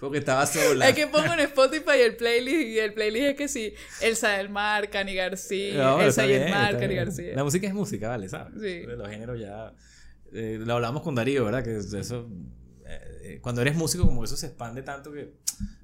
Porque 0.00 0.18
estaba 0.18 0.44
sola. 0.46 0.88
Es 0.88 0.94
que 0.94 1.06
pongo 1.06 1.32
en 1.32 1.40
Spotify 1.40 2.00
el 2.04 2.16
playlist 2.16 2.68
y 2.68 2.78
el 2.78 2.92
playlist 2.92 3.26
es 3.26 3.34
que 3.36 3.48
sí, 3.48 3.74
Elsa 4.02 4.30
del 4.32 4.50
Mar, 4.50 4.90
Cani 4.90 5.14
García, 5.14 5.74
No, 5.82 6.00
Elsa 6.00 6.26
y 6.26 6.32
el 6.32 6.50
Mar, 6.50 6.78
Cani. 6.78 6.94
García. 6.94 7.32
La 7.34 7.42
música 7.44 7.66
es 7.66 7.74
música, 7.74 8.08
vale, 8.08 8.28
¿sabes? 8.28 8.52
Sí. 8.60 8.82
Los 8.86 9.08
géneros 9.08 9.40
ya. 9.40 9.72
eh, 10.32 10.58
lo 10.60 10.74
hablamos 10.74 11.02
con 11.02 11.14
Darío, 11.14 11.44
¿verdad? 11.44 11.64
Que 11.64 11.76
eso. 11.78 12.28
Eh, 13.24 13.40
cuando 13.40 13.62
eres 13.62 13.76
músico, 13.76 14.04
como 14.04 14.24
eso 14.24 14.36
se 14.36 14.46
expande 14.46 14.82
tanto 14.82 15.12
que 15.12 15.32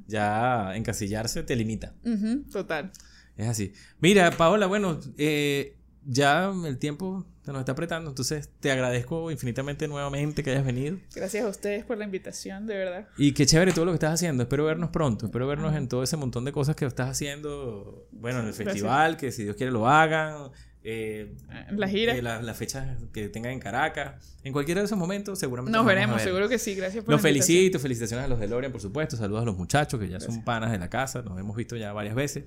ya 0.07 0.77
encasillarse 0.77 1.43
te 1.43 1.57
limita. 1.57 1.95
Ujú, 2.05 2.45
total. 2.51 2.93
Es 3.37 3.49
así. 3.49 3.73
Mira, 4.01 4.31
Paola, 4.33 4.67
bueno, 4.67 5.01
eh, 5.17 5.77
ya 6.05 6.53
el 6.67 6.79
tiempo 6.79 7.27
se 7.45 7.53
nos 7.53 7.61
está 7.61 7.73
apretando, 7.73 8.11
entonces 8.11 8.51
te 8.61 8.71
agradezco 8.71 9.31
infinitamente 9.31 9.89
nuevamente 9.89 10.43
que 10.43 10.51
hayas 10.51 10.65
venido. 10.65 10.99
Gracias 11.15 11.45
a 11.45 11.49
ustedes 11.49 11.85
por 11.85 11.97
la 11.97 12.05
invitación, 12.05 12.67
de 12.67 12.77
verdad. 12.77 13.09
Y 13.17 13.33
qué 13.33 13.47
chévere 13.47 13.73
todo 13.73 13.87
lo 13.87 13.93
que 13.93 13.97
estás 13.97 14.15
haciendo. 14.15 14.43
Espero 14.43 14.65
vernos 14.65 14.91
pronto. 14.91 15.27
Espero 15.27 15.47
vernos 15.47 15.75
en 15.75 15.89
todo 15.89 16.03
ese 16.03 16.17
montón 16.17 16.45
de 16.45 16.53
cosas 16.53 16.77
que 16.77 16.85
estás 16.85 17.09
haciendo. 17.09 18.07
Bueno, 18.13 18.41
en 18.41 18.49
el 18.49 18.55
festival, 18.55 19.17
que 19.17 19.33
si 19.33 19.45
Dios 19.45 19.57
quiere 19.57 19.73
lo 19.73 19.89
hagan. 19.89 20.51
Eh, 20.83 21.33
la 21.71 21.89
gira. 21.89 22.15
eh, 22.17 22.23
la- 22.23 22.41
las 22.41 22.57
fechas 22.57 22.87
que 23.13 23.29
tengan 23.29 23.53
en 23.53 23.61
Caracas. 23.61 24.37
En 24.45 24.53
cualquiera 24.53 24.81
de 24.81 24.87
esos 24.87 24.97
momentos, 24.99 25.39
seguramente. 25.39 25.77
Nos 25.77 25.85
a 25.85 25.89
veremos, 25.89 26.17
ver. 26.17 26.25
seguro 26.25 26.49
que 26.49 26.59
sí. 26.59 26.75
Gracias 26.75 27.05
por 27.05 27.13
Los 27.13 27.21
la 27.23 27.29
felicito, 27.29 27.79
felicitaciones 27.79 28.25
a 28.25 28.29
los 28.29 28.41
de 28.41 28.49
Lorian, 28.49 28.73
por 28.73 28.81
supuesto. 28.81 29.17
Saludos 29.17 29.43
a 29.43 29.45
los 29.45 29.57
muchachos 29.57 30.01
que 30.01 30.09
ya 30.09 30.21
son 30.21 30.43
panas 30.45 30.71
de 30.73 30.79
la 30.79 30.89
casa. 30.89 31.23
Nos 31.23 31.39
hemos 31.39 31.57
visto 31.57 31.77
ya 31.77 31.93
varias 31.93 32.15
veces. 32.15 32.45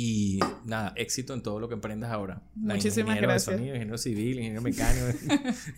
Y 0.00 0.38
nada, 0.64 0.92
éxito 0.94 1.34
en 1.34 1.42
todo 1.42 1.58
lo 1.58 1.66
que 1.66 1.74
emprendas 1.74 2.12
ahora. 2.12 2.40
La 2.62 2.74
Muchísimas 2.74 3.16
ingeniero 3.16 3.20
de 3.22 3.32
gracias. 3.32 3.56
sonido, 3.56 3.74
ingeniero 3.74 3.98
civil, 3.98 4.38
ingeniero 4.38 4.62
mecánico, 4.62 5.06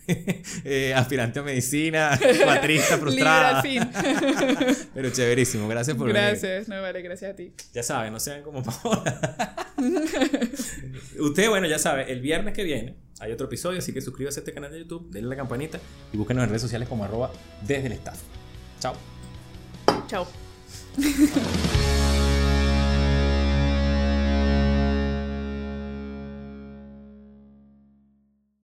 eh, 0.63 0.93
aspirante 0.93 1.39
a 1.39 1.41
medicina, 1.41 2.19
cuatrista 2.43 2.99
frustrada. 2.99 3.63
Pero 4.93 5.09
chéverísimo, 5.09 5.67
gracias 5.67 5.97
por 5.97 6.05
venir. 6.05 6.21
Gracias, 6.21 6.67
no 6.67 6.79
vale, 6.79 7.01
gracias 7.01 7.33
a 7.33 7.35
ti. 7.35 7.51
Ya 7.73 7.81
saben, 7.81 8.13
no 8.13 8.19
sean 8.19 8.43
como 8.43 8.61
Paola. 8.61 9.73
Usted, 11.19 11.49
bueno, 11.49 11.65
ya 11.65 11.79
sabe, 11.79 12.11
el 12.11 12.21
viernes 12.21 12.53
que 12.53 12.63
viene 12.63 12.97
hay 13.19 13.31
otro 13.31 13.47
episodio, 13.47 13.79
así 13.79 13.91
que 13.91 14.01
suscríbase 14.01 14.39
a 14.39 14.41
este 14.41 14.53
canal 14.53 14.71
de 14.71 14.81
YouTube, 14.81 15.09
denle 15.09 15.29
la 15.29 15.35
campanita 15.35 15.79
y 16.13 16.17
búsquenos 16.17 16.43
en 16.43 16.49
redes 16.49 16.61
sociales 16.61 16.87
como 16.87 17.05
arroba 17.05 17.31
desde 17.65 17.87
el 17.87 17.93
staff. 17.93 18.19
Chao. 18.79 18.93
Chao. 20.07 20.27